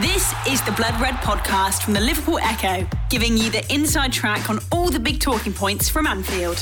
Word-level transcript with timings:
This 0.00 0.32
is 0.48 0.62
the 0.62 0.72
Blood 0.72 0.98
Red 1.02 1.16
podcast 1.16 1.82
from 1.82 1.92
the 1.92 2.00
Liverpool 2.00 2.38
Echo, 2.38 2.88
giving 3.10 3.36
you 3.36 3.50
the 3.50 3.62
inside 3.70 4.10
track 4.10 4.48
on 4.48 4.58
all 4.72 4.88
the 4.88 4.98
big 4.98 5.20
talking 5.20 5.52
points 5.52 5.90
from 5.90 6.06
Anfield. 6.06 6.60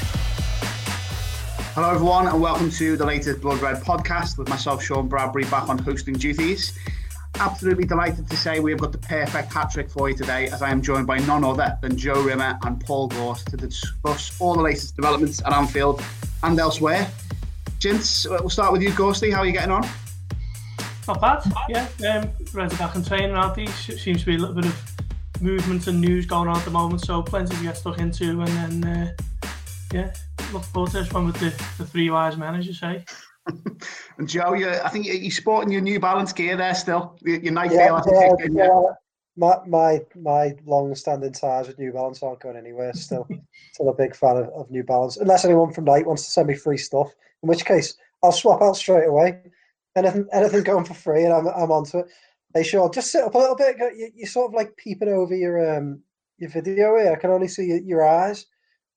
Hello, 1.77 1.91
everyone, 1.91 2.27
and 2.27 2.43
welcome 2.43 2.73
to 2.73 2.97
the 2.97 3.07
latest 3.07 3.41
Blood 3.41 3.63
Red 3.63 3.77
podcast 3.85 4.37
with 4.37 4.49
myself, 4.49 4.83
Sean 4.83 5.07
Bradbury, 5.07 5.45
back 5.45 5.69
on 5.69 5.79
hosting 5.79 6.15
duties. 6.15 6.77
Absolutely 7.39 7.85
delighted 7.85 8.29
to 8.29 8.37
say 8.37 8.59
we 8.59 8.73
have 8.73 8.81
got 8.81 8.91
the 8.91 8.99
perfect 8.99 9.53
hat 9.53 9.71
trick 9.71 9.89
for 9.89 10.11
you 10.11 10.17
today, 10.17 10.49
as 10.49 10.61
I 10.61 10.71
am 10.71 10.83
joined 10.83 11.07
by 11.07 11.19
none 11.19 11.45
other 11.45 11.79
than 11.83 11.97
Joe 11.97 12.21
Rimmer 12.21 12.59
and 12.65 12.85
Paul 12.85 13.07
Gorst 13.07 13.47
to 13.51 13.57
discuss 13.57 14.41
all 14.41 14.57
the 14.57 14.63
latest 14.63 14.97
developments 14.97 15.41
at 15.47 15.53
Anfield 15.53 16.03
and 16.43 16.59
elsewhere. 16.59 17.09
Gents, 17.79 18.27
we'll 18.29 18.51
start 18.51 18.73
with 18.73 18.83
you, 18.83 18.91
Gorsty. 18.91 19.33
How 19.33 19.39
are 19.39 19.47
you 19.47 19.53
getting 19.53 19.71
on? 19.71 19.89
Not 21.11 21.43
bad, 21.43 21.53
yeah. 21.69 21.89
Um, 22.09 22.31
Reds 22.55 22.73
are 22.75 22.79
back 22.79 22.95
in 22.95 23.03
training, 23.03 23.33
aren't 23.33 23.57
they? 23.57 23.67
Seems 23.67 24.21
to 24.21 24.27
be 24.27 24.37
a 24.37 24.39
little 24.39 24.55
bit 24.55 24.67
of 24.67 25.43
movement 25.43 25.89
and 25.89 26.01
news 26.01 26.25
going 26.25 26.49
on 26.49 26.57
at 26.57 26.65
the 26.65 26.71
moment, 26.71 27.01
so 27.01 27.21
plenty 27.21 27.57
to 27.57 27.63
get 27.65 27.77
stuck 27.77 27.99
into. 27.99 28.41
And 28.41 28.83
then, 28.83 28.85
uh, 28.85 29.49
yeah, 29.93 30.15
look 30.53 30.63
forward 30.63 30.93
to 30.93 30.99
this 30.99 31.13
one 31.13 31.27
with 31.27 31.35
the, 31.41 31.49
the 31.79 31.85
three 31.85 32.11
wise 32.11 32.37
men, 32.37 32.55
as 32.55 32.65
you 32.65 32.75
say. 32.75 33.05
and 34.19 34.29
Joe, 34.29 34.53
you, 34.53 34.69
I 34.71 34.89
think 34.89 35.07
you're 35.07 35.33
sporting 35.33 35.73
your 35.73 35.81
New 35.81 35.99
Balance 35.99 36.33
gear 36.33 36.57
there 36.57 36.77
still. 36.77 37.19
Your 37.23 37.51
Nike 37.51 37.75
yeah, 37.75 38.01
yeah, 38.07 38.33
yeah. 38.49 38.83
My 39.37 39.57
my 39.67 40.01
my 40.15 40.55
long-standing 40.65 41.33
ties 41.33 41.67
with 41.67 41.77
New 41.81 41.93
Balance 41.93 42.23
aren't 42.23 42.39
going 42.39 42.57
anywhere. 42.57 42.93
Still, 42.95 43.27
still 43.73 43.89
a 43.89 43.95
big 43.95 44.15
fan 44.15 44.37
of, 44.37 44.49
of 44.51 44.71
New 44.71 44.85
Balance. 44.85 45.17
Unless 45.17 45.45
anyone 45.45 45.73
from 45.73 45.87
Nike 45.87 46.07
wants 46.07 46.25
to 46.27 46.31
send 46.31 46.47
me 46.47 46.55
free 46.55 46.79
stuff, 46.79 47.13
in 47.43 47.49
which 47.49 47.65
case 47.65 47.97
I'll 48.23 48.31
swap 48.31 48.63
out 48.63 48.77
straight 48.77 49.09
away 49.09 49.41
anything 49.97 50.27
anything 50.33 50.63
going 50.63 50.85
for 50.85 50.95
free, 50.95 51.25
and 51.25 51.33
I'm 51.33 51.47
I'm 51.49 51.71
onto 51.71 51.99
it. 51.99 52.07
Hey, 52.55 52.63
sure. 52.63 52.91
Just 52.91 53.13
sit 53.13 53.25
up 53.25 53.35
a 53.35 53.39
little 53.39 53.57
bit. 53.57 53.77
You, 53.79 54.11
you're 54.15 54.29
sort 54.29 54.51
of 54.51 54.55
like 54.55 54.77
peeping 54.77 55.09
over 55.09 55.35
your 55.35 55.77
um 55.77 56.03
your 56.39 56.51
video 56.51 56.97
here. 56.99 57.13
I 57.13 57.17
can 57.17 57.31
only 57.31 57.49
see 57.49 57.67
your, 57.67 57.79
your 57.79 58.09
eyes. 58.09 58.47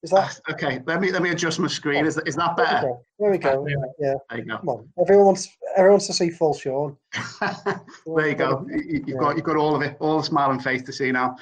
Is 0.02 0.10
that 0.10 0.42
ah, 0.48 0.52
okay? 0.52 0.82
Let 0.86 1.00
me 1.00 1.12
let 1.12 1.22
me 1.22 1.30
adjust 1.30 1.60
my 1.60 1.68
screen. 1.68 2.06
Is, 2.06 2.18
is 2.26 2.36
that 2.36 2.58
better? 2.58 2.94
There 3.20 3.32
we 3.32 3.38
go. 3.38 3.50
There 3.50 3.62
we 3.64 3.74
go. 3.74 3.94
Yeah. 4.00 4.14
There 4.30 4.40
you 4.40 4.46
go. 4.46 4.58
Come 4.58 4.70
on. 4.70 4.90
Everyone 5.00 5.28
wants 5.28 5.48
everyone 5.78 5.94
wants 5.94 6.08
to 6.08 6.14
see 6.14 6.30
full 6.30 6.54
Sean. 6.54 6.98
there 7.42 8.28
you 8.28 8.36
go. 8.36 8.68
You, 8.70 9.04
have 9.08 9.20
got 9.20 9.36
you've 9.38 9.46
got 9.46 9.56
all 9.56 9.76
of 9.76 9.82
it, 9.82 9.96
all 10.00 10.18
the 10.18 10.24
smiling 10.24 10.60
face 10.60 10.82
to 10.84 10.92
see 10.94 11.12
now. 11.12 11.38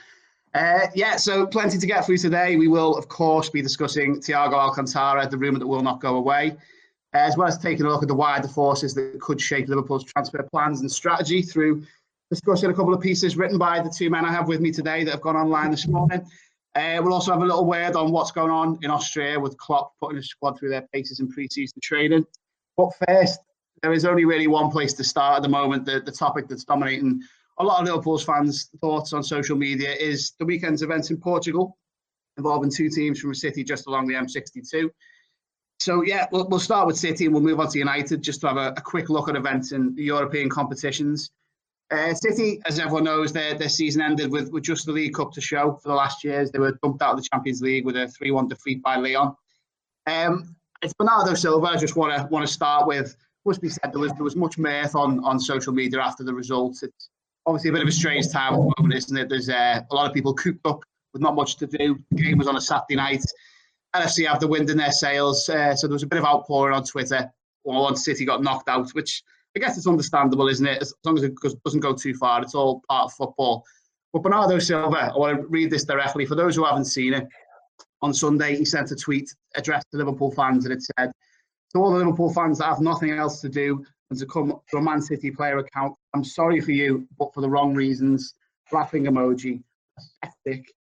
Uh, 0.54 0.88
yeah, 0.94 1.16
so 1.16 1.48
plenty 1.48 1.78
to 1.78 1.88
get 1.88 2.06
through 2.06 2.18
today. 2.18 2.58
We 2.58 2.68
will, 2.68 2.98
of 2.98 3.08
course, 3.08 3.50
be 3.50 3.62
discussing 3.62 4.20
Thiago 4.20 4.52
Alcantara, 4.52 5.26
the 5.30 5.38
rumour 5.38 5.60
that 5.60 5.68
will 5.68 5.82
not 5.82 6.02
go 6.02 6.18
away 6.18 6.58
as 7.14 7.36
well 7.38 7.48
as 7.48 7.58
taking 7.58 7.86
a 7.86 7.90
look 7.90 8.02
at 8.02 8.08
the 8.08 8.16
wider 8.16 8.48
forces 8.48 8.94
that 8.94 9.20
could 9.20 9.40
shape 9.40 9.68
Liverpool's 9.68 10.06
transfer 10.06 10.44
plans 10.52 10.82
and 10.82 10.92
strategy 10.92 11.42
through 11.42 11.84
discussing 12.30 12.70
a 12.70 12.74
couple 12.74 12.94
of 12.94 13.02
pieces 13.02 13.36
written 13.36 13.58
by 13.58 13.82
the 13.82 13.90
two 13.90 14.10
men 14.10 14.26
I 14.26 14.32
have 14.32 14.48
with 14.48 14.62
me 14.62 14.72
today 14.72 15.04
that 15.04 15.12
have 15.12 15.22
gone 15.22 15.36
online 15.36 15.72
this 15.72 15.88
morning. 15.88 16.26
Uh, 16.74 17.02
we'll 17.04 17.14
also 17.14 17.34
have 17.34 17.42
a 17.42 17.46
little 17.46 17.66
word 17.66 17.98
on 17.98 18.12
what's 18.12 18.32
going 18.32 18.50
on 18.50 18.80
in 18.82 18.90
Austria 18.90 19.38
with 19.38 19.58
Klopp 19.58 19.94
putting 20.00 20.16
his 20.16 20.30
squad 20.30 20.58
through 20.58 20.70
their 20.70 20.88
paces 20.94 21.20
in 21.20 21.30
pre-season 21.30 21.80
training. 21.84 22.26
But 22.78 22.92
first, 23.06 23.42
there 23.82 23.92
is 23.92 24.06
only 24.06 24.24
really 24.24 24.48
one 24.48 24.72
place 24.72 24.94
to 24.94 25.04
start 25.04 25.36
at 25.36 25.44
the 25.44 25.50
moment. 25.50 25.86
The, 25.86 26.00
the 26.00 26.12
topic 26.12 26.48
that's 26.48 26.64
dominating 26.64 27.22
a 27.58 27.64
lot 27.64 27.82
of 27.82 27.86
Liverpool's 27.86 28.24
fans' 28.24 28.70
thoughts 28.80 29.12
on 29.12 29.22
social 29.24 29.58
media 29.58 29.94
is 29.94 30.32
the 30.40 30.46
weekend's 30.46 30.82
events 30.82 31.10
in 31.10 31.18
Portugal, 31.18 31.78
involving 32.38 32.72
two 32.72 32.90
teams 32.90 33.20
from 33.20 33.32
a 33.32 33.36
city 33.36 33.66
just 33.66 33.88
along 33.88 34.08
the 34.08 34.14
M62. 34.14 34.90
So 35.82 36.04
yeah, 36.04 36.28
we'll, 36.32 36.48
we'll 36.48 36.60
start 36.60 36.86
with 36.86 36.96
City 36.96 37.26
and 37.26 37.34
we'll 37.34 37.42
move 37.42 37.60
on 37.60 37.68
to 37.70 37.80
United 37.80 38.22
just 38.22 38.42
to 38.42 38.48
have 38.48 38.58
a, 38.58 38.72
a 38.78 38.82
quick 38.82 39.10
look 39.10 39.30
at 39.30 39.36
events 39.36 39.72
in 39.72 39.96
the 39.96 40.04
European 40.04 40.48
competitions. 40.48 41.32
Uh, 41.90 42.14
City, 42.14 42.62
as 42.68 42.78
everyone 42.78 43.06
knows, 43.06 43.34
their, 43.34 43.58
their 43.58 43.68
season 43.68 44.00
ended 44.00 44.32
with, 44.32 44.52
with 44.52 44.64
just 44.64 44.86
the 44.86 44.92
League 44.92 45.16
Cup 45.16 45.32
to 45.32 45.42
show 45.42 45.80
for 45.82 45.90
the 45.90 45.96
last 45.96 46.24
years. 46.24 46.52
They 46.52 46.60
were 46.60 46.78
dumped 46.84 47.02
out 47.02 47.14
of 47.14 47.18
the 47.18 47.28
Champions 47.34 47.64
League 47.64 47.84
with 47.84 47.96
a 47.96 48.14
3-1 48.22 48.48
defeat 48.48 48.84
by 48.84 48.96
Lyon. 48.98 49.36
Um, 50.06 50.56
it's 50.84 50.94
Bernardo 50.94 51.34
Silva. 51.34 51.66
I 51.66 51.78
just 51.78 51.96
want 51.96 52.16
to 52.16 52.28
want 52.28 52.46
to 52.46 52.54
start 52.54 52.86
with. 52.86 53.16
Must 53.46 53.60
be 53.60 53.70
said 53.70 53.92
there 53.92 54.00
was 54.00 54.14
there 54.14 54.24
was 54.24 54.36
much 54.36 54.60
mirth 54.60 54.96
on, 54.96 55.24
on 55.24 55.40
social 55.40 55.74
media 55.74 56.00
after 56.00 56.24
the 56.24 56.34
results. 56.34 56.84
It's 56.84 57.10
obviously 57.48 57.72
a 57.72 57.74
bit 57.74 57.82
of 57.82 57.88
a 57.88 57.92
strange 57.92 58.30
time 58.30 58.54
at 58.54 58.58
the 58.58 58.74
moment, 58.78 58.94
isn't 58.94 59.18
it? 59.18 59.30
There's 59.30 59.50
uh, 59.50 59.82
a 59.90 59.96
lot 59.96 60.08
of 60.08 60.14
people 60.14 60.36
cooped 60.36 60.66
up 60.66 60.82
with 61.12 61.24
not 61.24 61.34
much 61.34 61.58
to 61.58 61.66
do. 61.66 62.00
The 62.12 62.22
game 62.22 62.38
was 62.38 62.48
on 62.48 62.56
a 62.56 62.62
Saturday 62.62 62.98
night. 62.98 63.24
LFC 63.96 64.28
have 64.28 64.40
the 64.40 64.48
wind 64.48 64.70
in 64.70 64.78
their 64.78 64.92
sails, 64.92 65.48
uh, 65.50 65.76
so 65.76 65.88
there 65.88 65.94
was 65.94 66.04
a 66.04 66.08
bit 66.08 66.20
of 66.20 66.26
outpouring 66.26 66.76
on 66.76 66.84
Twitter. 66.84 67.30
Once 67.64 68.06
City 68.06 68.26
got 68.26 68.42
knocked 68.42 68.70
out, 68.70 68.90
which 68.92 69.24
I 69.56 69.60
guess 69.60 69.78
it's 69.78 69.88
understandable, 69.88 70.48
isn't 70.48 70.66
it? 70.66 70.82
As 70.82 70.94
long 71.04 71.18
as 71.18 71.24
it 71.24 71.34
doesn't 71.64 71.82
go 71.82 71.94
too 71.94 72.14
far, 72.14 72.42
it's 72.42 72.56
all 72.56 72.82
part 72.90 73.06
of 73.06 73.14
football. 73.14 73.66
But 74.14 74.24
Bernardo 74.24 74.60
Silva, 74.60 75.12
I 75.14 75.18
want 75.18 75.42
to 75.42 75.48
read 75.48 75.70
this 75.70 75.84
directly 75.84 76.26
for 76.26 76.36
those 76.36 76.56
who 76.56 76.66
haven't 76.66 76.86
seen 76.86 77.14
it. 77.14 77.28
On 78.02 78.14
Sunday, 78.14 78.56
he 78.56 78.66
sent 78.66 78.92
a 78.92 78.96
tweet 78.96 79.34
addressed 79.56 79.88
to 79.92 79.98
Liverpool 79.98 80.32
fans, 80.32 80.66
and 80.66 80.74
it 80.74 80.82
said, 80.82 81.12
"To 81.74 81.80
all 81.80 81.92
the 81.92 82.00
Liverpool 82.00 82.34
fans 82.34 82.58
that 82.58 82.66
have 82.66 82.82
nothing 82.82 83.12
else 83.12 83.42
to 83.42 83.50
do 83.50 83.86
than 84.10 84.18
to 84.18 84.26
come 84.26 84.60
to 84.70 84.78
a 84.78 84.82
Man 84.82 85.02
City 85.02 85.32
player 85.32 85.60
account, 85.60 85.96
I'm 86.14 86.24
sorry 86.24 86.62
for 86.62 86.72
you, 86.72 87.08
but 87.20 87.34
for 87.34 87.42
the 87.42 87.50
wrong 87.50 87.76
reasons." 87.76 88.34
Laughing 88.72 89.04
emoji, 89.04 89.62
pathetic. 90.24 90.74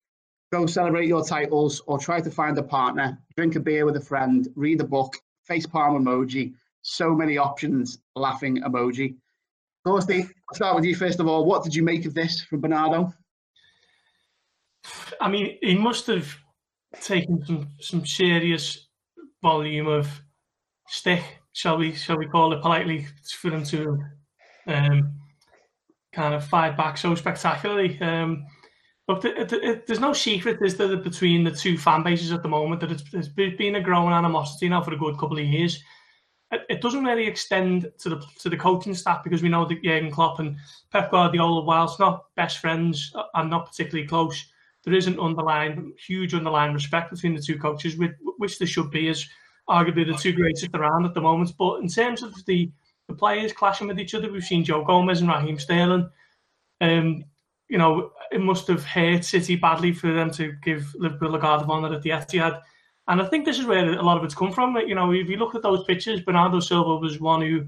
Go 0.50 0.66
celebrate 0.66 1.08
your 1.08 1.24
titles 1.24 1.82
or 1.86 1.98
try 1.98 2.20
to 2.20 2.30
find 2.30 2.56
a 2.56 2.62
partner, 2.62 3.18
drink 3.36 3.56
a 3.56 3.60
beer 3.60 3.84
with 3.84 3.96
a 3.96 4.00
friend, 4.00 4.48
read 4.56 4.80
a 4.80 4.84
book, 4.84 5.14
face 5.44 5.66
palm 5.66 6.02
emoji. 6.02 6.54
So 6.82 7.14
many 7.14 7.36
options, 7.36 7.98
laughing 8.16 8.62
emoji. 8.62 9.16
Gorsty, 9.86 10.22
I'll 10.22 10.54
start 10.54 10.76
with 10.76 10.84
you 10.84 10.94
first 10.94 11.20
of 11.20 11.28
all. 11.28 11.44
What 11.44 11.64
did 11.64 11.74
you 11.74 11.82
make 11.82 12.06
of 12.06 12.14
this 12.14 12.42
from 12.42 12.60
Bernardo? 12.60 13.12
I 15.20 15.28
mean, 15.28 15.58
he 15.60 15.74
must 15.74 16.06
have 16.06 16.34
taken 17.00 17.44
some, 17.44 17.68
some 17.80 18.06
serious 18.06 18.88
volume 19.42 19.86
of 19.86 20.08
stick, 20.88 21.22
shall 21.52 21.76
we 21.76 21.92
shall 21.92 22.18
we 22.18 22.26
call 22.26 22.52
it 22.52 22.62
politely, 22.62 23.06
for 23.40 23.50
him 23.50 23.64
to 23.64 23.98
um, 24.66 25.14
kind 26.12 26.34
of 26.34 26.44
fight 26.44 26.76
back 26.76 26.96
so 26.96 27.14
spectacularly. 27.14 28.00
Um, 28.00 28.46
Look, 29.08 29.22
there's 29.22 30.00
no 30.00 30.12
secret, 30.12 30.60
is 30.60 30.76
there, 30.76 30.94
between 30.96 31.42
the 31.42 31.50
two 31.50 31.78
fan 31.78 32.02
bases 32.02 32.30
at 32.30 32.42
the 32.42 32.48
moment 32.48 32.82
that 32.82 32.92
it's, 32.92 33.04
it's 33.14 33.28
been 33.28 33.76
a 33.76 33.80
growing 33.80 34.12
animosity 34.12 34.68
now 34.68 34.82
for 34.82 34.92
a 34.92 34.98
good 34.98 35.18
couple 35.18 35.38
of 35.38 35.44
years. 35.46 35.82
It 36.50 36.82
doesn't 36.82 37.04
really 37.04 37.26
extend 37.26 37.90
to 38.00 38.08
the 38.10 38.22
to 38.40 38.48
the 38.48 38.56
coaching 38.56 38.94
staff 38.94 39.22
because 39.24 39.42
we 39.42 39.50
know 39.50 39.66
that 39.66 39.82
Jurgen 39.82 40.10
Klopp 40.10 40.40
and 40.40 40.56
Pep 40.90 41.10
Guardiola, 41.10 41.62
whilst 41.62 42.00
not 42.00 42.24
best 42.36 42.58
friends 42.58 43.12
and 43.34 43.50
not 43.50 43.66
particularly 43.66 44.08
close, 44.08 44.46
there 44.84 44.94
is 44.94 45.06
an 45.06 45.20
underlying, 45.20 45.92
huge 46.06 46.34
underlying 46.34 46.72
respect 46.72 47.10
between 47.10 47.34
the 47.34 47.42
two 47.42 47.58
coaches, 47.58 47.96
which 48.38 48.58
there 48.58 48.68
should 48.68 48.90
be 48.90 49.08
as 49.08 49.26
arguably 49.68 50.06
the 50.06 50.18
two 50.18 50.32
greatest 50.32 50.68
around 50.74 51.04
at 51.04 51.14
the 51.14 51.20
moment. 51.20 51.52
But 51.58 51.80
in 51.80 51.88
terms 51.88 52.22
of 52.22 52.34
the, 52.46 52.70
the 53.08 53.14
players 53.14 53.52
clashing 53.52 53.86
with 53.86 54.00
each 54.00 54.14
other, 54.14 54.30
we've 54.30 54.44
seen 54.44 54.64
Joe 54.64 54.84
Gomez 54.84 55.20
and 55.20 55.28
Raheem 55.28 55.58
Sterling. 55.58 56.08
Um, 56.80 57.24
you 57.68 57.78
know, 57.78 58.12
it 58.32 58.40
must 58.40 58.66
have 58.68 58.84
hurt 58.84 59.24
City 59.24 59.56
badly 59.56 59.92
for 59.92 60.12
them 60.12 60.30
to 60.32 60.52
give 60.62 60.94
Liverpool 60.94 61.34
a 61.34 61.38
guard 61.38 61.62
of 61.62 61.70
honour 61.70 61.94
at 61.94 62.02
the 62.02 62.10
Etihad. 62.10 62.60
And 63.08 63.22
I 63.22 63.26
think 63.26 63.44
this 63.44 63.58
is 63.58 63.66
where 63.66 63.92
a 63.92 64.02
lot 64.02 64.18
of 64.18 64.24
it's 64.24 64.34
come 64.34 64.52
from. 64.52 64.76
You 64.76 64.94
know, 64.94 65.12
if 65.12 65.28
you 65.28 65.36
look 65.36 65.54
at 65.54 65.62
those 65.62 65.84
pictures, 65.84 66.20
Bernardo 66.20 66.60
Silva 66.60 66.96
was 66.96 67.20
one 67.20 67.40
who 67.42 67.66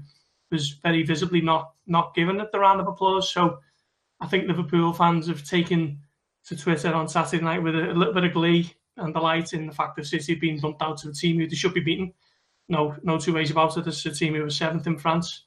was 0.51 0.71
very 0.83 1.03
visibly 1.03 1.41
not 1.41 1.71
not 1.87 2.13
given 2.13 2.39
it 2.39 2.51
the 2.51 2.59
round 2.59 2.79
of 2.79 2.87
applause. 2.87 3.31
So 3.31 3.59
I 4.19 4.27
think 4.27 4.47
Liverpool 4.47 4.93
fans 4.93 5.27
have 5.27 5.43
taken 5.43 5.99
to 6.45 6.55
Twitter 6.55 6.93
on 6.93 7.07
Saturday 7.07 7.43
night 7.43 7.63
with 7.63 7.75
a, 7.75 7.91
a 7.91 7.93
little 7.93 8.13
bit 8.13 8.23
of 8.23 8.33
glee 8.33 8.73
and 8.97 9.13
delight 9.13 9.53
in 9.53 9.67
the 9.67 9.73
fact 9.73 9.95
that 9.95 10.05
City 10.05 10.33
have 10.33 10.41
been 10.41 10.59
dumped 10.59 10.81
out 10.81 10.97
to 10.99 11.09
a 11.09 11.13
team 11.13 11.37
who 11.37 11.47
they 11.47 11.55
should 11.55 11.73
be 11.73 11.79
beaten. 11.79 12.13
No, 12.69 12.95
no 13.03 13.17
two 13.17 13.33
ways 13.33 13.51
about 13.51 13.77
it. 13.77 13.85
This 13.85 14.05
is 14.05 14.05
a 14.05 14.17
team 14.17 14.35
who 14.35 14.43
was 14.43 14.55
seventh 14.55 14.87
in 14.87 14.97
France, 14.97 15.45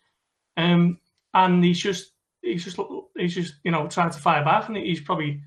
um, 0.57 0.99
and 1.33 1.65
he's 1.65 1.81
just 1.81 2.13
he's 2.43 2.65
just 2.65 2.79
he's 3.25 3.35
just 3.35 3.55
you 3.65 3.71
know 3.71 3.87
trying 3.89 4.11
to 4.11 4.19
fire 4.19 4.45
back, 4.45 4.69
and 4.69 4.77
he's 4.77 5.01
probably 5.01 5.41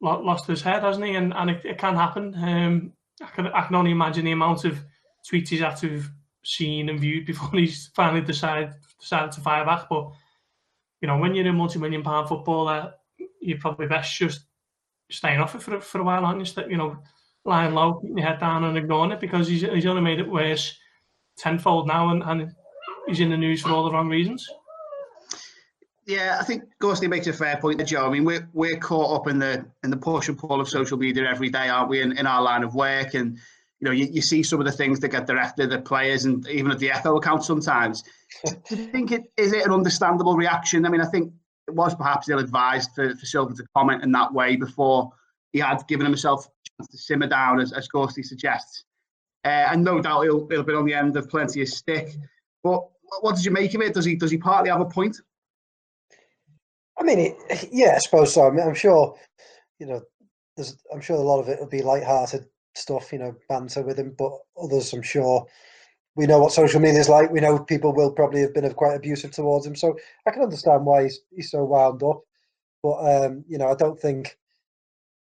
lost 0.00 0.46
his 0.46 0.62
head, 0.62 0.82
hasn't 0.82 1.06
he? 1.06 1.14
And 1.14 1.32
and 1.34 1.50
it, 1.50 1.64
it 1.64 1.78
can 1.78 1.94
happen. 1.94 2.34
Um, 2.36 2.92
I 3.22 3.26
can 3.26 3.46
I 3.48 3.62
can 3.62 3.76
only 3.76 3.92
imagine 3.92 4.24
the 4.24 4.32
amount 4.32 4.64
of 4.64 4.82
tweets 5.30 5.48
he's 5.48 5.60
had 5.60 5.76
to 5.76 5.90
have 5.90 6.10
seen 6.44 6.88
and 6.88 7.00
viewed 7.00 7.26
before 7.26 7.50
he's 7.58 7.90
finally 7.94 8.20
decided 8.20 8.74
decided 9.00 9.32
to 9.32 9.40
fire 9.40 9.64
back. 9.64 9.88
But 9.88 10.10
you 11.00 11.08
know, 11.08 11.18
when 11.18 11.34
you're 11.34 11.46
a 11.46 11.52
multi-million 11.52 12.02
pound 12.02 12.28
footballer, 12.28 12.94
you're 13.40 13.58
probably 13.58 13.86
best 13.86 14.16
just 14.16 14.46
staying 15.10 15.40
off 15.40 15.54
it 15.54 15.62
for 15.62 15.80
for 15.80 16.00
a 16.00 16.04
while, 16.04 16.24
aren't 16.24 16.56
you? 16.56 16.64
You 16.68 16.76
know, 16.76 16.98
lying 17.44 17.74
low, 17.74 17.94
keeping 17.94 18.18
your 18.18 18.26
head 18.26 18.40
down 18.40 18.64
and 18.64 18.76
ignoring 18.76 19.12
it 19.12 19.20
because 19.20 19.48
he's 19.48 19.62
he's 19.62 19.86
only 19.86 20.02
made 20.02 20.20
it 20.20 20.28
worse 20.28 20.76
tenfold 21.36 21.86
now, 21.86 22.10
and, 22.10 22.22
and 22.22 22.52
he's 23.06 23.20
in 23.20 23.30
the 23.30 23.36
news 23.36 23.62
for 23.62 23.70
all 23.70 23.84
the 23.84 23.92
wrong 23.92 24.08
reasons. 24.08 24.48
Yeah, 26.06 26.38
I 26.40 26.44
think 26.44 26.64
Gorsty 26.82 27.08
makes 27.08 27.26
a 27.26 27.32
fair 27.32 27.56
point 27.56 27.78
there, 27.78 27.86
Joe. 27.86 28.06
I 28.06 28.10
mean, 28.10 28.24
we're 28.24 28.48
we're 28.52 28.76
caught 28.76 29.20
up 29.20 29.26
in 29.26 29.38
the 29.38 29.64
in 29.82 29.90
the 29.90 29.96
push 29.96 30.28
and 30.28 30.38
pull 30.38 30.60
of 30.60 30.68
social 30.68 30.98
media 30.98 31.24
every 31.28 31.48
day, 31.48 31.68
aren't 31.68 31.88
we? 31.88 32.02
In, 32.02 32.16
in 32.18 32.26
our 32.26 32.42
line 32.42 32.62
of 32.62 32.74
work, 32.74 33.14
and 33.14 33.38
you 33.80 33.86
know, 33.86 33.90
you, 33.90 34.06
you 34.06 34.20
see 34.20 34.42
some 34.42 34.60
of 34.60 34.66
the 34.66 34.72
things 34.72 35.00
that 35.00 35.08
get 35.08 35.26
directed 35.26 35.72
at 35.72 35.84
players, 35.84 36.26
and 36.26 36.46
even 36.48 36.70
at 36.70 36.78
the 36.78 36.90
Echo 36.90 37.16
account 37.16 37.44
sometimes. 37.44 38.02
Do 38.44 38.76
you 38.76 38.86
think 38.92 39.12
it 39.12 39.22
is 39.36 39.52
it 39.52 39.64
an 39.64 39.72
understandable 39.72 40.36
reaction? 40.36 40.84
I 40.84 40.90
mean, 40.90 41.00
I 41.00 41.06
think 41.06 41.32
it 41.66 41.74
was 41.74 41.94
perhaps 41.94 42.28
ill 42.28 42.38
advised 42.38 42.90
for, 42.94 43.14
for 43.14 43.26
Silva 43.26 43.54
to 43.54 43.64
comment 43.74 44.02
in 44.02 44.12
that 44.12 44.32
way 44.32 44.56
before 44.56 45.10
he 45.52 45.60
had 45.60 45.86
given 45.88 46.04
himself 46.04 46.46
a 46.46 46.50
chance 46.82 46.90
to 46.90 46.98
simmer 46.98 47.26
down, 47.26 47.60
as, 47.60 47.72
as 47.72 47.88
Gorsty 47.88 48.24
suggests. 48.24 48.84
Uh, 49.44 49.68
and 49.70 49.84
no 49.84 50.00
doubt 50.00 50.22
he'll, 50.22 50.46
he'll 50.48 50.62
be 50.62 50.74
on 50.74 50.84
the 50.84 50.94
end 50.94 51.16
of 51.16 51.28
plenty 51.28 51.62
of 51.62 51.68
stick. 51.68 52.14
But 52.62 52.82
what 53.20 53.36
did 53.36 53.44
you 53.44 53.50
make 53.50 53.74
of 53.74 53.80
it? 53.82 53.94
Does 53.94 54.04
he 54.04 54.16
does 54.16 54.30
he 54.30 54.38
partly 54.38 54.70
have 54.70 54.80
a 54.80 54.86
point? 54.86 55.16
I 57.04 57.06
mean, 57.06 57.18
it, 57.18 57.68
yeah, 57.70 57.92
I 57.96 57.98
suppose 57.98 58.32
so. 58.32 58.48
I 58.48 58.50
mean, 58.50 58.66
I'm 58.66 58.74
sure, 58.74 59.14
you 59.78 59.86
know, 59.86 60.00
there's, 60.56 60.74
I'm 60.92 61.02
sure 61.02 61.16
a 61.16 61.20
lot 61.20 61.40
of 61.40 61.50
it 61.50 61.60
will 61.60 61.68
be 61.68 61.82
light-hearted 61.82 62.46
stuff, 62.74 63.12
you 63.12 63.18
know, 63.18 63.36
banter 63.46 63.82
with 63.82 63.98
him. 63.98 64.14
But 64.16 64.32
others, 64.60 64.90
I'm 64.94 65.02
sure, 65.02 65.46
we 66.16 66.26
know 66.26 66.38
what 66.38 66.52
social 66.52 66.80
media 66.80 67.00
is 67.00 67.10
like. 67.10 67.30
We 67.30 67.40
know 67.40 67.58
people 67.58 67.92
will 67.92 68.10
probably 68.10 68.40
have 68.40 68.54
been 68.54 68.72
quite 68.72 68.94
abusive 68.94 69.32
towards 69.32 69.66
him. 69.66 69.76
So 69.76 69.94
I 70.26 70.30
can 70.30 70.42
understand 70.42 70.86
why 70.86 71.02
he's, 71.02 71.20
he's 71.30 71.50
so 71.50 71.64
wound 71.64 72.02
up. 72.02 72.22
But 72.82 73.24
um, 73.26 73.44
you 73.48 73.58
know, 73.58 73.68
I 73.68 73.74
don't 73.74 74.00
think, 74.00 74.38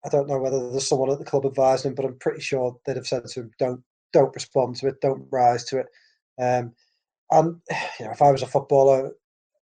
I 0.04 0.10
don't 0.10 0.28
know 0.28 0.40
whether 0.40 0.72
there's 0.72 0.90
someone 0.90 1.10
at 1.10 1.20
the 1.20 1.26
club 1.26 1.46
advising 1.46 1.92
him, 1.92 1.96
but 1.96 2.06
I'm 2.06 2.18
pretty 2.20 2.42
sure 2.42 2.76
they'd 2.86 2.98
have 2.98 3.08
said 3.08 3.26
to 3.28 3.40
him, 3.42 3.52
"Don't, 3.60 3.82
don't 4.12 4.36
respond 4.36 4.76
to 4.78 4.88
it. 4.88 5.00
Don't 5.00 5.28
rise 5.32 5.64
to 5.66 5.80
it." 5.80 5.88
Um, 6.38 6.74
and 7.30 7.62
you 8.00 8.06
know, 8.06 8.12
if 8.12 8.22
I 8.22 8.32
was 8.32 8.42
a 8.42 8.48
footballer, 8.48 9.12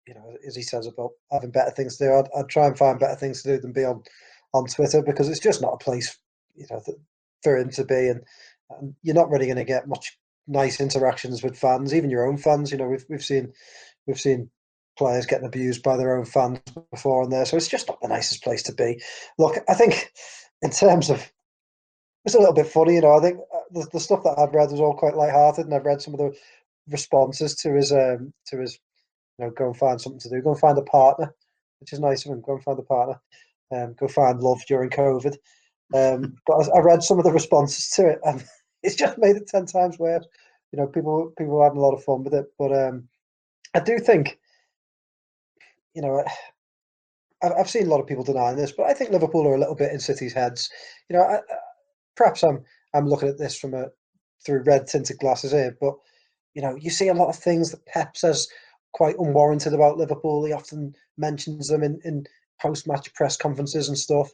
you 0.06 0.14
know, 0.14 0.36
as 0.46 0.56
he 0.56 0.62
says 0.62 0.86
about 0.86 1.10
having 1.30 1.50
better 1.50 1.70
things 1.70 1.96
to 1.96 2.04
do, 2.04 2.12
I'd, 2.12 2.28
I'd 2.36 2.48
try 2.48 2.66
and 2.66 2.76
find 2.76 2.98
better 2.98 3.16
things 3.16 3.42
to 3.42 3.54
do 3.54 3.60
than 3.60 3.72
be 3.72 3.84
on 3.84 4.02
on 4.54 4.66
Twitter 4.66 5.02
because 5.02 5.28
it's 5.28 5.40
just 5.40 5.62
not 5.62 5.74
a 5.74 5.84
place, 5.84 6.18
you 6.54 6.66
know, 6.70 6.82
for 7.42 7.56
him 7.56 7.70
to 7.70 7.84
be, 7.84 8.08
and, 8.08 8.20
and 8.70 8.94
you're 9.02 9.14
not 9.14 9.30
really 9.30 9.46
going 9.46 9.56
to 9.56 9.64
get 9.64 9.88
much 9.88 10.18
nice 10.46 10.80
interactions 10.80 11.42
with 11.42 11.56
fans, 11.56 11.94
even 11.94 12.10
your 12.10 12.26
own 12.26 12.36
fans. 12.36 12.70
You 12.70 12.78
know, 12.78 12.88
we've 12.88 13.04
we've 13.08 13.24
seen 13.24 13.52
we've 14.06 14.20
seen 14.20 14.50
players 14.98 15.26
getting 15.26 15.46
abused 15.46 15.82
by 15.82 15.96
their 15.96 16.16
own 16.16 16.24
fans 16.24 16.58
before 16.90 17.22
and 17.22 17.32
there, 17.32 17.44
so 17.44 17.56
it's 17.56 17.68
just 17.68 17.88
not 17.88 18.00
the 18.00 18.08
nicest 18.08 18.42
place 18.42 18.62
to 18.64 18.74
be. 18.74 19.00
Look, 19.38 19.58
I 19.68 19.74
think 19.74 20.12
in 20.62 20.70
terms 20.70 21.10
of 21.10 21.32
it's 22.24 22.34
a 22.34 22.38
little 22.38 22.54
bit 22.54 22.66
funny, 22.66 22.94
you 22.94 23.00
know. 23.00 23.16
I 23.16 23.20
think 23.20 23.38
uh, 23.54 23.58
the, 23.70 23.88
the 23.92 24.00
stuff 24.00 24.22
that 24.24 24.38
I've 24.38 24.54
read 24.54 24.70
was 24.70 24.80
all 24.80 24.94
quite 24.94 25.16
light-hearted, 25.16 25.64
and 25.64 25.74
I've 25.74 25.84
read 25.84 26.02
some 26.02 26.14
of 26.14 26.20
the 26.20 26.36
responses 26.88 27.54
to 27.54 27.74
his 27.74 27.92
um 27.92 28.32
to 28.46 28.58
his 28.58 28.78
you 29.38 29.44
know 29.44 29.50
go 29.50 29.66
and 29.66 29.76
find 29.76 30.00
something 30.00 30.20
to 30.20 30.28
do, 30.28 30.42
go 30.42 30.52
and 30.52 30.60
find 30.60 30.78
a 30.78 30.82
partner, 30.82 31.34
which 31.80 31.92
is 31.92 32.00
nice 32.00 32.24
of 32.24 32.32
him. 32.32 32.40
Go 32.40 32.54
and 32.54 32.62
find 32.62 32.78
a 32.78 32.82
partner, 32.82 33.20
um, 33.72 33.94
go 33.98 34.08
find 34.08 34.40
love 34.40 34.60
during 34.68 34.90
COVID. 34.90 35.36
Um, 35.94 36.36
but 36.46 36.68
I, 36.68 36.78
I 36.78 36.80
read 36.80 37.02
some 37.02 37.18
of 37.18 37.24
the 37.24 37.32
responses 37.32 37.88
to 37.90 38.08
it, 38.08 38.20
and 38.24 38.44
it's 38.82 38.96
just 38.96 39.18
made 39.18 39.36
it 39.36 39.48
ten 39.48 39.66
times 39.66 39.98
worse. 39.98 40.26
You 40.72 40.78
know, 40.78 40.86
people 40.86 41.32
people 41.36 41.54
were 41.54 41.64
having 41.64 41.78
a 41.78 41.82
lot 41.82 41.94
of 41.94 42.04
fun 42.04 42.24
with 42.24 42.34
it, 42.34 42.46
but 42.58 42.72
um, 42.72 43.08
I 43.74 43.80
do 43.80 43.98
think, 43.98 44.38
you 45.94 46.02
know, 46.02 46.24
I've 47.42 47.70
seen 47.70 47.86
a 47.86 47.90
lot 47.90 48.00
of 48.00 48.06
people 48.06 48.24
denying 48.24 48.56
this, 48.56 48.72
but 48.72 48.86
I 48.86 48.94
think 48.94 49.10
Liverpool 49.10 49.46
are 49.48 49.54
a 49.54 49.58
little 49.58 49.74
bit 49.74 49.92
in 49.92 49.98
City's 49.98 50.32
heads. 50.32 50.70
You 51.08 51.16
know, 51.16 51.22
I, 51.24 51.40
perhaps 52.16 52.42
I'm 52.42 52.62
I'm 52.94 53.08
looking 53.08 53.28
at 53.28 53.38
this 53.38 53.58
from 53.58 53.74
a 53.74 53.86
through 54.44 54.62
red 54.62 54.86
tinted 54.86 55.18
glasses 55.18 55.52
here, 55.52 55.76
but 55.80 55.94
you 56.54 56.62
know, 56.62 56.76
you 56.76 56.90
see 56.90 57.08
a 57.08 57.14
lot 57.14 57.28
of 57.28 57.36
things 57.36 57.70
that 57.70 57.86
Pep 57.86 58.16
says 58.16 58.46
quite 58.92 59.18
unwarranted 59.18 59.74
about 59.74 59.98
Liverpool. 59.98 60.44
He 60.44 60.52
often 60.52 60.94
mentions 61.16 61.68
them 61.68 61.82
in, 61.82 62.00
in 62.04 62.26
post 62.60 62.86
match 62.86 63.12
press 63.14 63.36
conferences 63.36 63.88
and 63.88 63.98
stuff. 63.98 64.30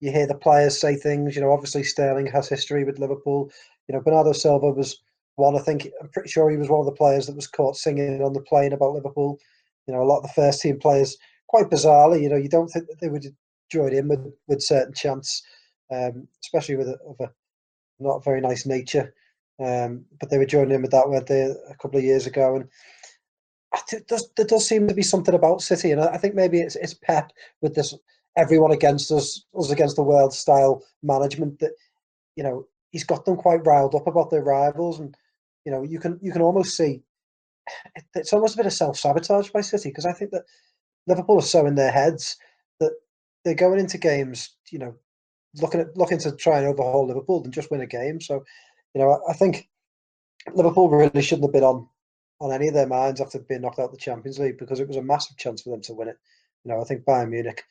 You 0.00 0.10
hear 0.10 0.26
the 0.26 0.34
players 0.34 0.80
say 0.80 0.96
things, 0.96 1.36
you 1.36 1.42
know, 1.42 1.52
obviously 1.52 1.82
Sterling 1.82 2.26
has 2.26 2.48
history 2.48 2.84
with 2.84 2.98
Liverpool. 2.98 3.50
You 3.86 3.94
know, 3.94 4.00
Bernardo 4.00 4.32
Silva 4.32 4.70
was 4.70 5.00
one, 5.36 5.56
I 5.56 5.60
think, 5.60 5.88
I'm 6.00 6.08
pretty 6.08 6.28
sure 6.28 6.50
he 6.50 6.56
was 6.56 6.68
one 6.68 6.80
of 6.80 6.86
the 6.86 6.92
players 6.92 7.26
that 7.26 7.36
was 7.36 7.46
caught 7.46 7.76
singing 7.76 8.22
on 8.22 8.32
the 8.32 8.40
plane 8.40 8.72
about 8.72 8.92
Liverpool. 8.92 9.38
You 9.86 9.94
know, 9.94 10.02
a 10.02 10.04
lot 10.04 10.18
of 10.18 10.22
the 10.24 10.32
first 10.34 10.60
team 10.60 10.78
players, 10.78 11.16
quite 11.48 11.70
bizarrely, 11.70 12.22
you 12.22 12.28
know, 12.28 12.36
you 12.36 12.48
don't 12.48 12.68
think 12.68 12.86
that 12.86 13.00
they 13.00 13.08
would 13.08 13.26
join 13.70 13.92
in 13.92 14.08
with, 14.08 14.26
with 14.48 14.62
certain 14.62 14.94
chants, 14.94 15.42
um, 15.90 16.28
especially 16.42 16.76
with 16.76 16.88
a, 16.88 16.98
of 17.06 17.16
a 17.20 17.30
not 17.98 18.24
very 18.24 18.40
nice 18.40 18.66
nature. 18.66 19.14
Um, 19.58 20.06
but 20.18 20.30
they 20.30 20.38
were 20.38 20.46
joining 20.46 20.72
in 20.72 20.82
with 20.82 20.90
that, 20.92 21.08
weren't 21.08 21.26
they, 21.26 21.42
a 21.42 21.74
couple 21.80 21.98
of 21.98 22.04
years 22.04 22.26
ago? 22.26 22.56
And 22.56 22.68
does, 24.08 24.30
there 24.36 24.46
does 24.46 24.66
seem 24.66 24.88
to 24.88 24.94
be 24.94 25.02
something 25.02 25.34
about 25.34 25.62
City, 25.62 25.90
and 25.90 26.00
I 26.00 26.16
think 26.16 26.34
maybe 26.34 26.60
it's 26.60 26.76
it's 26.76 26.94
Pep 26.94 27.32
with 27.60 27.74
this 27.74 27.94
everyone 28.36 28.72
against 28.72 29.10
us, 29.10 29.44
us 29.58 29.70
against 29.70 29.96
the 29.96 30.02
world 30.02 30.32
style 30.32 30.82
management 31.02 31.58
that 31.58 31.72
you 32.36 32.42
know 32.42 32.66
he's 32.90 33.04
got 33.04 33.24
them 33.24 33.36
quite 33.36 33.66
riled 33.66 33.94
up 33.94 34.06
about 34.06 34.30
their 34.30 34.42
rivals, 34.42 35.00
and 35.00 35.16
you 35.64 35.72
know 35.72 35.82
you 35.82 35.98
can 35.98 36.18
you 36.22 36.32
can 36.32 36.42
almost 36.42 36.76
see 36.76 37.02
it's 38.14 38.32
almost 38.32 38.54
a 38.54 38.56
bit 38.56 38.66
of 38.66 38.72
self 38.72 38.98
sabotage 38.98 39.50
by 39.50 39.60
City 39.60 39.90
because 39.90 40.06
I 40.06 40.12
think 40.12 40.30
that 40.32 40.44
Liverpool 41.06 41.38
are 41.38 41.42
so 41.42 41.66
in 41.66 41.74
their 41.74 41.90
heads 41.90 42.36
that 42.80 42.92
they're 43.44 43.54
going 43.54 43.78
into 43.78 43.98
games, 43.98 44.56
you 44.70 44.78
know, 44.78 44.94
looking 45.60 45.80
at 45.80 45.96
looking 45.96 46.18
to 46.18 46.32
try 46.32 46.58
and 46.58 46.66
overhaul 46.66 47.06
Liverpool 47.06 47.42
and 47.44 47.52
just 47.52 47.70
win 47.70 47.80
a 47.80 47.86
game. 47.86 48.20
So, 48.20 48.44
you 48.94 49.00
know, 49.00 49.12
I, 49.12 49.30
I 49.30 49.34
think 49.34 49.68
Liverpool 50.52 50.88
really 50.88 51.22
shouldn't 51.22 51.44
have 51.44 51.52
been 51.52 51.64
on 51.64 51.88
on 52.40 52.52
any 52.52 52.68
of 52.68 52.74
their 52.74 52.86
minds 52.86 53.20
after 53.20 53.38
being 53.38 53.60
knocked 53.60 53.78
out 53.78 53.86
of 53.86 53.92
the 53.92 53.98
Champions 53.98 54.38
League 54.38 54.58
because 54.58 54.80
it 54.80 54.88
was 54.88 54.96
a 54.96 55.02
massive 55.02 55.36
chance 55.36 55.62
for 55.62 55.70
them 55.70 55.82
to 55.82 55.94
win 55.94 56.08
it. 56.08 56.16
You 56.64 56.72
know, 56.72 56.80
I 56.80 56.84
think 56.84 57.04
Bayern 57.04 57.30
Munich 57.30 57.62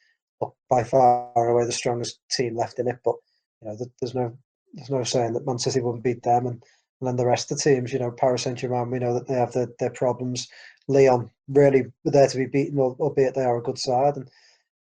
are 0.42 0.52
by 0.70 0.84
far 0.84 1.32
away 1.36 1.66
the 1.66 1.72
strongest 1.72 2.20
team 2.32 2.56
left 2.56 2.80
in 2.80 2.88
it, 2.88 3.00
but 3.04 3.16
you 3.62 3.68
know, 3.68 3.78
there's 4.00 4.16
no 4.16 4.38
there's 4.74 4.90
no 4.90 5.04
saying 5.04 5.34
that 5.34 5.46
Man 5.46 5.58
City 5.58 5.82
wouldn't 5.82 6.04
beat 6.04 6.24
them, 6.24 6.46
and, 6.46 6.64
and 7.02 7.08
then 7.08 7.16
the 7.16 7.26
rest 7.26 7.52
of 7.52 7.58
the 7.58 7.64
teams, 7.64 7.92
you 7.92 8.00
know, 8.00 8.12
Paris 8.12 8.44
Saint 8.44 8.60
Germain, 8.60 8.92
we 8.92 9.00
know 9.00 9.14
that 9.16 9.28
they 9.28 9.34
have 9.34 9.54
their, 9.54 9.68
their 9.80 9.90
problems. 9.90 10.48
Lyon 10.88 11.32
really 11.48 11.86
were 12.04 12.12
there 12.12 12.28
to 12.28 12.38
be 12.38 12.46
beaten, 12.46 12.80
albeit 12.80 13.34
they 13.34 13.44
are 13.44 13.58
a 13.58 13.64
good 13.64 13.80
side, 13.80 14.16
and 14.16 14.30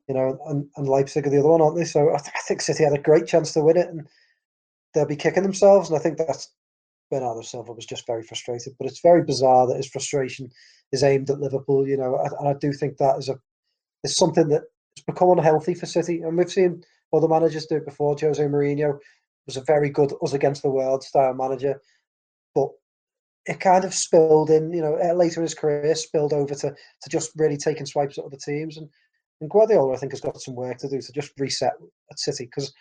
you 0.09 0.15
know, 0.15 0.39
and, 0.47 0.69
and 0.77 0.89
Leipzig 0.89 1.27
are 1.27 1.31
the 1.31 1.39
other 1.39 1.49
one, 1.49 1.61
aren't 1.61 1.77
they? 1.77 1.85
So 1.85 2.09
I, 2.15 2.19
th- 2.19 2.33
I 2.35 2.41
think 2.47 2.61
City 2.61 2.85
had 2.85 2.93
a 2.93 2.99
great 2.99 3.27
chance 3.27 3.53
to 3.53 3.61
win 3.61 3.77
it, 3.77 3.89
and 3.89 4.07
they'll 4.95 5.07
be 5.07 5.17
kicking 5.17 5.43
themselves, 5.43 5.89
and 5.89 5.99
I 5.99 6.03
think 6.03 6.19
that's 6.19 6.51
Bernardo 7.11 7.43
Silva 7.43 7.73
was 7.73 7.87
just 7.87 8.07
very 8.07 8.23
frustrated. 8.23 8.75
But 8.79 8.89
it's 8.89 9.01
very 9.01 9.23
bizarre 9.23 9.67
that 9.67 9.77
his 9.77 9.89
frustration 9.89 10.51
is 10.93 11.03
aimed 11.03 11.31
at 11.31 11.41
Liverpool. 11.41 11.87
You 11.87 11.97
know, 11.97 12.19
and 12.41 12.49
I 12.49 12.55
do 12.55 12.73
think 12.73 12.97
that 12.97 13.19
is 13.19 13.29
a 13.29 13.39
is 14.05 14.17
something 14.17 14.49
that 14.49 14.63
has 14.97 15.05
become 15.07 15.31
unhealthy 15.31 15.75
for 15.75 15.87
City, 15.87 16.21
and 16.23 16.37
we've 16.37 16.51
seen 16.51 16.83
other 17.13 17.29
managers 17.29 17.67
do 17.67 17.77
it 17.77 17.85
before. 17.85 18.17
Jose 18.21 18.43
Mourinho 18.43 18.99
was 19.47 19.57
a 19.57 19.65
very 19.65 19.91
good 19.91 20.13
us 20.23 20.33
against 20.33 20.63
the 20.63 20.71
world 20.71 21.03
style 21.03 21.35
manager, 21.35 21.81
but 22.55 22.69
it 23.47 23.61
kind 23.61 23.85
of 23.85 23.95
spilled 23.95 24.51
in. 24.51 24.73
You 24.73 24.83
know, 24.83 24.97
eh, 24.97 25.13
later 25.13 25.41
in 25.41 25.45
his 25.45 25.55
career, 25.55 25.95
spilled 25.95 26.33
over 26.33 26.55
to 26.55 26.71
to 26.71 27.11
just 27.11 27.33
really 27.37 27.57
taking 27.57 27.87
swipes 27.87 28.19
at 28.19 28.25
other 28.25 28.39
teams 28.39 28.77
and. 28.77 28.89
And 29.43 29.51
Guardiola, 29.51 29.93
I 29.93 29.99
think, 29.99 30.13
has 30.13 30.23
got 30.23 30.41
some 30.41 30.55
work 30.55 30.79
to 30.79 30.89
do 30.89 30.99
to 30.99 31.13
just 31.13 31.39
reset 31.39 31.75
at 32.11 32.19
City. 32.19 32.47
Because, 32.47 32.73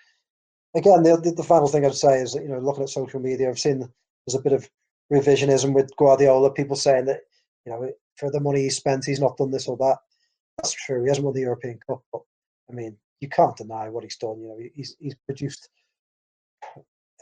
again, 0.74 1.04
the, 1.04 1.18
the, 1.18 1.32
the 1.32 1.44
final 1.44 1.68
thing 1.68 1.86
I'd 1.86 1.96
say 1.96 2.22
is 2.22 2.32
that, 2.32 2.44
you 2.44 2.48
know, 2.48 2.60
looking 2.60 2.84
at 2.84 2.88
social 2.88 3.20
media, 3.20 3.50
I've 3.50 3.60
seen 3.60 3.90
there's 4.26 4.40
a 4.40 4.44
bit 4.44 4.54
of 4.54 4.70
revisionism 5.12 5.74
with 5.74 5.96
Guardiola. 5.98 6.52
People 6.52 6.76
saying 6.76 7.06
that 7.06 7.22
you 7.66 7.72
know 7.72 7.92
for 8.16 8.32
the 8.32 8.40
money 8.40 8.62
he 8.62 8.70
spent, 8.70 9.06
he's 9.06 9.20
not 9.20 9.38
done 9.38 9.52
this 9.52 9.68
or 9.68 9.78
that. 9.78 9.98
That's 10.58 10.74
true. 10.74 11.04
He 11.04 11.10
hasn't 11.10 11.26
won 11.26 11.34
the 11.34 11.42
European 11.42 11.80
Cup, 11.88 12.02
but 12.12 12.22
I 12.70 12.74
mean, 12.74 12.98
you 13.22 13.30
can't 13.30 13.58
deny 13.58 13.90
what 13.90 14.04
he's 14.04 14.18
done. 14.18 14.40
You 14.42 14.48
know, 14.48 14.60
he's 14.74 14.96
he's 15.00 15.16
produced 15.26 15.70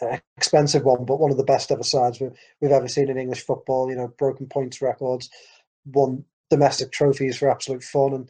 an 0.01 0.21
expensive 0.37 0.83
one, 0.83 1.05
but 1.05 1.19
one 1.19 1.31
of 1.31 1.37
the 1.37 1.43
best 1.43 1.71
ever 1.71 1.83
sides 1.83 2.19
we've, 2.19 2.31
we've 2.61 2.71
ever 2.71 2.87
seen 2.87 3.09
in 3.09 3.17
English 3.17 3.45
football. 3.45 3.89
You 3.89 3.95
know, 3.95 4.07
broken 4.17 4.47
points 4.47 4.81
records, 4.81 5.29
won 5.85 6.23
domestic 6.49 6.91
trophies 6.91 7.37
for 7.37 7.49
absolute 7.49 7.83
fun, 7.83 8.13
and 8.13 8.29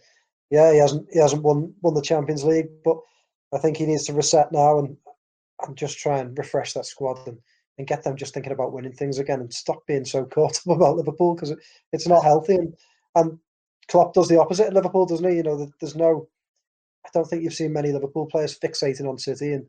yeah, 0.50 0.72
he 0.72 0.78
hasn't 0.78 1.08
he 1.12 1.20
hasn't 1.20 1.44
won 1.44 1.74
won 1.82 1.94
the 1.94 2.02
Champions 2.02 2.44
League, 2.44 2.70
but 2.84 2.98
I 3.54 3.58
think 3.60 3.78
he 3.78 3.86
needs 3.86 4.06
to 4.06 4.14
reset 4.14 4.52
now 4.52 4.80
and 4.80 4.98
and 5.66 5.78
just 5.78 5.98
try 5.98 6.20
and 6.20 6.38
refresh 6.38 6.74
that 6.74 6.86
squad 6.86 7.26
and 7.28 7.38
and 7.78 7.88
get 7.88 8.04
them 8.04 8.16
just 8.16 8.34
thinking 8.34 8.52
about 8.52 8.72
winning 8.72 8.94
things 8.94 9.20
again 9.20 9.40
and 9.40 9.54
stop 9.54 9.86
being 9.88 10.06
so 10.06 10.26
caught 10.34 10.58
up 10.58 10.76
about 10.76 10.98
Liverpool 10.98 11.36
because 11.36 11.52
it, 11.52 11.60
it's 11.92 12.08
not 12.08 12.24
healthy. 12.24 12.56
And 12.56 12.74
and 13.16 13.40
Klopp 13.88 14.14
does 14.14 14.28
the 14.28 14.40
opposite 14.40 14.68
at 14.68 14.74
Liverpool, 14.74 15.06
doesn't 15.06 15.30
he? 15.30 15.38
You 15.38 15.44
know, 15.44 15.72
there's 15.80 15.96
no. 15.96 16.28
I 17.06 17.10
don't 17.14 17.26
think 17.26 17.44
you've 17.44 17.54
seen 17.54 17.74
many 17.74 17.92
Liverpool 17.92 18.28
players 18.28 18.58
fixating 18.58 19.10
on 19.10 19.18
City, 19.18 19.54
and 19.54 19.66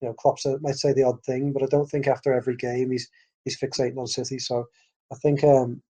you 0.00 0.08
know, 0.08 0.14
Klopp 0.14 0.38
might 0.60 0.76
say 0.76 0.92
the 0.92 1.02
odd 1.02 1.22
thing, 1.24 1.52
but 1.52 1.62
I 1.62 1.66
don't 1.66 1.88
think 1.88 2.06
after 2.06 2.32
every 2.32 2.56
game 2.56 2.90
he's 2.90 3.08
he's 3.44 3.58
fixating 3.58 3.98
on 3.98 4.06
City. 4.06 4.38
So 4.38 4.66
I 5.12 5.16
think 5.16 5.44
um, 5.44 5.82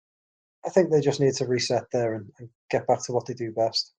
I 0.66 0.70
think 0.70 0.90
they 0.90 1.00
just 1.00 1.20
need 1.20 1.34
to 1.34 1.46
reset 1.46 1.84
there 1.92 2.14
and, 2.14 2.30
and 2.38 2.48
get 2.70 2.86
back 2.86 3.02
to 3.04 3.12
what 3.12 3.26
they 3.26 3.34
do 3.34 3.52
best 3.52 3.92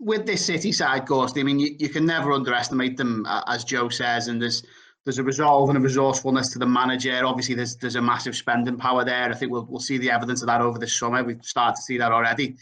with 0.00 0.26
this 0.26 0.44
City 0.44 0.72
side, 0.72 1.06
Gorst, 1.06 1.38
I 1.38 1.42
mean, 1.42 1.60
you, 1.60 1.76
you 1.78 1.88
can 1.88 2.06
never 2.06 2.32
underestimate 2.32 2.96
them, 2.96 3.26
as 3.46 3.64
Joe 3.64 3.90
says, 3.90 4.28
and 4.28 4.40
there's 4.40 4.64
there's 5.04 5.18
a 5.18 5.24
resolve 5.24 5.70
and 5.70 5.78
a 5.78 5.80
resourcefulness 5.80 6.50
to 6.50 6.58
the 6.58 6.66
manager. 6.66 7.24
Obviously, 7.24 7.54
there's 7.54 7.76
there's 7.76 7.96
a 7.96 8.02
massive 8.02 8.36
spending 8.36 8.76
power 8.76 9.04
there. 9.04 9.30
I 9.30 9.34
think 9.34 9.50
we'll 9.50 9.64
we'll 9.64 9.80
see 9.80 9.98
the 9.98 10.10
evidence 10.10 10.42
of 10.42 10.48
that 10.48 10.60
over 10.60 10.78
the 10.78 10.88
summer. 10.88 11.24
We've 11.24 11.42
started 11.42 11.76
to 11.76 11.82
see 11.82 11.98
that 11.98 12.12
already. 12.12 12.56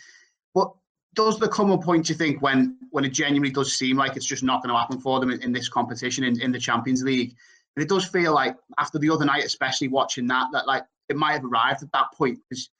But 0.54 0.72
does 1.14 1.38
there 1.38 1.48
come 1.48 1.70
a 1.70 1.78
point 1.78 2.08
you 2.08 2.14
think 2.14 2.40
when 2.40 2.78
when 2.90 3.04
it 3.04 3.10
genuinely 3.10 3.50
does 3.50 3.76
seem 3.76 3.96
like 3.96 4.16
it's 4.16 4.26
just 4.26 4.42
not 4.42 4.62
going 4.62 4.72
to 4.72 4.78
happen 4.78 5.00
for 5.00 5.18
them 5.18 5.30
in, 5.30 5.42
in 5.42 5.52
this 5.52 5.68
competition 5.68 6.24
in, 6.24 6.40
in 6.40 6.52
the 6.52 6.58
Champions 6.58 7.02
League? 7.02 7.34
And 7.76 7.82
it 7.82 7.88
does 7.88 8.04
feel 8.06 8.32
like 8.34 8.56
after 8.78 8.98
the 8.98 9.10
other 9.10 9.24
night, 9.24 9.44
especially 9.44 9.88
watching 9.88 10.26
that, 10.28 10.46
that 10.52 10.66
like 10.66 10.84
it 11.08 11.16
might 11.16 11.32
have 11.32 11.44
arrived 11.44 11.82
at 11.82 11.92
that 11.92 12.06
point 12.16 12.38
because 12.48 12.70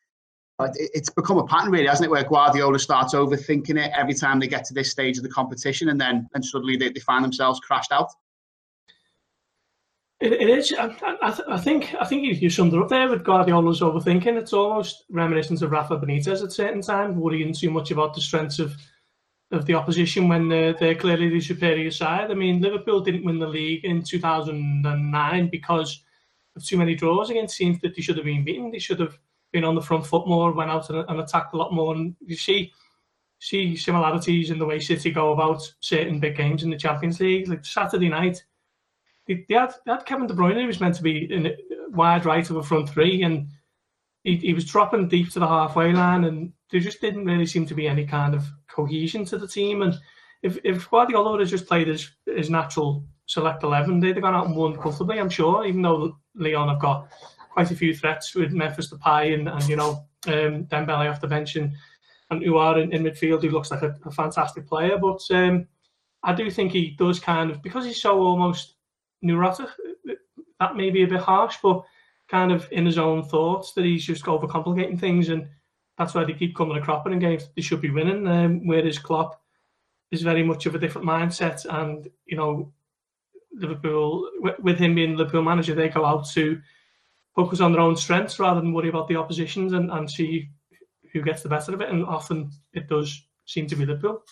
it's 0.75 1.09
become 1.11 1.39
a 1.39 1.47
pattern, 1.47 1.71
really, 1.71 1.87
hasn't 1.87 2.07
it? 2.07 2.11
Where 2.11 2.25
Guardiola 2.25 2.79
starts 2.79 3.15
overthinking 3.15 3.79
it 3.79 3.93
every 3.95 4.15
time 4.15 4.41
they 4.41 4.49
get 4.49 4.65
to 4.65 4.75
this 4.75 4.91
stage 4.91 5.17
of 5.17 5.23
the 5.23 5.31
competition, 5.31 5.89
and 5.89 6.01
then 6.01 6.29
and 6.35 6.45
suddenly 6.45 6.77
they, 6.77 6.91
they 6.91 7.01
find 7.01 7.25
themselves 7.25 7.61
crashed 7.61 7.93
out. 7.93 8.11
It, 10.21 10.33
it 10.33 10.49
is. 10.49 10.75
I, 10.77 10.95
I, 11.23 11.39
I, 11.49 11.59
think. 11.59 11.95
I 12.01 12.05
think 12.05 12.25
you, 12.25 12.33
you 12.33 12.51
summed 12.51 12.75
it 12.75 12.81
up 12.81 12.89
there 12.89 13.09
with 13.09 13.25
Guardiola's 13.25 13.81
overthinking. 13.81 14.37
It's 14.37 14.53
almost 14.53 15.05
reminiscent 15.11 15.63
of 15.63 15.71
Rafa 15.71 15.99
Benitez 15.99 16.43
at 16.43 16.53
certain 16.53 16.83
times, 16.83 17.17
worrying 17.17 17.53
too 17.53 17.71
much 17.71 17.91
about 17.91 18.15
the 18.15 18.21
strengths 18.21 18.59
of 18.59 18.77
of 19.51 19.65
the 19.65 19.75
opposition 19.75 20.29
when 20.29 20.49
they're, 20.49 20.75
they're 20.75 20.95
clearly 20.95 21.31
the 21.31 21.41
superior 21.41 21.91
side. 21.91 22.31
I 22.31 22.35
mean, 22.35 22.61
Liverpool 22.61 23.01
didn't 23.01 23.25
win 23.25 23.39
the 23.39 23.47
league 23.47 23.85
in 23.85 24.03
2009 24.03 25.49
because 25.51 26.05
of 26.55 26.65
too 26.65 26.77
many 26.77 26.95
draws 26.95 27.31
against 27.31 27.57
teams 27.57 27.81
that 27.81 27.97
they 27.97 28.03
should 28.03 28.17
have 28.17 28.27
been 28.27 28.45
beaten. 28.45 28.71
They 28.71 28.79
should 28.79 29.01
have 29.01 29.19
been 29.53 29.65
on 29.65 29.75
the 29.75 29.81
front 29.81 30.07
foot 30.07 30.29
more, 30.29 30.53
went 30.53 30.71
out 30.71 30.91
and, 30.91 31.05
and 31.09 31.21
attacked 31.21 31.55
a 31.55 31.57
lot 31.57 31.73
more. 31.73 31.95
And 31.95 32.15
you 32.21 32.37
see 32.37 32.73
see 33.41 33.77
similarities 33.77 34.51
in 34.51 34.59
the 34.59 34.67
way 34.67 34.81
City 34.81 35.13
go 35.13 35.33
about 35.33 35.63
certain 35.81 36.19
big 36.19 36.37
games 36.37 36.65
in 36.65 36.71
the 36.71 36.77
Champions 36.77 37.21
League. 37.21 37.49
Like 37.49 37.65
Saturday 37.65 38.09
night, 38.09 38.43
they, 39.29 39.45
they, 39.49 39.55
had, 39.55 39.75
they 39.85 39.93
had 39.93 40.07
Kevin 40.07 40.27
De 40.27 40.35
Bruyne, 40.35 40.61
who 40.61 40.67
was 40.67 40.81
meant 40.81 40.97
to 40.97 41.03
be 41.03 41.33
in 41.33 41.55
wide 41.91 42.25
right 42.25 42.49
of 42.49 42.57
a 42.57 42.63
front 42.63 42.89
three, 42.89 43.23
and 43.23 43.49
he, 44.25 44.37
he 44.37 44.55
was 44.55 44.65
dropping 44.65 45.09
deep 45.09 45.31
to 45.33 45.39
the 45.39 45.47
halfway 45.47 45.93
line, 45.93 46.25
and 46.25 46.53
there 46.71 46.81
just 46.81 47.01
didn't 47.01 47.27
really 47.27 47.47
seem 47.47 47.67
to 47.67 47.75
be 47.75 47.87
any 47.87 48.07
kind 48.07 48.35
of 48.35 48.45
cohesion 48.69 49.25
to 49.27 49.39
the 49.39 49.47
team. 49.47 49.83
And 49.83 49.95
if, 50.43 50.59
if 50.65 50.91
Guardiola 50.91 51.39
had 51.39 51.49
just 51.49 51.67
played 51.67 51.89
his, 51.89 52.11
his 52.27 52.51
natural 52.51 53.05
select 53.27 53.63
11, 53.63 54.01
they'd 54.01 54.17
have 54.17 54.23
gone 54.23 54.35
out 54.35 54.47
and 54.47 54.57
won 54.57 54.77
comfortably, 54.77 55.21
I'm 55.21 55.31
sure, 55.31 55.65
even 55.67 55.83
though 55.83 56.17
Lyon 56.35 56.69
have 56.69 56.81
got 56.81 57.09
quite 57.51 57.71
a 57.71 57.77
few 57.77 57.95
threats 57.95 58.35
with 58.35 58.53
Memphis 58.53 58.93
Depay 58.93 59.35
and, 59.35 59.49
and 59.49 59.69
you 59.69 59.77
know, 59.77 60.05
um, 60.27 60.65
Dembele 60.65 61.11
off 61.11 61.21
the 61.21 61.27
bench 61.27 61.57
and, 61.57 61.73
and 62.31 62.43
Aouar 62.43 62.83
in, 62.83 62.93
in 62.93 63.03
midfield, 63.03 63.43
who 63.43 63.51
looks 63.51 63.71
like 63.71 63.83
a, 63.83 63.95
a 64.05 64.11
fantastic 64.11 64.67
player. 64.67 64.99
But 64.99 65.21
um, 65.31 65.67
I 66.23 66.35
do 66.35 66.51
think 66.51 66.73
he 66.73 66.95
does 66.99 67.21
kind 67.21 67.51
of, 67.51 67.63
because 67.63 67.85
he's 67.85 68.01
so 68.01 68.21
almost 68.21 68.75
neurotic, 69.23 69.69
that 70.61 70.77
may 70.77 70.91
be 70.91 71.03
a 71.03 71.09
bit 71.09 71.21
harsh, 71.21 71.57
but 71.63 71.85
kind 72.29 72.53
of 72.53 72.69
in 72.73 72.85
his 72.85 72.99
own 72.99 73.23
thoughts 73.23 73.73
that 73.73 73.85
he's 73.85 74.05
just 74.05 74.25
overcomplicating 74.25 74.99
things. 74.99 75.29
And 75.31 75.49
that's 75.97 76.15
why 76.15 76.25
they 76.25 76.33
keep 76.33 76.55
coming 76.55 76.77
a 76.77 76.81
cropping 76.81 77.13
in 77.13 77.19
games 77.19 77.49
they 77.55 77.63
should 77.63 77.81
be 77.81 77.91
winning. 77.91 78.27
Um, 78.27 78.67
whereas 78.67 78.99
Klopp 78.99 79.41
is 80.11 80.23
very 80.23 80.43
much 80.43 80.67
of 80.67 80.75
a 80.75 80.79
different 80.79 81.07
mindset, 81.07 81.67
and 81.69 82.09
you 82.27 82.37
know, 82.37 82.73
Liverpool 83.53 84.29
with 84.61 84.79
him 84.79 84.95
being 84.95 85.17
Liverpool 85.17 85.43
manager, 85.43 85.75
they 85.75 85.89
go 85.89 86.05
out 86.05 86.29
to 86.31 86.61
focus 87.35 87.61
on 87.61 87.73
their 87.73 87.81
own 87.81 87.97
strengths 87.97 88.39
rather 88.39 88.61
than 88.61 88.73
worry 88.73 88.89
about 88.89 89.09
the 89.09 89.17
oppositions 89.17 89.73
and, 89.73 89.91
and 89.91 90.11
see 90.11 90.49
who 91.13 91.23
gets 91.23 91.43
the 91.43 91.49
better 91.49 91.73
of 91.73 91.81
it. 91.81 91.89
And 91.89 92.05
often 92.05 92.51
it 92.73 92.89
does 92.89 93.27
seem 93.47 93.67
to 93.69 93.77
be 93.77 93.87
Liverpool. 93.87 94.23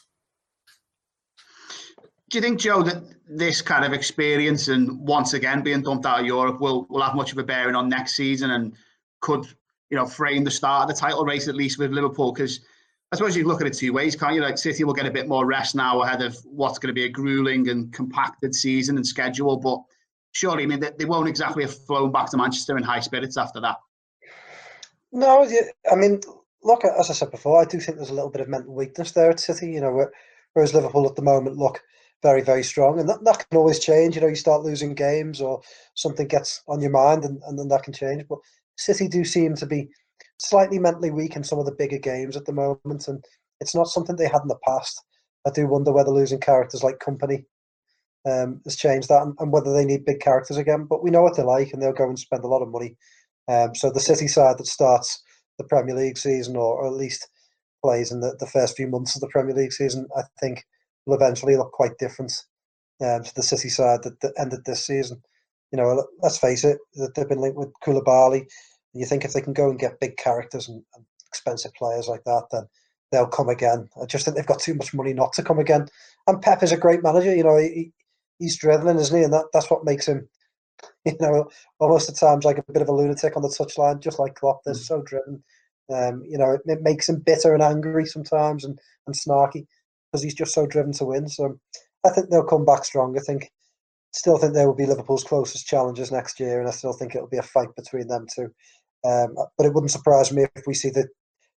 Do 2.30 2.38
you 2.38 2.42
think, 2.42 2.58
Joe, 2.58 2.82
that 2.82 3.02
this 3.28 3.62
kind 3.62 3.84
of 3.84 3.92
experience 3.92 4.68
and 4.68 4.98
once 5.00 5.32
again 5.34 5.62
being 5.62 5.82
dumped 5.82 6.06
out 6.06 6.20
of 6.20 6.26
Europe 6.26 6.60
will, 6.60 6.86
will 6.90 7.02
have 7.02 7.14
much 7.14 7.32
of 7.32 7.38
a 7.38 7.44
bearing 7.44 7.76
on 7.76 7.88
next 7.88 8.14
season 8.14 8.50
and 8.50 8.74
could 9.20 9.46
you 9.90 9.96
know, 9.96 10.06
frame 10.06 10.44
the 10.44 10.50
start 10.50 10.82
of 10.82 10.94
the 10.94 11.00
title 11.00 11.24
race 11.24 11.48
at 11.48 11.54
least 11.54 11.78
with 11.78 11.92
Liverpool 11.92 12.32
because 12.32 12.60
I 13.12 13.16
suppose 13.16 13.36
you 13.36 13.44
look 13.46 13.60
at 13.60 13.66
it 13.68 13.74
two 13.74 13.92
ways, 13.92 14.16
can't 14.16 14.34
you? 14.34 14.42
Like 14.42 14.58
City 14.58 14.82
will 14.82 14.92
get 14.92 15.06
a 15.06 15.10
bit 15.10 15.28
more 15.28 15.46
rest 15.46 15.76
now 15.76 16.02
ahead 16.02 16.22
of 16.22 16.36
what's 16.44 16.78
going 16.78 16.88
to 16.88 16.92
be 16.92 17.04
a 17.04 17.08
grueling 17.08 17.68
and 17.68 17.92
compacted 17.92 18.54
season 18.54 18.96
and 18.96 19.06
schedule, 19.06 19.56
but 19.56 19.80
surely, 20.32 20.64
I 20.64 20.66
mean, 20.66 20.80
they, 20.80 20.90
they 20.98 21.04
won't 21.04 21.28
exactly 21.28 21.62
have 21.62 21.86
flown 21.86 22.10
back 22.10 22.30
to 22.30 22.36
Manchester 22.36 22.76
in 22.76 22.82
high 22.82 23.00
spirits 23.00 23.36
after 23.36 23.60
that. 23.60 23.76
No, 25.12 25.48
I 25.90 25.94
mean, 25.94 26.20
look, 26.64 26.84
as 26.84 27.08
I 27.08 27.12
said 27.12 27.30
before, 27.30 27.62
I 27.62 27.64
do 27.64 27.78
think 27.78 27.96
there's 27.96 28.10
a 28.10 28.14
little 28.14 28.30
bit 28.30 28.40
of 28.40 28.48
mental 28.48 28.74
weakness 28.74 29.12
there 29.12 29.30
at 29.30 29.38
City. 29.38 29.70
You 29.70 29.80
know, 29.80 30.08
whereas 30.52 30.74
Liverpool 30.74 31.08
at 31.08 31.14
the 31.14 31.22
moment 31.22 31.56
look 31.56 31.80
very, 32.26 32.42
very 32.42 32.64
strong, 32.64 32.98
and 32.98 33.08
that, 33.08 33.22
that 33.22 33.48
can 33.48 33.56
always 33.56 33.78
change. 33.78 34.16
You 34.16 34.20
know, 34.20 34.26
you 34.26 34.34
start 34.34 34.64
losing 34.64 34.96
games 34.96 35.40
or 35.40 35.62
something 35.94 36.26
gets 36.26 36.60
on 36.66 36.80
your 36.80 36.90
mind, 36.90 37.24
and, 37.24 37.40
and 37.46 37.56
then 37.56 37.68
that 37.68 37.84
can 37.84 37.92
change. 37.92 38.24
But 38.28 38.38
City 38.76 39.06
do 39.06 39.24
seem 39.24 39.54
to 39.54 39.66
be 39.66 39.88
slightly 40.38 40.80
mentally 40.80 41.12
weak 41.12 41.36
in 41.36 41.44
some 41.44 41.60
of 41.60 41.66
the 41.66 41.78
bigger 41.78 41.98
games 41.98 42.36
at 42.36 42.44
the 42.44 42.52
moment, 42.52 43.06
and 43.06 43.24
it's 43.60 43.76
not 43.76 43.86
something 43.86 44.16
they 44.16 44.26
had 44.26 44.42
in 44.42 44.48
the 44.48 44.58
past. 44.66 45.04
I 45.46 45.50
do 45.50 45.68
wonder 45.68 45.92
whether 45.92 46.10
losing 46.10 46.40
characters 46.40 46.82
like 46.82 46.98
Kompany 46.98 47.44
um, 48.28 48.60
has 48.64 48.74
changed 48.74 49.08
that, 49.08 49.22
and, 49.22 49.36
and, 49.38 49.52
whether 49.52 49.72
they 49.72 49.84
need 49.84 50.04
big 50.04 50.18
characters 50.18 50.56
again. 50.56 50.84
But 50.90 51.04
we 51.04 51.10
know 51.10 51.22
what 51.22 51.36
they're 51.36 51.44
like, 51.44 51.72
and 51.72 51.80
they'll 51.80 51.92
go 51.92 52.08
and 52.08 52.18
spend 52.18 52.42
a 52.42 52.48
lot 52.48 52.62
of 52.62 52.70
money. 52.70 52.96
Um, 53.46 53.76
so 53.76 53.88
the 53.88 54.00
City 54.00 54.26
side 54.26 54.58
that 54.58 54.66
starts 54.66 55.22
the 55.58 55.64
Premier 55.64 55.94
League 55.94 56.18
season, 56.18 56.56
or, 56.56 56.74
or 56.74 56.88
at 56.88 56.94
least 56.94 57.28
plays 57.84 58.10
in 58.10 58.18
the, 58.18 58.34
the 58.40 58.48
first 58.48 58.76
few 58.76 58.88
months 58.88 59.14
of 59.14 59.20
the 59.20 59.28
Premier 59.28 59.54
League 59.54 59.72
season, 59.72 60.08
I 60.16 60.22
think 60.40 60.64
will 61.06 61.14
eventually 61.14 61.56
look 61.56 61.72
quite 61.72 61.98
different 61.98 62.32
um, 63.00 63.22
to 63.22 63.34
the 63.34 63.42
City 63.42 63.68
side 63.68 64.02
that, 64.02 64.20
that 64.20 64.34
ended 64.38 64.64
this 64.64 64.84
season 64.84 65.22
you 65.72 65.78
know, 65.78 66.06
let's 66.22 66.38
face 66.38 66.64
it, 66.64 66.78
that 66.94 67.14
they've 67.14 67.28
been 67.28 67.40
linked 67.40 67.58
with 67.58 67.72
Koulibaly. 67.84 68.40
And 68.40 69.00
you 69.00 69.06
think 69.06 69.24
if 69.24 69.32
they 69.32 69.40
can 69.40 69.52
go 69.52 69.68
and 69.68 69.78
get 69.78 70.00
big 70.00 70.16
characters 70.16 70.68
and, 70.68 70.82
and 70.94 71.04
expensive 71.26 71.74
players 71.74 72.08
like 72.08 72.24
that, 72.24 72.44
then 72.50 72.66
they'll 73.10 73.26
come 73.26 73.48
again. 73.48 73.88
I 74.00 74.06
just 74.06 74.24
think 74.24 74.36
they've 74.36 74.46
got 74.46 74.60
too 74.60 74.74
much 74.74 74.94
money 74.94 75.12
not 75.12 75.32
to 75.34 75.42
come 75.42 75.58
again. 75.58 75.86
And 76.26 76.40
Pep 76.40 76.62
is 76.62 76.72
a 76.72 76.76
great 76.76 77.02
manager. 77.02 77.34
You 77.34 77.44
know, 77.44 77.56
he, 77.58 77.92
he's 78.38 78.56
dribbling, 78.56 78.98
isn't 78.98 79.16
he? 79.16 79.24
And 79.24 79.32
that, 79.32 79.46
that's 79.52 79.70
what 79.70 79.84
makes 79.84 80.06
him, 80.06 80.28
you 81.04 81.16
know, 81.20 81.50
almost 81.78 82.08
at 82.08 82.16
times 82.16 82.44
like 82.44 82.58
a 82.58 82.72
bit 82.72 82.82
of 82.82 82.88
a 82.88 82.92
lunatic 82.92 83.36
on 83.36 83.42
the 83.42 83.48
touchline, 83.48 84.00
just 84.00 84.18
like 84.18 84.34
Klopp. 84.34 84.62
They're 84.64 84.74
mm. 84.74 84.78
so 84.78 85.02
driven. 85.02 85.42
Um, 85.92 86.24
you 86.26 86.36
know, 86.36 86.52
it, 86.52 86.62
it, 86.64 86.82
makes 86.82 87.08
him 87.08 87.20
bitter 87.20 87.54
and 87.54 87.62
angry 87.62 88.06
sometimes 88.06 88.64
and, 88.64 88.76
and 89.06 89.14
snarky 89.14 89.68
because 90.10 90.22
he's 90.22 90.34
just 90.34 90.54
so 90.54 90.66
driven 90.66 90.92
to 90.92 91.04
win. 91.04 91.28
So 91.28 91.58
I 92.04 92.10
think 92.10 92.30
they'll 92.30 92.44
come 92.44 92.64
back 92.64 92.84
strong. 92.84 93.16
I 93.18 93.22
think 93.22 93.50
still 94.12 94.38
think 94.38 94.54
they 94.54 94.66
will 94.66 94.74
be 94.74 94.86
Liverpool's 94.86 95.24
closest 95.24 95.66
challengers 95.66 96.10
next 96.10 96.40
year, 96.40 96.60
and 96.60 96.68
I 96.68 96.72
still 96.72 96.92
think 96.92 97.14
it'll 97.14 97.28
be 97.28 97.36
a 97.36 97.42
fight 97.42 97.74
between 97.76 98.08
them 98.08 98.26
two. 98.34 98.52
Um, 99.04 99.36
but 99.56 99.66
it 99.66 99.74
wouldn't 99.74 99.92
surprise 99.92 100.32
me 100.32 100.46
if 100.54 100.66
we 100.66 100.74
see 100.74 100.90
the 100.90 101.06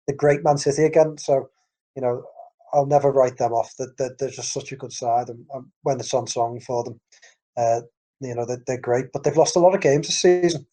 the 0.06 0.14
great 0.14 0.44
Man 0.44 0.58
City 0.58 0.84
again. 0.84 1.18
So, 1.18 1.48
you 1.94 2.02
know, 2.02 2.22
I'll 2.72 2.86
never 2.86 3.10
write 3.10 3.38
them 3.38 3.52
off. 3.52 3.74
That 3.78 3.96
they're, 3.98 4.14
they're, 4.18 4.30
just 4.30 4.52
such 4.52 4.72
a 4.72 4.76
good 4.76 4.92
side, 4.92 5.28
and, 5.28 5.44
and 5.52 5.66
when 5.82 6.00
it's 6.00 6.14
on 6.14 6.26
song 6.26 6.60
for 6.60 6.84
them, 6.84 7.00
uh, 7.56 7.80
you 8.20 8.34
know, 8.34 8.44
they're, 8.46 8.62
they're, 8.66 8.80
great. 8.80 9.06
But 9.12 9.24
they've 9.24 9.36
lost 9.36 9.56
a 9.56 9.60
lot 9.60 9.74
of 9.74 9.80
games 9.80 10.06
this 10.06 10.20
season. 10.20 10.66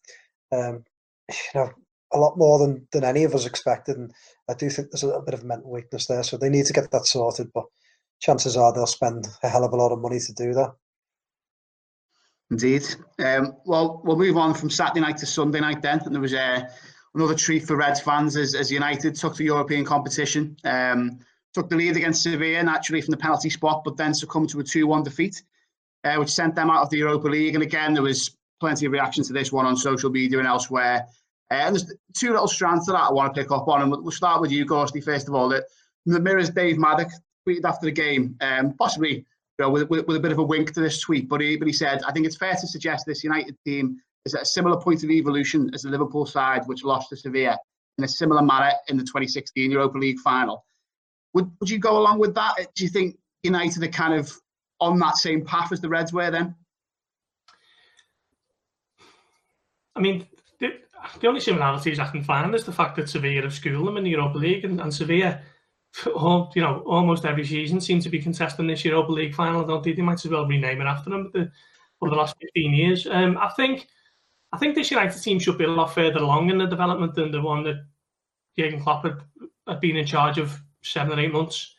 Um, 0.52 0.84
you 1.28 1.60
know, 1.60 1.70
a 2.14 2.18
lot 2.18 2.38
more 2.38 2.58
than 2.58 2.86
than 2.92 3.04
any 3.04 3.24
of 3.24 3.34
us 3.34 3.46
expected, 3.46 3.96
and 3.96 4.12
I 4.48 4.54
do 4.54 4.70
think 4.70 4.90
there's 4.90 5.02
a 5.02 5.06
little 5.06 5.22
bit 5.22 5.34
of 5.34 5.44
mental 5.44 5.70
weakness 5.70 6.06
there. 6.06 6.22
So 6.22 6.36
they 6.36 6.48
need 6.48 6.66
to 6.66 6.72
get 6.72 6.90
that 6.92 7.06
sorted. 7.06 7.50
But 7.52 7.64
chances 8.20 8.56
are 8.56 8.72
they'll 8.72 8.86
spend 8.86 9.28
a 9.42 9.48
hell 9.48 9.64
of 9.64 9.72
a 9.72 9.76
lot 9.76 9.92
of 9.92 10.00
money 10.00 10.20
to 10.20 10.32
do 10.32 10.54
that. 10.54 10.74
Indeed. 12.50 12.84
Um, 13.18 13.56
well, 13.64 14.00
we'll 14.04 14.16
move 14.16 14.36
on 14.36 14.54
from 14.54 14.70
Saturday 14.70 15.00
night 15.00 15.16
to 15.18 15.26
Sunday 15.26 15.60
night 15.60 15.82
then. 15.82 16.00
And 16.04 16.14
there 16.14 16.22
was 16.22 16.34
uh, 16.34 16.68
another 17.14 17.34
treat 17.34 17.66
for 17.66 17.76
Reds 17.76 18.00
fans 18.00 18.36
as, 18.36 18.54
as 18.54 18.70
United 18.70 19.14
took 19.14 19.36
the 19.36 19.44
European 19.44 19.84
competition. 19.84 20.56
Um, 20.64 21.20
took 21.54 21.68
the 21.68 21.76
lead 21.76 21.96
against 21.96 22.22
Sevilla, 22.22 22.62
naturally 22.62 23.00
from 23.00 23.12
the 23.12 23.16
penalty 23.16 23.48
spot, 23.48 23.82
but 23.84 23.96
then 23.96 24.12
succumbed 24.12 24.50
to 24.50 24.60
a 24.60 24.64
2 24.64 24.86
1 24.86 25.04
defeat, 25.04 25.42
uh, 26.02 26.16
which 26.16 26.30
sent 26.30 26.54
them 26.54 26.68
out 26.68 26.82
of 26.82 26.90
the 26.90 26.98
Europa 26.98 27.28
League. 27.28 27.54
And 27.54 27.62
again, 27.62 27.94
there 27.94 28.02
was 28.02 28.36
plenty 28.60 28.86
of 28.86 28.92
reaction 28.92 29.24
to 29.24 29.32
this 29.32 29.52
one 29.52 29.66
on 29.66 29.76
social 29.76 30.10
media 30.10 30.38
and 30.38 30.48
elsewhere. 30.48 31.06
Uh, 31.50 31.54
and 31.54 31.74
there's 31.74 31.92
two 32.14 32.30
little 32.30 32.48
strands 32.48 32.86
to 32.86 32.92
that 32.92 33.10
I 33.10 33.12
want 33.12 33.34
to 33.34 33.42
pick 33.42 33.50
up 33.50 33.68
on. 33.68 33.82
And 33.82 33.90
we'll 33.90 34.10
start 34.10 34.40
with 34.40 34.50
you, 34.50 34.64
Gorsty, 34.64 35.02
first 35.02 35.28
of 35.28 35.34
all. 35.34 35.48
That 35.48 35.64
the 36.06 36.20
Mirror's 36.20 36.50
Dave 36.50 36.78
Maddock 36.78 37.10
tweeted 37.46 37.64
after 37.64 37.86
the 37.86 37.92
game, 37.92 38.36
um, 38.40 38.74
possibly 38.74 39.24
you 39.58 39.64
know, 39.64 39.70
with, 39.70 39.88
with, 39.88 40.06
with, 40.06 40.16
a 40.16 40.20
bit 40.20 40.32
of 40.32 40.38
a 40.38 40.42
wink 40.42 40.72
to 40.72 40.80
this 40.80 41.00
tweet, 41.00 41.28
but 41.28 41.40
he, 41.40 41.56
but 41.56 41.66
he 41.66 41.72
said, 41.72 42.02
I 42.06 42.12
think 42.12 42.26
it's 42.26 42.36
fair 42.36 42.54
to 42.54 42.66
suggest 42.66 43.06
this 43.06 43.22
United 43.22 43.56
team 43.64 43.98
is 44.24 44.34
at 44.34 44.42
a 44.42 44.46
similar 44.46 44.80
point 44.80 45.04
of 45.04 45.10
evolution 45.10 45.70
as 45.74 45.82
the 45.82 45.90
Liverpool 45.90 46.26
side, 46.26 46.62
which 46.66 46.82
lost 46.82 47.10
to 47.10 47.16
Sevilla 47.16 47.58
in 47.98 48.04
a 48.04 48.08
similar 48.08 48.42
manner 48.42 48.72
in 48.88 48.96
the 48.96 49.04
2016 49.04 49.70
Europa 49.70 49.98
League 49.98 50.18
final. 50.20 50.64
Would, 51.34 51.50
would 51.60 51.70
you 51.70 51.78
go 51.78 51.98
along 51.98 52.18
with 52.18 52.34
that? 52.34 52.54
Do 52.74 52.84
you 52.84 52.90
think 52.90 53.16
United 53.42 53.82
are 53.82 53.88
kind 53.88 54.14
of 54.14 54.32
on 54.80 54.98
that 54.98 55.16
same 55.16 55.44
path 55.44 55.72
as 55.72 55.80
the 55.80 55.88
Reds 55.88 56.12
were 56.12 56.30
then? 56.30 56.54
I 59.96 60.00
mean, 60.00 60.26
the, 61.20 61.28
only 61.28 61.40
similarities 61.40 61.98
I 61.98 62.10
can 62.10 62.22
find 62.22 62.54
is 62.54 62.64
the 62.64 62.72
fact 62.72 62.96
that 62.96 63.08
Sevilla 63.08 63.42
have 63.42 63.54
schooled 63.54 63.86
them 63.86 63.96
in 63.96 64.04
the 64.04 64.10
Europa 64.10 64.38
League, 64.38 64.64
and, 64.64 64.80
and 64.80 64.92
Sevilla 64.92 65.40
all, 66.14 66.52
you 66.54 66.62
know, 66.62 66.82
almost 66.86 67.24
every 67.24 67.44
season 67.44 67.80
seem 67.80 68.00
to 68.00 68.08
be 68.08 68.20
contesting 68.20 68.66
this 68.66 68.84
Europa 68.84 69.12
League 69.12 69.34
final. 69.34 69.64
I 69.64 69.66
don't 69.66 69.82
think 69.82 69.96
they 69.96 70.02
might 70.02 70.24
as 70.24 70.30
well 70.30 70.46
rename 70.46 70.80
it 70.80 70.86
after 70.86 71.10
them 71.10 71.30
the, 71.32 71.50
for 71.98 72.10
the 72.10 72.16
last 72.16 72.36
15 72.40 72.74
years. 72.74 73.06
Um, 73.06 73.38
I 73.38 73.48
think 73.50 73.86
I 74.52 74.56
think 74.56 74.76
this 74.76 74.92
United 74.92 75.20
team 75.20 75.40
should 75.40 75.58
be 75.58 75.64
a 75.64 75.68
lot 75.68 75.92
further 75.92 76.20
along 76.20 76.48
in 76.48 76.58
the 76.58 76.66
development 76.66 77.14
than 77.14 77.32
the 77.32 77.42
one 77.42 77.64
that 77.64 77.84
Jurgen 78.56 78.80
Klopp 78.80 79.04
had, 79.04 79.18
had 79.66 79.80
been 79.80 79.96
in 79.96 80.06
charge 80.06 80.38
of 80.38 80.56
seven 80.80 81.18
or 81.18 81.20
eight 81.20 81.32
months. 81.32 81.74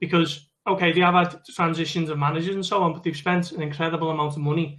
Because, 0.00 0.48
okay, 0.68 0.92
they 0.92 1.00
have 1.00 1.14
had 1.14 1.44
transitions 1.46 2.08
of 2.08 2.16
managers 2.16 2.54
and 2.54 2.64
so 2.64 2.84
on, 2.84 2.92
but 2.92 3.02
they've 3.02 3.16
spent 3.16 3.50
an 3.50 3.62
incredible 3.62 4.10
amount 4.10 4.34
of 4.34 4.38
money. 4.38 4.78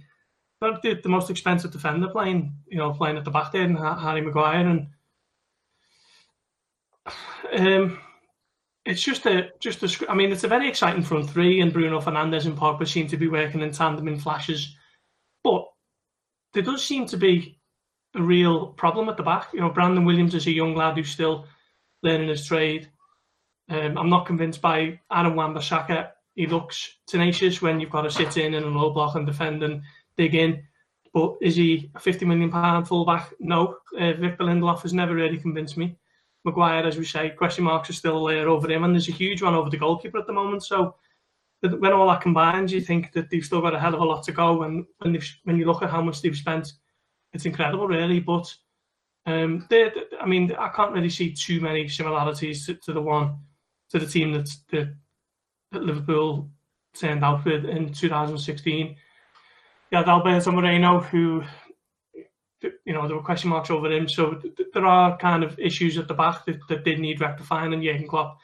But 0.60 0.82
the, 0.82 0.94
the 0.94 1.08
most 1.08 1.30
expensive 1.30 1.70
defender 1.70 2.08
playing, 2.08 2.54
you 2.68 2.76
know, 2.76 2.92
playing 2.92 3.16
at 3.16 3.24
the 3.24 3.30
back 3.30 3.54
and 3.54 3.78
Harry 3.78 4.20
Maguire, 4.20 4.68
and 4.68 4.88
um, 7.56 7.98
it's 8.84 9.02
just 9.02 9.24
a 9.24 9.50
just 9.58 9.82
a. 9.82 10.10
I 10.10 10.14
mean, 10.14 10.32
it's 10.32 10.44
a 10.44 10.48
very 10.48 10.68
exciting 10.68 11.02
front 11.02 11.30
three, 11.30 11.60
and 11.60 11.72
Bruno 11.72 12.00
Fernandes 12.00 12.44
and 12.44 12.58
Pogba 12.58 12.86
seem 12.86 13.06
to 13.08 13.16
be 13.16 13.28
working 13.28 13.62
in 13.62 13.72
tandem 13.72 14.08
in 14.08 14.18
flashes, 14.18 14.76
but 15.42 15.66
there 16.52 16.62
does 16.62 16.84
seem 16.84 17.06
to 17.06 17.16
be 17.16 17.58
a 18.14 18.22
real 18.22 18.68
problem 18.68 19.08
at 19.08 19.16
the 19.16 19.22
back. 19.22 19.48
You 19.54 19.60
know, 19.60 19.70
Brandon 19.70 20.04
Williams 20.04 20.34
is 20.34 20.46
a 20.46 20.52
young 20.52 20.74
lad 20.74 20.96
who's 20.96 21.10
still 21.10 21.46
learning 22.02 22.28
his 22.28 22.44
trade. 22.44 22.90
Um, 23.68 23.96
I'm 23.96 24.10
not 24.10 24.26
convinced 24.26 24.60
by 24.60 25.00
Aaron 25.12 25.36
Wan-Bissaka. 25.36 26.10
He 26.34 26.46
looks 26.46 26.96
tenacious 27.06 27.62
when 27.62 27.78
you've 27.78 27.90
got 27.90 28.02
to 28.02 28.10
sit 28.10 28.36
in 28.36 28.54
and 28.54 28.66
a 28.66 28.68
low 28.68 28.90
block 28.90 29.14
and 29.14 29.26
defend 29.26 29.62
and 29.62 29.82
dig 30.20 30.34
in. 30.34 30.62
But 31.12 31.36
is 31.40 31.56
he 31.56 31.90
a 31.94 32.00
50 32.00 32.24
million 32.24 32.50
pound 32.50 32.86
fullback? 32.86 33.32
No. 33.40 33.76
Uh, 33.98 34.12
Victor 34.12 34.44
Lindelof 34.44 34.82
has 34.82 34.92
never 34.92 35.14
really 35.14 35.38
convinced 35.38 35.76
me. 35.76 35.96
Maguire, 36.44 36.86
as 36.86 36.96
we 36.96 37.04
say, 37.04 37.30
question 37.30 37.64
marks 37.64 37.90
are 37.90 37.94
still 37.94 38.24
there 38.24 38.48
over 38.48 38.70
him, 38.70 38.84
and 38.84 38.94
there's 38.94 39.08
a 39.08 39.12
huge 39.12 39.42
one 39.42 39.54
over 39.54 39.68
the 39.68 39.76
goalkeeper 39.76 40.18
at 40.18 40.26
the 40.26 40.32
moment. 40.32 40.62
So 40.64 40.94
when 41.62 41.92
all 41.92 42.08
that 42.08 42.22
combines, 42.22 42.72
you 42.72 42.80
think 42.80 43.12
that 43.12 43.28
they've 43.28 43.44
still 43.44 43.60
got 43.60 43.74
a 43.74 43.78
hell 43.78 43.94
of 43.94 44.00
a 44.00 44.04
lot 44.04 44.22
to 44.24 44.32
go. 44.32 44.62
And 44.62 44.86
when 44.98 45.18
when 45.44 45.58
you 45.58 45.66
look 45.66 45.82
at 45.82 45.90
how 45.90 46.00
much 46.00 46.22
they've 46.22 46.36
spent, 46.36 46.72
it's 47.32 47.44
incredible, 47.44 47.86
really. 47.86 48.20
But 48.20 48.54
um, 49.26 49.66
they, 49.68 49.90
I 50.20 50.26
mean, 50.26 50.52
I 50.52 50.68
can't 50.68 50.92
really 50.92 51.10
see 51.10 51.32
too 51.32 51.60
many 51.60 51.88
similarities 51.88 52.66
to, 52.66 52.74
to 52.74 52.92
the 52.92 53.02
one 53.02 53.38
to 53.90 53.98
the 53.98 54.06
team 54.06 54.32
that, 54.32 54.48
that, 54.70 54.94
that 55.72 55.82
Liverpool 55.82 56.48
turned 56.98 57.24
out 57.24 57.44
with 57.44 57.64
in 57.64 57.92
2016. 57.92 58.96
Yeah, 59.90 60.04
Alberto 60.06 60.52
Moreno, 60.52 61.00
who 61.00 61.42
you 62.62 62.92
know 62.92 63.08
there 63.08 63.16
were 63.16 63.22
question 63.22 63.50
marks 63.50 63.70
over 63.70 63.90
him, 63.90 64.08
so 64.08 64.40
there 64.72 64.86
are 64.86 65.16
kind 65.16 65.42
of 65.42 65.58
issues 65.58 65.98
at 65.98 66.06
the 66.06 66.14
back 66.14 66.44
that, 66.46 66.60
that 66.68 66.84
did 66.84 67.00
need 67.00 67.20
rectifying, 67.20 67.72
and 67.72 67.82
Jurgen 67.82 68.06
Klopp 68.06 68.38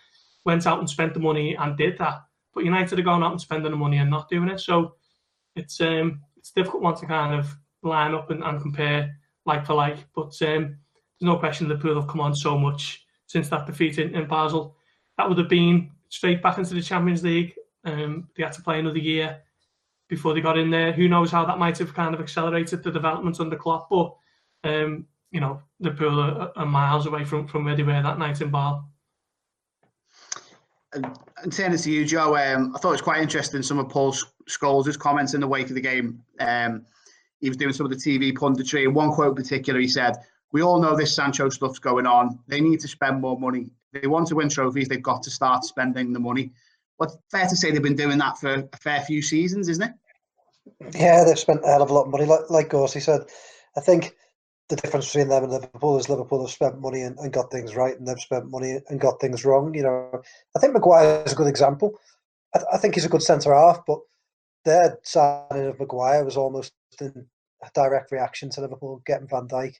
went 0.45 0.67
out 0.67 0.81
and 0.81 0.91
spent 0.91 1.15
the 1.15 1.21
money 1.21 1.55
and 1.55 1.77
did 1.77 1.99
that. 1.99 2.23
But 2.53 2.65
United 2.65 2.99
are 2.99 3.03
going 3.03 3.23
out 3.23 3.31
and 3.31 3.41
spending 3.41 3.71
the 3.71 3.77
money 3.77 3.99
and 3.99 4.11
not 4.11 4.29
doing 4.29 4.49
it, 4.49 4.59
so 4.59 4.95
it's 5.55 5.81
um 5.81 6.21
it's 6.37 6.51
difficult 6.51 6.83
one 6.83 6.97
to 6.97 7.07
kind 7.07 7.39
of 7.39 7.55
line 7.83 8.15
up 8.15 8.31
and, 8.31 8.43
and 8.43 8.61
compare 8.61 9.15
like 9.45 9.65
for 9.65 9.75
like. 9.75 9.99
But 10.17 10.35
um, 10.43 10.77
there's 11.21 11.23
no 11.23 11.37
question 11.37 11.69
Liverpool 11.69 12.01
have 12.01 12.11
come 12.11 12.21
on 12.21 12.35
so 12.35 12.59
much 12.59 13.07
since 13.27 13.49
that 13.51 13.67
defeat 13.67 13.99
in, 13.99 14.17
in 14.17 14.27
Basel. 14.27 14.77
That 15.17 15.29
would 15.29 15.39
have 15.39 15.49
been 15.49 15.93
straight 16.09 16.43
back 16.43 16.59
into 16.59 16.75
the 16.75 16.83
Champions 16.83 17.23
League. 17.23 17.55
Um, 17.85 18.29
they 18.37 18.43
had 18.43 18.53
to 18.55 18.63
play 18.63 18.81
another 18.81 18.99
year 18.99 19.43
before 20.09 20.35
they 20.35 20.41
got 20.41 20.59
in 20.59 20.71
there. 20.71 20.93
Who 20.93 21.09
knows 21.09 21.31
how 21.31 21.45
that 21.47 21.59
might 21.59 21.79
have 21.79 21.95
kind 21.95 22.15
of 22.15 22.21
accelerated 22.21 22.83
the 22.83 22.91
development 22.91 23.41
under 23.41 23.57
Klopp, 23.57 23.89
but 23.91 24.15
um, 24.65 25.07
you 25.31 25.41
know, 25.41 25.61
Liverpool 25.81 26.21
are, 26.21 26.53
are 26.57 26.67
miles 26.67 27.07
away 27.07 27.25
from, 27.25 27.47
from 27.47 27.65
where 27.65 27.77
they 27.77 27.83
were 27.83 28.03
that 28.03 28.19
night 28.19 28.41
in 28.41 28.51
Basel. 28.51 28.85
And 30.93 31.53
turning 31.53 31.79
to 31.79 31.91
you, 31.91 32.05
Joe, 32.05 32.37
um, 32.37 32.75
I 32.75 32.79
thought 32.79 32.89
it 32.89 32.93
was 32.93 33.03
quite 33.03 33.21
interesting 33.21 33.63
some 33.63 33.79
of 33.79 33.89
Paul 33.89 34.15
Scholes' 34.49 34.99
comments 34.99 35.35
in 35.35 35.41
the 35.41 35.47
wake 35.47 35.69
of 35.69 35.75
the 35.75 35.81
game. 35.81 36.23
Um, 36.41 36.87
he 37.41 37.49
was 37.49 37.57
doing 37.57 37.73
some 37.73 37.85
of 37.85 37.91
the 37.91 37.97
TV 37.97 38.33
punditry. 38.33 38.85
And 38.85 38.95
one 38.95 39.13
quote 39.13 39.37
in 39.37 39.43
particular, 39.43 39.79
he 39.79 39.89
said, 39.89 40.17
We 40.53 40.63
all 40.63 40.81
know 40.81 40.97
this 40.97 41.15
Sancho 41.15 41.49
stuff's 41.51 41.79
going 41.79 42.07
on. 42.07 42.39
They 42.49 42.61
need 42.61 42.81
to 42.81 42.89
spend 42.89 43.21
more 43.21 43.39
money. 43.39 43.73
they 43.93 44.07
want 44.07 44.29
to 44.29 44.37
win 44.37 44.49
trophies, 44.49 44.89
they've 44.89 45.03
got 45.03 45.23
to 45.25 45.31
start 45.31 45.65
spending 45.65 46.13
the 46.13 46.21
money. 46.21 46.53
But 46.99 47.13
fair 47.31 47.47
to 47.47 47.57
say 47.57 47.71
they've 47.71 47.83
been 47.83 47.97
doing 47.97 48.19
that 48.19 48.39
for 48.39 48.55
a 48.55 48.77
fair 48.79 49.01
few 49.01 49.23
seasons, 49.23 49.69
isn't 49.69 49.83
it? 49.83 49.93
Yeah, 50.95 51.25
they've 51.25 51.39
spent 51.39 51.65
a 51.65 51.69
hell 51.69 51.83
of 51.83 51.91
a 51.91 51.95
lot 51.95 52.05
of 52.05 52.11
money. 52.11 52.25
Like, 52.25 52.51
like 52.51 52.71
Gorsey 52.71 53.01
said, 53.01 53.23
I 53.77 53.81
think 53.81 54.15
the 54.69 54.77
difference 54.77 55.07
between 55.07 55.29
them 55.29 55.45
and 55.45 55.53
Liverpool 55.53 55.99
is 55.99 56.09
Liverpool 56.09 56.41
have 56.41 56.51
spent 56.51 56.81
money 56.81 57.03
and, 57.03 57.17
and, 57.19 57.33
got 57.33 57.51
things 57.51 57.77
right, 57.77 57.97
and 57.97 58.07
they've 58.07 58.19
spent 58.19 58.51
money 58.51 58.81
and 58.89 59.01
got 59.01 59.21
things 59.21 59.45
wrong. 59.45 59.75
You 59.75 59.85
know, 59.85 60.23
I 60.57 60.59
think 60.59 60.73
Maguire 60.73 61.23
is 61.25 61.33
a 61.33 61.37
good 61.37 61.47
example. 61.47 61.99
I, 62.55 62.59
th- 62.59 62.69
I 62.73 62.79
think 62.79 62.95
he's 62.95 63.05
a 63.05 63.11
good 63.11 63.23
centre 63.23 63.55
half, 63.55 63.81
but 63.87 64.01
their 64.65 64.99
signing 65.05 65.67
of 65.67 65.79
Maguire 65.79 66.25
was 66.25 66.37
almost 66.37 66.73
in 67.01 67.27
a 67.63 67.71
direct 67.75 68.11
reaction 68.11 68.51
to 68.51 68.61
Liverpool 68.61 69.03
getting 69.07 69.29
Van 69.29 69.47
Dijk, 69.47 69.75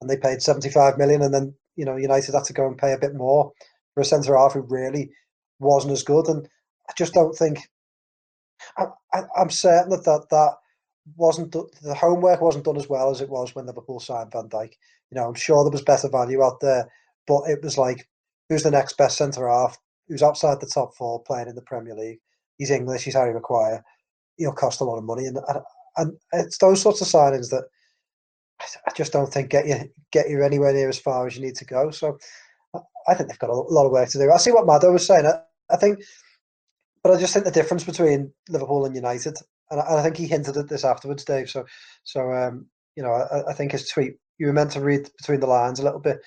and 0.00 0.08
they 0.08 0.16
paid 0.16 0.40
seventy-five 0.40 0.96
million, 0.96 1.22
and 1.22 1.34
then 1.34 1.54
you 1.76 1.84
know 1.84 1.96
United 1.96 2.34
had 2.34 2.44
to 2.44 2.54
go 2.54 2.66
and 2.66 2.78
pay 2.78 2.92
a 2.92 2.98
bit 2.98 3.14
more 3.14 3.52
for 3.94 4.00
a 4.00 4.04
centre 4.04 4.36
half 4.36 4.54
who 4.54 4.60
really 4.60 5.10
wasn't 5.58 5.92
as 5.92 6.02
good. 6.02 6.28
And 6.28 6.48
I 6.90 6.92
just 6.96 7.14
don't 7.14 7.36
think. 7.36 7.60
I, 8.76 8.86
I'm 9.38 9.48
certain 9.48 9.90
that 9.90 10.04
that, 10.04 10.26
that 10.30 10.56
wasn't 11.16 11.52
the 11.52 11.94
homework 11.94 12.40
wasn't 12.40 12.64
done 12.64 12.76
as 12.76 12.88
well 12.88 13.10
as 13.10 13.20
it 13.20 13.30
was 13.30 13.54
when 13.54 13.66
Liverpool 13.66 14.00
signed 14.00 14.32
Van 14.32 14.48
Dijk. 14.48 14.72
You 15.10 15.16
know, 15.16 15.28
I'm 15.28 15.34
sure 15.34 15.64
there 15.64 15.70
was 15.70 15.82
better 15.82 16.08
value 16.08 16.42
out 16.42 16.60
there, 16.60 16.90
but 17.26 17.44
it 17.48 17.62
was 17.62 17.78
like, 17.78 18.06
who's 18.48 18.64
the 18.64 18.70
next 18.70 18.96
best 18.96 19.16
centre 19.16 19.48
half? 19.48 19.78
Who's 20.08 20.22
outside 20.22 20.60
the 20.60 20.66
top 20.66 20.94
four 20.96 21.22
playing 21.22 21.48
in 21.48 21.54
the 21.54 21.62
Premier 21.62 21.94
League? 21.94 22.20
He's 22.58 22.70
English. 22.70 23.04
He's 23.04 23.14
Harry 23.14 23.32
Maguire. 23.32 23.82
He'll 24.36 24.52
cost 24.52 24.80
a 24.80 24.84
lot 24.84 24.98
of 24.98 25.04
money, 25.04 25.26
and 25.26 25.38
and 25.96 26.16
it's 26.32 26.58
those 26.58 26.82
sorts 26.82 27.00
of 27.00 27.08
signings 27.08 27.50
that 27.50 27.64
I 28.86 28.92
just 28.96 29.12
don't 29.12 29.32
think 29.32 29.50
get 29.50 29.66
you 29.66 29.76
get 30.10 30.28
you 30.28 30.42
anywhere 30.42 30.72
near 30.72 30.88
as 30.88 30.98
far 30.98 31.26
as 31.26 31.36
you 31.36 31.42
need 31.42 31.56
to 31.56 31.64
go. 31.64 31.90
So 31.90 32.18
I 33.08 33.14
think 33.14 33.28
they've 33.28 33.38
got 33.38 33.50
a 33.50 33.54
lot 33.54 33.86
of 33.86 33.92
work 33.92 34.08
to 34.10 34.18
do. 34.18 34.30
I 34.30 34.36
see 34.36 34.52
what 34.52 34.66
Mado 34.66 34.92
was 34.92 35.06
saying. 35.06 35.26
I, 35.26 35.40
I 35.70 35.76
think, 35.76 36.00
but 37.02 37.12
I 37.12 37.18
just 37.18 37.32
think 37.32 37.44
the 37.44 37.50
difference 37.50 37.84
between 37.84 38.32
Liverpool 38.48 38.84
and 38.84 38.94
United 38.94 39.36
and 39.70 39.80
I, 39.80 39.98
I, 39.98 40.02
think 40.02 40.16
he 40.16 40.26
hinted 40.26 40.56
at 40.56 40.68
this 40.68 40.84
afterwards, 40.84 41.24
Dave. 41.24 41.48
So, 41.48 41.64
so 42.04 42.32
um, 42.32 42.66
you 42.96 43.02
know, 43.02 43.12
I, 43.12 43.50
I, 43.50 43.52
think 43.52 43.72
his 43.72 43.88
tweet 43.88 44.14
you 44.38 44.46
were 44.46 44.52
meant 44.52 44.72
to 44.72 44.80
read 44.80 45.08
between 45.18 45.40
the 45.40 45.46
lines 45.46 45.78
a 45.78 45.84
little 45.84 46.00
bit, 46.00 46.18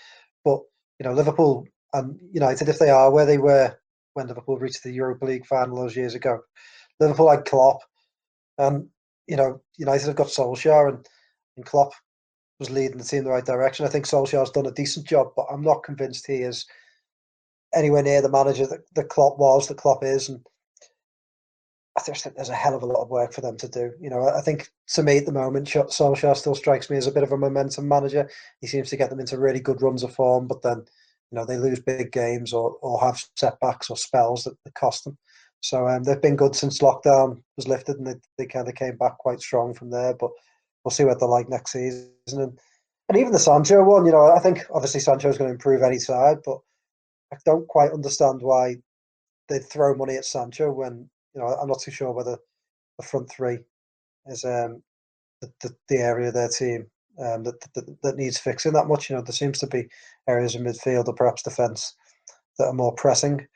but 0.45 0.59
you 0.99 1.03
know, 1.05 1.13
Liverpool 1.13 1.65
and 1.93 2.17
United, 2.31 2.69
if 2.69 2.79
they 2.79 2.89
are 2.89 3.11
where 3.11 3.25
they 3.25 3.37
were 3.37 3.75
when 4.13 4.27
Liverpool 4.27 4.57
reached 4.57 4.83
the 4.83 4.91
Europa 4.91 5.25
League 5.25 5.45
final 5.45 5.75
those 5.75 5.95
years 5.95 6.15
ago, 6.15 6.39
Liverpool 6.99 7.29
had 7.29 7.45
Klopp, 7.45 7.79
and 8.57 8.87
you 9.27 9.35
know, 9.35 9.61
United 9.77 10.07
have 10.07 10.15
got 10.15 10.27
Solskjaer, 10.27 10.89
and, 10.89 11.05
and 11.57 11.65
Klopp 11.65 11.91
was 12.59 12.69
leading 12.69 12.97
the 12.97 13.03
team 13.03 13.19
in 13.19 13.25
the 13.25 13.31
right 13.31 13.45
direction. 13.45 13.85
I 13.85 13.89
think 13.89 14.05
Solskjaer's 14.05 14.51
done 14.51 14.67
a 14.67 14.71
decent 14.71 15.07
job, 15.07 15.29
but 15.35 15.47
I'm 15.51 15.61
not 15.61 15.83
convinced 15.83 16.27
he 16.27 16.41
is 16.43 16.65
anywhere 17.73 18.03
near 18.03 18.21
the 18.21 18.29
manager 18.29 18.67
that, 18.67 18.81
that 18.95 19.09
Klopp 19.09 19.39
was, 19.39 19.67
that 19.67 19.77
Klopp 19.77 20.03
is, 20.03 20.29
and 20.29 20.45
I 21.97 22.01
just 22.05 22.23
think 22.23 22.35
there's 22.35 22.49
a 22.49 22.55
hell 22.55 22.75
of 22.75 22.81
a 22.81 22.87
lot 22.87 23.03
of 23.03 23.09
work 23.09 23.33
for 23.33 23.41
them 23.41 23.55
to 23.57 23.67
do. 23.67 23.91
You 24.01 24.09
know, 24.09 24.27
I 24.27 24.41
think 24.41 24.69
to 24.93 25.03
me 25.03 25.17
at 25.19 25.25
the 25.27 25.31
moment, 25.31 25.67
Solskjaer 25.67 26.35
still 26.35 26.55
strikes 26.55 26.89
me 26.89 26.97
as 26.97 27.05
a 27.05 27.11
bit 27.11 27.23
of 27.23 27.31
a 27.31 27.37
momentum 27.37 27.87
manager. 27.87 28.29
He 28.61 28.67
seems 28.67 28.89
to 28.89 28.97
get 28.97 29.11
them 29.11 29.19
into 29.19 29.37
really 29.37 29.59
good 29.59 29.81
runs 29.81 30.01
of 30.01 30.13
form, 30.13 30.47
but 30.47 30.63
then, 30.63 30.77
you 30.77 31.35
know, 31.35 31.45
they 31.45 31.57
lose 31.57 31.79
big 31.79 32.11
games 32.11 32.51
or, 32.51 32.77
or 32.81 32.99
have 32.99 33.23
setbacks 33.35 33.91
or 33.91 33.97
spells 33.97 34.43
that, 34.45 34.55
that 34.63 34.73
cost 34.73 35.03
them. 35.03 35.17
So 35.61 35.87
um, 35.87 36.03
they've 36.03 36.21
been 36.21 36.35
good 36.35 36.55
since 36.55 36.79
lockdown 36.79 37.41
was 37.57 37.67
lifted, 37.67 37.97
and 37.97 38.07
they, 38.07 38.15
they 38.37 38.45
kind 38.47 38.67
of 38.67 38.75
came 38.75 38.97
back 38.97 39.19
quite 39.19 39.39
strong 39.39 39.75
from 39.75 39.91
there. 39.91 40.15
But 40.15 40.31
we'll 40.83 40.91
see 40.91 41.05
what 41.05 41.19
they're 41.19 41.29
like 41.29 41.47
next 41.47 41.73
season. 41.73 42.09
And, 42.27 42.59
and 43.07 43.17
even 43.17 43.31
the 43.31 43.39
Sancho 43.39 43.83
one, 43.83 44.05
you 44.05 44.11
know, 44.11 44.31
I 44.31 44.39
think 44.39 44.65
obviously 44.73 44.99
Sancho 44.99 45.29
is 45.29 45.37
going 45.37 45.49
to 45.49 45.53
improve 45.53 45.83
any 45.83 45.99
side, 45.99 46.37
but 46.43 46.57
I 47.31 47.37
don't 47.45 47.67
quite 47.67 47.91
understand 47.91 48.41
why 48.41 48.77
they'd 49.47 49.63
throw 49.63 49.95
money 49.95 50.15
at 50.15 50.25
Sancho 50.25 50.71
when 50.71 51.09
you 51.33 51.41
know, 51.41 51.47
I'm 51.47 51.67
not 51.67 51.81
too 51.81 51.91
sure 51.91 52.11
whether 52.11 52.37
the 52.97 53.05
front 53.05 53.29
three 53.29 53.59
is 54.27 54.43
um, 54.43 54.81
the, 55.41 55.51
the, 55.61 55.75
the 55.89 55.97
area 55.97 56.27
of 56.29 56.33
their 56.33 56.49
team 56.49 56.87
um, 57.19 57.43
that, 57.43 57.59
that, 57.75 57.97
that 58.03 58.15
needs 58.15 58.37
fixing 58.37 58.73
that 58.73 58.87
much. 58.87 59.09
You 59.09 59.15
know, 59.15 59.21
there 59.21 59.33
seems 59.33 59.59
to 59.59 59.67
be 59.67 59.87
areas 60.27 60.55
in 60.55 60.63
midfield 60.63 61.07
or 61.07 61.13
perhaps 61.13 61.43
defence 61.43 61.95
that 62.57 62.65
are 62.65 62.73
more 62.73 62.93
pressing. 62.93 63.47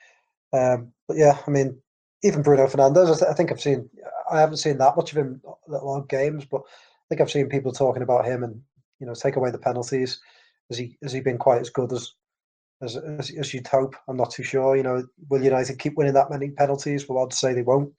Um, 0.53 0.91
but 1.07 1.17
yeah, 1.17 1.37
I 1.45 1.51
mean, 1.51 1.79
even 2.23 2.41
Bruno 2.41 2.65
Fernandes, 2.67 3.15
I, 3.15 3.17
th- 3.17 3.31
I, 3.31 3.33
think 3.33 3.51
I've 3.51 3.61
seen, 3.61 3.89
I 4.31 4.39
haven't 4.39 4.57
seen 4.57 4.77
that 4.79 4.95
much 4.95 5.11
of 5.11 5.17
him 5.17 5.41
a 5.45 5.71
lot 5.71 5.99
of 5.99 6.07
games, 6.07 6.45
but 6.45 6.61
I 6.61 7.05
think 7.09 7.21
I've 7.21 7.31
seen 7.31 7.47
people 7.47 7.71
talking 7.71 8.03
about 8.03 8.25
him 8.25 8.43
and 8.43 8.61
you 8.99 9.05
know 9.05 9.13
take 9.13 9.35
away 9.35 9.51
the 9.51 9.59
penalties. 9.59 10.19
Has 10.69 10.77
he 10.77 10.97
has 11.03 11.13
he 11.13 11.21
been 11.21 11.37
quite 11.37 11.61
as 11.61 11.69
good 11.69 11.93
as 11.93 12.13
as, 12.81 12.95
as, 12.95 13.31
as 13.31 13.53
you'd 13.53 13.67
hope. 13.67 13.95
I'm 14.07 14.17
not 14.17 14.31
too 14.31 14.43
sure. 14.43 14.75
You 14.75 14.83
know, 14.83 15.07
will 15.29 15.43
United 15.43 15.79
keep 15.79 15.95
winning 15.95 16.13
that 16.13 16.29
many 16.29 16.51
penalties? 16.51 17.07
Well, 17.07 17.23
I'd 17.23 17.33
say 17.33 17.53
they 17.53 17.63
won't. 17.63 17.93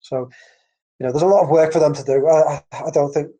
So, 0.00 0.30
you 0.98 1.06
know, 1.06 1.12
there's 1.12 1.22
a 1.22 1.26
lot 1.26 1.42
of 1.42 1.50
work 1.50 1.72
for 1.72 1.80
them 1.80 1.94
to 1.94 2.04
do. 2.04 2.28
I, 2.28 2.62
I 2.72 2.90
don't 2.90 3.12
think, 3.12 3.30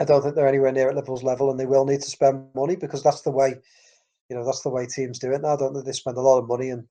I 0.00 0.04
don't 0.04 0.22
think 0.22 0.34
they're 0.34 0.48
anywhere 0.48 0.72
near 0.72 0.88
at 0.88 0.94
Liverpool's 0.94 1.22
level, 1.22 1.50
and 1.50 1.58
they 1.58 1.66
will 1.66 1.84
need 1.84 2.00
to 2.02 2.10
spend 2.10 2.46
money 2.54 2.76
because 2.76 3.02
that's 3.02 3.22
the 3.22 3.30
way, 3.30 3.54
you 4.28 4.36
know, 4.36 4.44
that's 4.44 4.62
the 4.62 4.70
way 4.70 4.86
teams 4.86 5.18
do 5.18 5.32
it 5.32 5.42
now. 5.42 5.56
Don't 5.56 5.74
they? 5.74 5.82
They 5.82 5.92
spend 5.92 6.16
a 6.16 6.22
lot 6.22 6.38
of 6.38 6.48
money, 6.48 6.70
and 6.70 6.86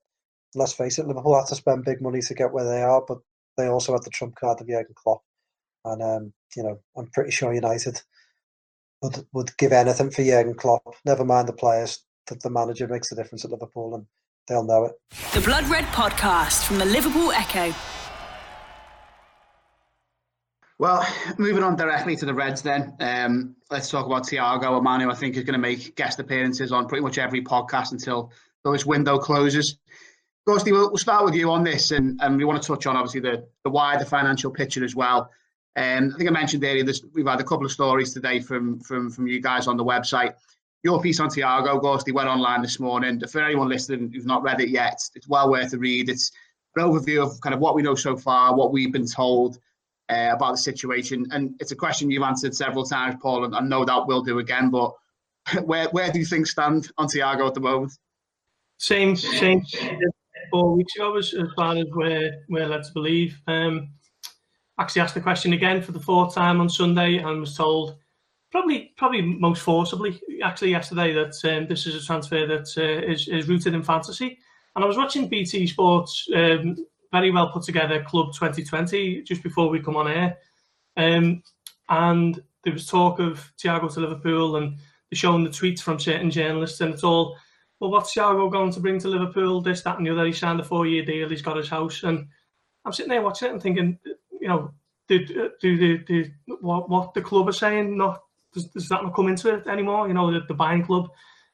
let's 0.54 0.72
face 0.72 0.98
it, 0.98 1.06
Liverpool 1.06 1.36
had 1.36 1.46
to 1.48 1.54
spend 1.54 1.84
big 1.84 2.00
money 2.00 2.20
to 2.22 2.34
get 2.34 2.52
where 2.52 2.64
they 2.64 2.82
are, 2.82 3.04
but 3.06 3.18
they 3.56 3.66
also 3.66 3.92
had 3.92 4.04
the 4.04 4.10
trump 4.10 4.36
card 4.36 4.60
of 4.60 4.68
Jurgen 4.68 4.94
Klopp, 4.94 5.22
and 5.84 6.02
um, 6.02 6.32
you 6.56 6.62
know, 6.62 6.78
I'm 6.96 7.08
pretty 7.08 7.30
sure 7.30 7.52
United 7.52 8.00
would 9.02 9.26
would 9.32 9.56
give 9.58 9.72
anything 9.72 10.10
for 10.10 10.24
Jurgen 10.24 10.54
Klopp. 10.54 10.94
Never 11.04 11.24
mind 11.24 11.48
the 11.48 11.52
players 11.52 12.03
that 12.26 12.42
the 12.42 12.50
manager 12.50 12.86
makes 12.88 13.10
the 13.10 13.16
difference 13.16 13.44
at 13.44 13.50
Liverpool, 13.50 13.94
and 13.94 14.06
they'll 14.48 14.64
know 14.64 14.84
it. 14.86 14.92
The 15.32 15.40
Blood 15.40 15.64
Red 15.66 15.84
Podcast 15.86 16.64
from 16.64 16.78
the 16.78 16.84
Liverpool 16.84 17.32
Echo. 17.32 17.74
Well, 20.78 21.06
moving 21.38 21.62
on 21.62 21.76
directly 21.76 22.16
to 22.16 22.26
the 22.26 22.34
Reds 22.34 22.60
then. 22.60 22.94
Um, 22.98 23.56
let's 23.70 23.88
talk 23.88 24.06
about 24.06 24.24
Thiago, 24.24 24.78
a 24.78 24.82
man 24.82 25.00
who 25.00 25.10
I 25.10 25.14
think 25.14 25.36
is 25.36 25.44
going 25.44 25.54
to 25.54 25.58
make 25.58 25.94
guest 25.94 26.18
appearances 26.18 26.72
on 26.72 26.88
pretty 26.88 27.02
much 27.02 27.16
every 27.16 27.42
podcast 27.42 27.92
until 27.92 28.32
this 28.64 28.84
window 28.84 29.18
closes. 29.18 29.78
Gorsty, 30.46 30.72
we'll, 30.72 30.88
we'll 30.88 30.96
start 30.96 31.24
with 31.24 31.34
you 31.34 31.50
on 31.50 31.64
this, 31.64 31.90
and, 31.90 32.20
and 32.22 32.36
we 32.36 32.44
want 32.44 32.60
to 32.60 32.66
touch 32.66 32.86
on 32.86 32.96
obviously 32.96 33.20
the, 33.20 33.46
the 33.62 33.70
wider 33.70 34.04
financial 34.04 34.50
picture 34.50 34.84
as 34.84 34.94
well. 34.94 35.30
Um, 35.76 36.12
I 36.14 36.18
think 36.18 36.28
I 36.28 36.32
mentioned 36.32 36.64
earlier 36.64 36.84
this, 36.84 37.02
we've 37.14 37.26
had 37.26 37.40
a 37.40 37.44
couple 37.44 37.66
of 37.66 37.72
stories 37.72 38.12
today 38.12 38.40
from 38.40 38.78
from 38.80 39.10
from 39.10 39.26
you 39.26 39.40
guys 39.40 39.66
on 39.66 39.76
the 39.76 39.84
website. 39.84 40.34
Your 40.84 41.00
piece 41.00 41.18
on 41.18 41.30
Thiago 41.30 41.80
Gorsty 41.80 42.12
went 42.12 42.28
online 42.28 42.60
this 42.60 42.78
morning. 42.78 43.18
For 43.26 43.42
anyone 43.42 43.70
listening 43.70 44.12
who's 44.12 44.26
not 44.26 44.42
read 44.42 44.60
it 44.60 44.68
yet, 44.68 45.00
it's 45.14 45.26
well 45.26 45.50
worth 45.50 45.72
a 45.72 45.78
read. 45.78 46.10
It's 46.10 46.30
an 46.76 46.84
overview 46.84 47.22
of 47.22 47.40
kind 47.40 47.54
of 47.54 47.60
what 47.60 47.74
we 47.74 47.80
know 47.80 47.94
so 47.94 48.18
far, 48.18 48.54
what 48.54 48.70
we've 48.70 48.92
been 48.92 49.06
told 49.06 49.58
uh, 50.10 50.32
about 50.34 50.52
the 50.52 50.58
situation, 50.58 51.26
and 51.30 51.54
it's 51.58 51.72
a 51.72 51.76
question 51.76 52.10
you've 52.10 52.22
answered 52.22 52.54
several 52.54 52.84
times, 52.84 53.16
Paul, 53.22 53.46
and, 53.46 53.54
and 53.54 53.70
no 53.70 53.86
doubt 53.86 54.06
will 54.06 54.22
do 54.22 54.40
again. 54.40 54.68
But 54.68 54.92
where 55.64 55.88
where 55.88 56.12
do 56.12 56.18
you 56.18 56.26
think 56.26 56.46
stand 56.46 56.90
on 56.98 57.08
Thiago 57.08 57.46
at 57.46 57.54
the 57.54 57.60
moment? 57.60 57.92
Same, 58.76 59.16
same. 59.16 59.64
Four 60.50 60.76
weeks 60.76 60.94
ago, 60.96 61.16
as, 61.16 61.32
as 61.32 61.48
far 61.56 61.78
as 61.78 61.86
we're 61.92 62.30
we're 62.50 62.66
led 62.66 62.84
to 62.84 62.92
believe. 62.92 63.40
Um, 63.46 63.88
actually 64.78 65.00
asked 65.00 65.14
the 65.14 65.20
question 65.20 65.54
again 65.54 65.80
for 65.80 65.92
the 65.92 66.00
fourth 66.00 66.34
time 66.34 66.60
on 66.60 66.68
Sunday 66.68 67.16
and 67.18 67.40
was 67.40 67.56
told 67.56 67.96
probably 68.54 68.92
probably 68.96 69.20
most 69.20 69.62
forcibly 69.62 70.20
actually 70.44 70.70
yesterday 70.70 71.12
that 71.12 71.34
um, 71.44 71.66
this 71.66 71.88
is 71.88 71.96
a 71.96 72.06
transfer 72.06 72.46
that 72.46 72.68
uh, 72.78 73.04
is, 73.04 73.26
is 73.26 73.48
rooted 73.48 73.74
in 73.74 73.82
fantasy. 73.82 74.38
And 74.76 74.84
I 74.84 74.86
was 74.86 74.96
watching 74.96 75.28
BT 75.28 75.66
Sports 75.66 76.28
um, 76.32 76.76
very 77.10 77.32
well 77.32 77.50
put 77.50 77.64
together 77.64 78.04
Club 78.04 78.28
2020 78.32 79.22
just 79.22 79.42
before 79.42 79.68
we 79.68 79.80
come 79.80 79.96
on 79.96 80.06
air, 80.06 80.38
um, 80.96 81.42
and 81.88 82.40
there 82.62 82.72
was 82.72 82.86
talk 82.86 83.18
of 83.18 83.52
Thiago 83.60 83.92
to 83.92 84.00
Liverpool 84.00 84.54
and 84.54 84.76
they're 85.10 85.16
showing 85.16 85.42
the 85.42 85.50
tweets 85.50 85.80
from 85.80 85.98
certain 85.98 86.30
journalists 86.30 86.80
and 86.80 86.94
it's 86.94 87.02
all 87.02 87.36
well 87.80 87.90
what's 87.90 88.14
Thiago 88.14 88.52
going 88.52 88.70
to 88.70 88.80
bring 88.80 89.00
to 89.00 89.08
Liverpool? 89.08 89.62
This 89.62 89.82
that 89.82 89.98
and 89.98 90.06
the 90.06 90.12
other. 90.12 90.26
He 90.26 90.32
signed 90.32 90.60
a 90.60 90.64
four 90.64 90.86
year 90.86 91.04
deal. 91.04 91.28
He's 91.28 91.42
got 91.42 91.56
his 91.56 91.68
house. 91.68 92.04
And 92.04 92.28
I'm 92.84 92.92
sitting 92.92 93.10
there 93.10 93.20
watching 93.20 93.48
it 93.48 93.52
and 93.54 93.62
thinking 93.62 93.98
you 94.40 94.46
know, 94.46 94.70
do 95.08 95.50
do 95.60 95.76
the 95.76 95.98
do, 96.04 96.30
what 96.60 96.88
what 96.88 97.14
the 97.14 97.20
club 97.20 97.48
are 97.48 97.52
saying 97.52 97.96
not 97.96 98.20
does, 98.54 98.66
does 98.66 98.88
that 98.88 99.02
not 99.02 99.14
come 99.14 99.28
into 99.28 99.54
it 99.54 99.66
anymore? 99.66 100.08
You 100.08 100.14
know, 100.14 100.32
the, 100.32 100.40
the 100.46 100.54
buying 100.54 100.84
club 100.84 101.08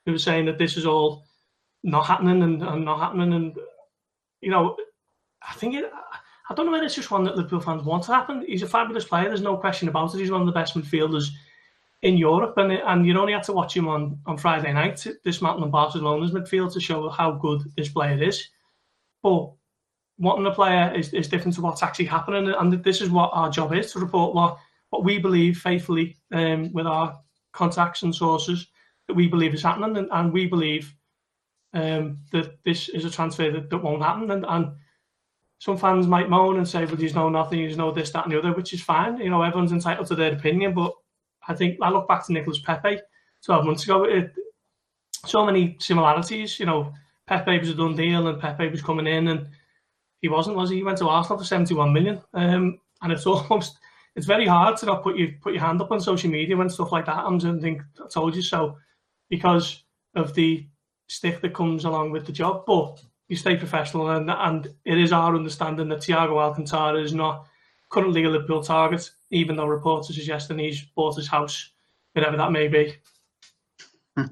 who 0.07 0.13
was 0.13 0.23
saying 0.23 0.47
that 0.47 0.59
this 0.59 0.77
is 0.77 0.87
all 0.87 1.25
not 1.83 2.07
happening 2.07 2.43
and, 2.43 2.63
and 2.63 2.85
not 2.85 3.01
happening, 3.01 3.33
and 3.33 3.57
you 4.41 4.51
know, 4.51 4.77
I 5.47 5.55
think 5.55 5.75
it. 5.75 5.91
I 6.49 6.55
don't 6.55 6.67
know 6.67 6.73
whether 6.73 6.85
it's 6.85 6.97
just 6.97 7.13
one 7.13 7.23
that 7.25 7.37
Liverpool 7.37 7.61
fans 7.61 7.85
want 7.85 8.03
to 8.05 8.15
happen. 8.15 8.45
He's 8.47 8.63
a 8.63 8.69
fabulous 8.69 9.05
player. 9.05 9.29
There's 9.29 9.41
no 9.41 9.57
question 9.57 9.89
about 9.89 10.13
it. 10.15 10.19
He's 10.19 10.33
one 10.33 10.41
of 10.41 10.49
the 10.49 10.53
best 10.53 10.75
midfielders 10.75 11.29
in 12.03 12.17
Europe, 12.17 12.55
and 12.59 12.73
and 12.73 13.07
you 13.07 13.19
only 13.19 13.33
had 13.33 13.45
to 13.45 13.53
watch 13.53 13.77
him 13.77 13.89
on, 13.89 14.19
on 14.27 14.37
Friday 14.37 14.73
night, 14.73 15.07
dismantling 15.25 15.71
Barcelona's 15.71 16.33
midfield 16.33 16.73
to 16.73 16.81
show 16.81 17.09
how 17.09 17.33
good 17.33 17.63
this 17.77 17.89
player 17.89 18.23
is. 18.23 18.49
But 19.23 19.53
wanting 20.21 20.47
a 20.47 20.55
player 20.55 20.93
is, 20.95 21.13
is 21.13 21.29
different 21.29 21.55
to 21.55 21.63
what's 21.63 21.83
actually 21.83 22.05
happening. 22.05 22.53
And 22.57 22.85
this 22.85 23.01
is 23.01 23.11
what 23.11 23.31
our 23.33 23.51
job 23.51 23.73
is 23.73 23.93
to 23.93 23.99
report 23.99 24.35
what, 24.35 24.59
what 24.90 25.05
we 25.05 25.18
believe 25.18 25.59
faithfully 25.59 26.18
um, 26.33 26.72
with 26.72 26.87
our 26.87 27.18
contacts 27.53 28.03
and 28.03 28.14
sources 28.14 28.68
that 29.07 29.14
we 29.14 29.26
believe 29.26 29.55
is 29.55 29.62
happening. 29.62 29.96
And, 29.96 30.09
and 30.12 30.33
we 30.33 30.46
believe 30.46 30.94
um, 31.72 32.18
that 32.33 32.59
this 32.64 32.88
is 32.88 33.05
a 33.05 33.11
transfer 33.11 33.50
that, 33.50 33.70
that 33.70 33.79
won't 33.79 34.03
happen. 34.03 34.31
And, 34.31 34.44
and 34.48 34.72
some 35.59 35.76
fans 35.76 36.07
might 36.07 36.31
moan 36.31 36.57
and 36.57 36.68
say, 36.68 36.85
well, 36.85 36.96
there's 36.96 37.14
no 37.14 37.29
nothing, 37.29 37.61
there's 37.61 37.76
no 37.76 37.92
this, 37.92 38.11
that, 38.11 38.24
and 38.24 38.33
the 38.33 38.38
other, 38.38 38.53
which 38.53 38.72
is 38.72 38.83
fine. 38.83 39.18
You 39.18 39.31
know, 39.31 39.42
everyone's 39.42 39.72
entitled 39.72 40.07
to 40.09 40.14
their 40.14 40.33
opinion. 40.33 40.74
But 40.74 40.92
I 41.46 41.55
think 41.55 41.79
I 41.83 41.90
look 41.90 42.09
back 42.09 42.26
to 42.26 42.33
Nicolas 42.33 42.61
Pepe 42.61 43.00
12 43.44 43.64
months 43.64 43.85
ago, 43.85 44.05
it, 44.05 44.33
so 45.26 45.44
many 45.44 45.76
similarities. 45.81 46.59
You 46.59 46.66
know, 46.66 46.92
Pepe 47.26 47.59
was 47.59 47.70
a 47.70 47.74
done 47.74 47.94
deal 47.94 48.29
and 48.29 48.40
Pepe 48.40 48.68
was 48.68 48.83
coming 48.83 49.07
in 49.07 49.29
and 49.29 49.48
he 50.20 50.29
wasn't, 50.29 50.57
was 50.57 50.70
he? 50.70 50.76
He 50.76 50.83
went 50.83 50.98
to 50.98 51.09
Arsenal 51.09 51.38
for 51.38 51.44
71 51.44 51.92
million. 51.92 52.20
Um, 52.35 52.79
and 53.03 53.12
it's 53.12 53.26
almost, 53.26 53.79
it's 54.16 54.27
very 54.27 54.46
hard 54.46 54.77
to 54.79 54.87
not 54.87 55.03
put 55.03 55.16
your, 55.16 55.29
put 55.40 55.53
your 55.53 55.62
hand 55.62 55.81
up 55.81 55.90
on 55.90 56.01
social 56.01 56.31
media 56.31 56.57
when 56.57 56.68
stuff 56.68 56.92
like 56.92 57.07
that 57.07 57.16
happens 57.16 57.44
and 57.44 57.61
think, 57.61 57.83
I 58.03 58.09
told 58.09 58.35
you 58.35 58.42
so, 58.42 58.77
because 59.29 59.85
of 60.14 60.35
the 60.35 60.66
stick 61.09 61.40
that 61.40 61.55
comes 61.55 61.85
along 61.85 62.11
with 62.11 62.27
the 62.27 62.33
job. 62.33 62.64
But 62.66 63.01
you 63.29 63.37
stay 63.37 63.57
professional, 63.57 64.11
and, 64.11 64.31
and 64.31 64.66
it 64.85 64.99
is 64.99 65.12
our 65.12 65.37
understanding 65.37 65.88
that 65.88 66.01
Thiago 66.01 66.40
Alcantara 66.40 67.01
is 67.01 67.14
not 67.14 67.46
currently 67.90 68.25
a 68.25 68.31
Liverpool 68.31 68.62
target, 68.62 69.11
even 69.31 69.57
though 69.57 69.66
reports 69.66 70.11
are 70.11 70.14
suggesting 70.14 70.59
he's 70.59 70.83
bought 70.83 71.16
his 71.16 71.29
house, 71.29 71.70
whatever 72.12 72.37
that 72.37 72.53
may 72.53 72.66
be. 72.68 72.96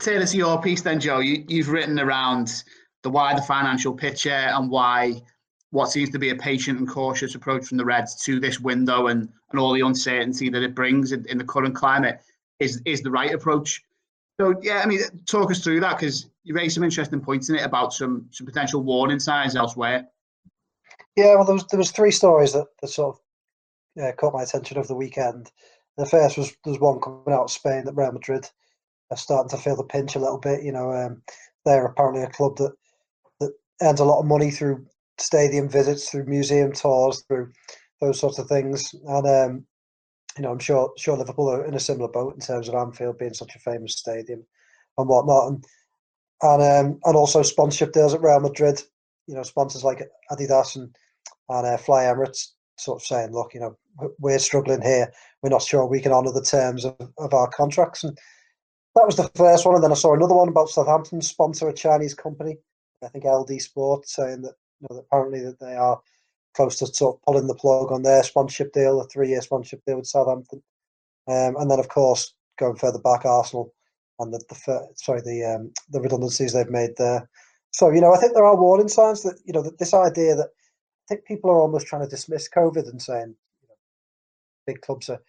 take 0.00 0.18
us 0.18 0.34
your 0.34 0.60
piece 0.60 0.82
then, 0.82 1.00
Joe. 1.00 1.18
You, 1.18 1.44
you've 1.48 1.68
written 1.68 1.98
around 1.98 2.62
the 3.02 3.10
wider 3.10 3.42
financial 3.42 3.94
picture 3.94 4.30
and 4.30 4.70
why 4.70 5.22
what 5.70 5.90
seems 5.90 6.10
to 6.10 6.18
be 6.18 6.30
a 6.30 6.36
patient 6.36 6.78
and 6.78 6.88
cautious 6.88 7.34
approach 7.34 7.66
from 7.66 7.76
the 7.76 7.84
Reds 7.84 8.14
to 8.24 8.40
this 8.40 8.60
window 8.60 9.08
and, 9.08 9.28
and 9.50 9.60
all 9.60 9.72
the 9.72 9.80
uncertainty 9.80 10.48
that 10.48 10.62
it 10.62 10.74
brings 10.74 11.12
in, 11.12 11.26
in 11.28 11.38
the 11.38 11.44
current 11.44 11.74
climate 11.74 12.20
is 12.60 12.80
is 12.84 13.02
the 13.02 13.10
right 13.10 13.34
approach. 13.34 13.82
So 14.40 14.54
yeah, 14.62 14.80
I 14.82 14.86
mean, 14.86 15.00
talk 15.26 15.50
us 15.50 15.62
through 15.62 15.80
that 15.80 15.98
because 15.98 16.28
you 16.44 16.54
raised 16.54 16.74
some 16.74 16.84
interesting 16.84 17.20
points 17.20 17.48
in 17.48 17.56
it 17.56 17.64
about 17.64 17.92
some 17.92 18.26
some 18.30 18.46
potential 18.46 18.82
warning 18.82 19.18
signs 19.18 19.56
elsewhere. 19.56 20.06
Yeah, 21.16 21.34
well, 21.34 21.44
there 21.44 21.54
was 21.54 21.66
there 21.66 21.78
was 21.78 21.90
three 21.90 22.10
stories 22.10 22.52
that, 22.52 22.66
that 22.80 22.88
sort 22.88 23.16
of 23.16 24.16
caught 24.16 24.34
my 24.34 24.42
attention 24.42 24.78
over 24.78 24.86
the 24.86 24.94
weekend. 24.94 25.50
The 25.96 26.06
first 26.06 26.36
was 26.36 26.54
there's 26.64 26.78
one 26.78 27.00
coming 27.00 27.22
out 27.28 27.44
of 27.44 27.50
Spain 27.50 27.84
that 27.84 27.94
Real 27.94 28.12
Madrid 28.12 28.48
are 29.10 29.16
starting 29.16 29.48
to 29.50 29.56
feel 29.56 29.76
the 29.76 29.84
pinch 29.84 30.14
a 30.14 30.18
little 30.18 30.38
bit. 30.38 30.62
You 30.62 30.72
know, 30.72 30.92
um, 30.92 31.22
they're 31.64 31.86
apparently 31.86 32.22
a 32.22 32.28
club 32.28 32.56
that 32.58 32.72
that 33.40 33.52
earns 33.82 34.00
a 34.00 34.04
lot 34.04 34.20
of 34.20 34.26
money 34.26 34.50
through 34.50 34.86
stadium 35.18 35.68
visits, 35.68 36.08
through 36.08 36.26
museum 36.26 36.72
tours, 36.72 37.24
through 37.26 37.50
those 38.00 38.18
sorts 38.18 38.38
of 38.38 38.48
things. 38.48 38.94
And 39.06 39.26
um, 39.26 39.66
you 40.36 40.42
know, 40.42 40.50
I'm 40.50 40.58
sure 40.58 40.92
sure 40.98 41.16
Liverpool 41.16 41.50
are 41.50 41.64
in 41.64 41.74
a 41.74 41.80
similar 41.80 42.08
boat 42.08 42.34
in 42.34 42.40
terms 42.40 42.68
of 42.68 42.74
Anfield 42.74 43.18
being 43.18 43.34
such 43.34 43.54
a 43.56 43.60
famous 43.60 43.96
stadium 43.96 44.44
and 44.98 45.08
whatnot, 45.08 45.48
and 45.48 45.64
and 46.42 46.62
um, 46.62 47.00
and 47.04 47.16
also 47.16 47.42
sponsorship 47.42 47.92
deals 47.92 48.14
at 48.14 48.22
Real 48.22 48.40
Madrid. 48.40 48.82
You 49.26 49.34
know, 49.34 49.42
sponsors 49.42 49.84
like 49.84 50.02
Adidas 50.30 50.76
and 50.76 50.94
and 51.48 51.66
uh, 51.66 51.76
Fly 51.76 52.04
Emirates 52.04 52.48
sort 52.78 53.00
of 53.00 53.06
saying, 53.06 53.32
look, 53.32 53.54
you 53.54 53.60
know, 53.60 53.76
we're 54.18 54.38
struggling 54.38 54.82
here. 54.82 55.10
We're 55.42 55.50
not 55.50 55.62
sure 55.62 55.86
we 55.86 56.00
can 56.00 56.12
honour 56.12 56.32
the 56.32 56.42
terms 56.42 56.84
of, 56.84 56.94
of 57.18 57.32
our 57.32 57.48
contracts. 57.48 58.04
And 58.04 58.16
that 58.94 59.06
was 59.06 59.16
the 59.16 59.30
first 59.34 59.64
one. 59.64 59.76
And 59.76 59.82
then 59.82 59.92
I 59.92 59.94
saw 59.94 60.14
another 60.14 60.34
one 60.34 60.48
about 60.48 60.68
Southampton 60.68 61.22
sponsor 61.22 61.68
a 61.68 61.72
Chinese 61.72 62.12
company 62.12 62.58
I 63.04 63.08
think 63.08 63.24
LD 63.24 63.60
Sport 63.60 64.08
saying 64.08 64.42
that, 64.42 64.54
you 64.80 64.86
know, 64.88 64.96
that 64.96 65.04
apparently 65.10 65.40
that 65.40 65.60
they 65.60 65.74
are 65.74 66.00
close 66.54 66.78
to 66.78 66.86
sort 66.86 67.16
of 67.16 67.22
pulling 67.22 67.46
the 67.46 67.54
plug 67.54 67.92
on 67.92 68.02
their 68.02 68.22
sponsorship 68.22 68.72
deal, 68.72 69.00
a 69.00 69.06
three-year 69.08 69.42
sponsorship 69.42 69.82
deal 69.86 69.96
with 69.96 70.06
Southampton, 70.06 70.62
um, 71.28 71.56
and 71.56 71.70
then 71.70 71.78
of 71.78 71.88
course 71.88 72.34
going 72.58 72.76
further 72.76 72.98
back, 72.98 73.24
Arsenal 73.24 73.72
and 74.18 74.32
the, 74.32 74.42
the 74.48 74.88
sorry 74.94 75.20
the 75.20 75.44
um, 75.44 75.72
the 75.90 76.00
redundancies 76.00 76.52
they've 76.52 76.70
made 76.70 76.96
there. 76.96 77.28
So 77.72 77.90
you 77.90 78.00
know, 78.00 78.12
I 78.12 78.18
think 78.18 78.34
there 78.34 78.46
are 78.46 78.56
warning 78.56 78.88
signs 78.88 79.22
that 79.22 79.38
you 79.44 79.52
know 79.52 79.62
that 79.62 79.78
this 79.78 79.94
idea 79.94 80.34
that 80.36 80.48
I 80.48 81.04
think 81.08 81.24
people 81.24 81.50
are 81.50 81.60
almost 81.60 81.86
trying 81.86 82.02
to 82.02 82.08
dismiss 82.08 82.48
COVID 82.48 82.88
and 82.88 83.00
saying 83.00 83.34
you 83.62 83.68
know, 83.68 83.74
big 84.66 84.80
clubs 84.80 85.08
are 85.08 85.20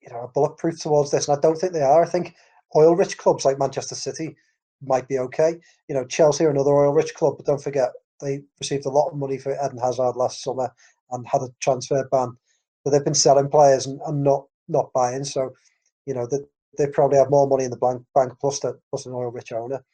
you 0.00 0.10
know 0.10 0.16
are 0.16 0.28
bulletproof 0.28 0.80
towards 0.80 1.10
this, 1.10 1.28
and 1.28 1.36
I 1.36 1.40
don't 1.40 1.56
think 1.56 1.72
they 1.72 1.82
are. 1.82 2.04
I 2.04 2.08
think 2.08 2.34
oil-rich 2.76 3.18
clubs 3.18 3.44
like 3.44 3.58
Manchester 3.58 3.94
City 3.94 4.36
might 4.84 5.08
be 5.08 5.18
okay. 5.18 5.56
You 5.88 5.94
know, 5.94 6.04
Chelsea 6.06 6.44
are 6.44 6.50
another 6.50 6.72
oil-rich 6.72 7.14
club, 7.14 7.34
but 7.36 7.46
don't 7.46 7.62
forget 7.62 7.90
they 8.22 8.42
received 8.60 8.86
a 8.86 8.90
lot 8.90 9.10
of 9.10 9.18
money 9.18 9.38
for 9.38 9.52
Eden 9.52 9.78
Hazard 9.78 10.16
last 10.16 10.42
summer 10.42 10.72
and 11.10 11.26
had 11.26 11.42
a 11.42 11.48
transfer 11.60 12.08
ban. 12.10 12.36
But 12.84 12.90
they've 12.90 13.04
been 13.04 13.14
selling 13.14 13.48
players 13.48 13.86
and, 13.86 14.00
and 14.06 14.22
not 14.22 14.46
not 14.68 14.92
buying. 14.92 15.24
So, 15.24 15.50
you 16.06 16.14
know, 16.14 16.26
that 16.26 16.46
they, 16.78 16.86
they 16.86 16.90
probably 16.90 17.18
have 17.18 17.30
more 17.30 17.46
money 17.46 17.64
in 17.64 17.70
the 17.70 17.76
bank, 17.76 18.02
bank 18.14 18.32
plus, 18.40 18.60
the, 18.60 18.78
plus 18.90 19.06
an 19.06 19.12
oil-rich 19.12 19.52
owner. 19.52 19.84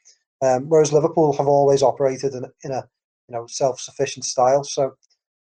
Um, 0.40 0.68
whereas 0.68 0.92
Liverpool 0.92 1.32
have 1.36 1.48
always 1.48 1.82
operated 1.82 2.34
in, 2.34 2.44
in 2.62 2.70
a 2.70 2.88
you 3.28 3.34
know 3.34 3.46
self-sufficient 3.46 4.24
style. 4.24 4.64
So, 4.64 4.94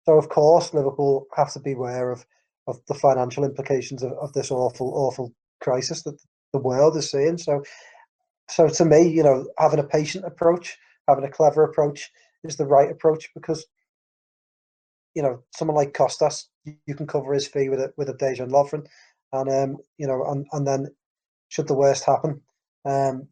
so 0.06 0.18
of 0.18 0.30
course 0.30 0.74
Liverpool 0.74 1.28
have 1.36 1.52
to 1.54 1.60
be 1.60 1.74
aware 1.74 2.12
of 2.12 2.26
of 2.68 2.80
the 2.88 2.94
financial 2.94 3.44
implications 3.44 4.04
of, 4.04 4.14
of 4.14 4.34
this 4.34 4.52
awful 4.52 4.92
awful 4.96 5.34
crisis 5.62 6.04
that 6.04 6.18
the 6.54 6.60
world 6.60 6.98
is 6.98 7.12
seeing. 7.12 7.38
So 7.38 7.64
so 8.50 8.68
to 8.68 8.86
me, 8.86 9.08
you 9.08 9.24
know, 9.24 9.48
having 9.60 9.80
a 9.80 9.84
patient 9.84 10.26
approach, 10.26 10.76
having 11.08 11.24
a 11.24 11.30
clever 11.30 11.64
approach 11.64 12.10
is 12.44 12.56
the 12.58 12.66
right 12.66 12.92
approach 12.92 13.30
because 13.34 13.66
you 15.16 15.22
know 15.22 15.44
someone 15.56 15.76
like 15.76 15.94
Costas, 15.94 16.50
you 16.86 16.96
can 16.96 17.08
cover 17.08 17.34
his 17.34 17.48
fee 17.48 17.70
with 17.70 17.80
a 17.80 17.94
with 17.98 18.10
a 18.10 18.14
Dejan 18.14 18.50
Lovren, 18.50 18.86
and 19.34 19.50
um, 19.50 19.78
you 19.98 20.08
know, 20.08 20.24
and 20.26 20.46
and 20.52 20.68
then 20.68 20.88
should 21.50 21.68
the 21.68 21.74
worst 21.74 22.06
happen, 22.06 22.42
um, 22.86 23.28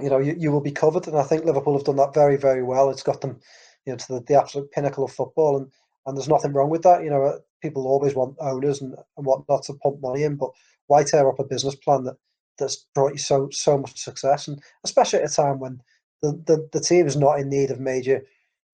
you 0.00 0.08
know, 0.08 0.18
you, 0.18 0.34
you 0.38 0.50
will 0.50 0.60
be 0.60 0.70
covered. 0.70 1.06
And 1.06 1.16
I 1.18 1.22
think 1.22 1.44
Liverpool 1.44 1.76
have 1.76 1.84
done 1.84 1.96
that 1.96 2.14
very 2.14 2.36
very 2.36 2.62
well. 2.62 2.90
It's 2.90 3.02
got 3.02 3.20
them, 3.20 3.38
you 3.86 3.92
know, 3.92 3.96
to 3.98 4.12
the, 4.14 4.20
the 4.20 4.34
absolute 4.40 4.70
pinnacle 4.72 5.04
of 5.04 5.12
football, 5.12 5.56
and 5.56 5.70
and 6.06 6.16
there's 6.16 6.28
nothing 6.28 6.52
wrong 6.52 6.70
with 6.70 6.82
that. 6.82 7.02
You 7.04 7.10
know, 7.10 7.40
people 7.62 7.86
always 7.86 8.14
want 8.14 8.36
owners 8.40 8.80
and, 8.80 8.94
and 9.16 9.26
whatnot 9.26 9.64
to 9.64 9.74
pump 9.74 10.00
money 10.00 10.22
in, 10.22 10.36
but 10.36 10.50
why 10.86 11.04
tear 11.04 11.28
up 11.28 11.38
a 11.38 11.44
business 11.44 11.74
plan 11.74 12.04
that 12.04 12.16
that's 12.58 12.86
brought 12.94 13.12
you 13.12 13.18
so 13.18 13.48
so 13.50 13.78
much 13.78 13.98
success, 14.00 14.48
and 14.48 14.60
especially 14.84 15.20
at 15.20 15.30
a 15.30 15.34
time 15.34 15.58
when 15.58 15.80
the, 16.22 16.32
the, 16.46 16.68
the 16.72 16.80
team 16.80 17.06
is 17.06 17.16
not 17.16 17.38
in 17.38 17.48
need 17.48 17.70
of 17.70 17.80
major 17.80 18.22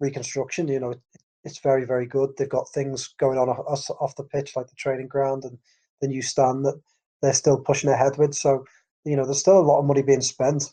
reconstruction. 0.01 0.69
You 0.69 0.81
know, 0.81 0.91
it, 0.91 1.01
it's 1.45 1.59
very 1.59 1.85
very 1.85 2.07
good. 2.07 2.31
They've 2.37 2.49
got 2.49 2.69
things 2.69 3.15
going 3.19 3.39
on 3.39 3.49
off, 3.49 3.89
off 4.01 4.17
the 4.17 4.25
pitch 4.25 4.57
like 4.57 4.69
the 4.69 4.75
training 4.75 5.09
ground 5.09 5.45
and 5.45 5.59
the 6.01 6.09
new 6.09 6.23
stand 6.23 6.65
that 6.65 6.81
they're 7.23 7.33
still 7.33 7.59
pushing 7.59 7.91
ahead 7.91 8.19
with. 8.19 8.35
So 8.35 8.65
you 9.05 9.17
know, 9.17 9.25
there's 9.25 9.41
still 9.41 9.59
a 9.59 9.61
lot 9.61 9.79
of 9.79 9.85
money 9.87 10.03
being 10.03 10.21
spent. 10.21 10.73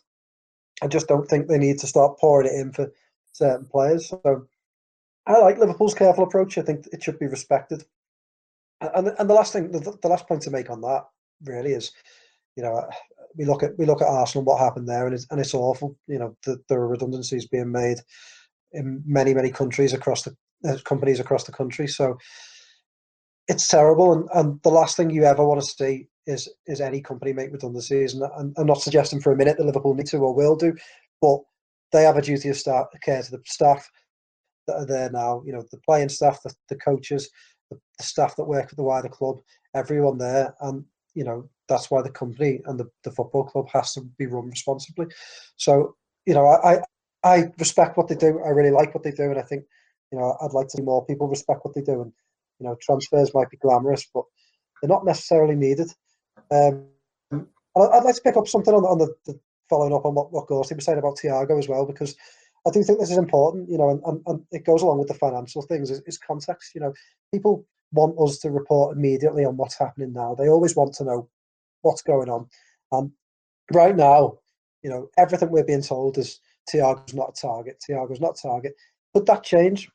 I 0.82 0.88
just 0.88 1.08
don't 1.08 1.28
think 1.30 1.48
they 1.48 1.60
need 1.60 1.80
to 1.80 1.88
start 1.88 2.18
pouring 2.18 2.48
it 2.48 2.60
in 2.60 2.72
for 2.74 2.92
certain 3.32 3.66
players. 3.66 4.10
So 4.10 4.48
I 5.28 5.40
like 5.40 5.60
Liverpool's 5.60 5.94
careful 5.94 6.24
approach. 6.24 6.58
I 6.58 6.64
think 6.64 6.88
it 6.92 7.04
should 7.04 7.20
be 7.20 7.28
respected. 7.28 7.86
And 8.82 9.10
and 9.20 9.30
the 9.30 9.34
last 9.34 9.54
thing, 9.54 9.72
the, 9.72 9.98
the 10.02 10.08
last 10.08 10.28
point 10.28 10.42
to 10.44 10.52
make 10.52 10.70
on 10.70 10.82
that 10.82 11.06
really 11.46 11.74
is, 11.74 11.92
you 12.56 12.64
know, 12.64 12.90
we 13.38 13.46
look 13.46 13.64
at 13.64 13.78
we 13.78 13.86
look 13.86 14.02
at 14.02 14.08
Arsenal, 14.08 14.46
what 14.46 14.60
happened 14.60 14.88
there, 14.88 15.06
and 15.06 15.16
it's 15.16 15.28
and 15.30 15.40
it's 15.40 15.54
awful. 15.54 15.98
You 16.08 16.20
know, 16.20 16.38
the, 16.46 16.62
there 16.70 16.80
are 16.80 16.88
redundancies 16.88 17.48
being 17.48 17.72
made 17.72 18.00
in 18.72 19.04
many 19.06 19.34
many 19.34 19.52
countries 19.52 19.94
across 19.94 20.24
the 20.24 20.36
uh, 20.68 20.78
companies 20.84 21.20
across 21.20 21.44
the 21.44 21.52
country. 21.52 21.88
So 21.88 22.18
it's 23.48 23.68
terrible, 23.68 24.14
and, 24.14 24.30
and 24.34 24.62
the 24.64 24.70
last 24.70 24.98
thing 24.98 25.10
you 25.10 25.26
ever 25.26 25.46
want 25.46 25.62
to 25.62 25.68
see 25.68 26.08
is 26.26 26.50
is 26.68 26.82
any 26.82 27.02
company 27.02 27.34
make 27.34 27.52
redundancies. 27.52 28.14
And, 28.14 28.24
and 28.38 28.56
I'm 28.58 28.68
not 28.68 28.82
suggesting 28.82 29.20
for 29.20 29.32
a 29.32 29.38
minute 29.38 29.58
that 29.58 29.66
Liverpool 29.66 29.94
need 29.94 30.08
to 30.08 30.18
or 30.18 30.34
will 30.34 30.56
do, 30.56 30.74
but 31.22 31.40
they 31.92 32.04
have 32.04 32.18
a 32.18 32.22
duty 32.22 32.50
of 32.50 32.58
start, 32.58 32.90
care 33.04 33.22
to 33.22 33.32
the 33.32 33.42
staff 33.46 33.90
that 34.68 34.76
are 34.76 34.86
there 34.86 35.10
now. 35.12 35.44
You 35.46 35.54
know, 35.54 35.64
the 35.72 35.78
playing 35.86 36.10
staff, 36.10 36.42
the, 36.44 36.54
the 36.70 36.78
coaches, 36.78 37.30
the, 37.70 37.80
the 37.98 38.04
staff 38.04 38.36
that 38.36 38.46
work 38.46 38.70
at 38.72 38.78
the 38.78 38.84
wider 38.84 39.10
club, 39.10 39.40
everyone 39.76 40.18
there, 40.18 40.54
and 40.62 40.84
you 41.14 41.24
know 41.24 41.50
that's 41.74 41.90
why 41.90 42.02
the 42.02 42.10
company 42.12 42.62
and 42.66 42.80
the, 42.80 42.88
the 43.04 43.12
football 43.12 43.44
club 43.44 43.68
has 43.74 43.94
to 43.94 44.02
be 44.18 44.28
run 44.28 44.50
responsibly. 44.50 45.08
So 45.58 45.96
you 46.26 46.34
know, 46.34 46.46
I 46.48 46.80
I 47.24 47.52
respect 47.58 47.98
what 47.98 48.08
they 48.08 48.16
do. 48.16 48.40
I 48.46 48.50
really 48.50 48.72
like 48.72 48.94
what 48.94 49.04
they 49.04 49.12
do, 49.12 49.24
and 49.24 49.40
I 49.40 49.44
think 49.44 49.64
you 50.12 50.20
know 50.20 50.38
I'd 50.42 50.54
like 50.54 50.68
to 50.68 50.78
see 50.78 50.84
more 50.84 51.06
people 51.06 51.28
respect 51.28 51.62
what 51.64 51.74
they 51.74 51.82
do. 51.82 52.02
And 52.02 52.14
you 52.60 52.68
know, 52.68 52.78
transfers 52.82 53.34
might 53.34 53.50
be 53.50 53.58
glamorous, 53.58 54.08
but 54.14 54.26
they're 54.82 54.90
not 54.90 55.06
necessarily 55.06 55.56
needed. 55.56 55.92
Um, 56.52 56.86
I'd 57.76 58.04
like 58.04 58.16
to 58.16 58.22
pick 58.22 58.38
up 58.38 58.48
something 58.48 58.74
on, 58.74 58.84
on 58.86 59.00
the, 59.00 59.14
the 59.26 59.40
following 59.70 59.94
up 59.94 60.06
on 60.06 60.14
what, 60.14 60.32
what 60.32 60.48
Gorsty 60.48 60.76
was 60.76 60.86
saying 60.86 61.00
about 61.00 61.18
Thiago 61.18 61.58
as 61.58 61.68
well, 61.68 61.86
because 61.86 62.16
I 62.68 62.70
do 62.70 62.84
think 62.84 63.00
this 63.00 63.12
is 63.12 63.18
important, 63.18 63.70
you 63.70 63.78
know, 63.78 63.90
and, 63.90 64.02
and, 64.06 64.22
and 64.28 64.46
it 64.52 64.66
goes 64.66 64.84
along 64.84 65.00
with 65.00 65.08
the 65.08 65.16
financial 65.16 65.64
things, 65.64 65.90
is, 65.90 66.02
is, 66.06 66.18
context. 66.18 66.76
You 66.76 66.82
know, 66.82 66.94
people 67.34 67.66
want 67.92 68.16
us 68.20 68.38
to 68.40 68.52
report 68.52 68.96
immediately 68.96 69.44
on 69.46 69.58
what's 69.58 69.78
happening 69.78 70.14
now. 70.14 70.36
They 70.36 70.50
always 70.50 70.76
want 70.76 70.94
to 70.96 71.04
know 71.04 71.30
what's 71.84 72.02
going 72.02 72.30
on. 72.30 72.48
And 72.92 73.12
right 73.72 73.96
now, 73.96 74.40
you 74.82 74.90
know, 74.90 75.10
everything 75.18 75.50
we're 75.50 75.64
being 75.64 75.84
told 75.84 76.18
is 76.18 76.40
Thiago's 76.72 77.14
not 77.14 77.38
a 77.38 77.42
target, 77.42 77.82
Thiago's 77.88 78.20
not 78.20 78.38
a 78.38 78.48
target. 78.48 78.74
Could 79.14 79.28
that 79.28 79.44
change? 79.44 79.90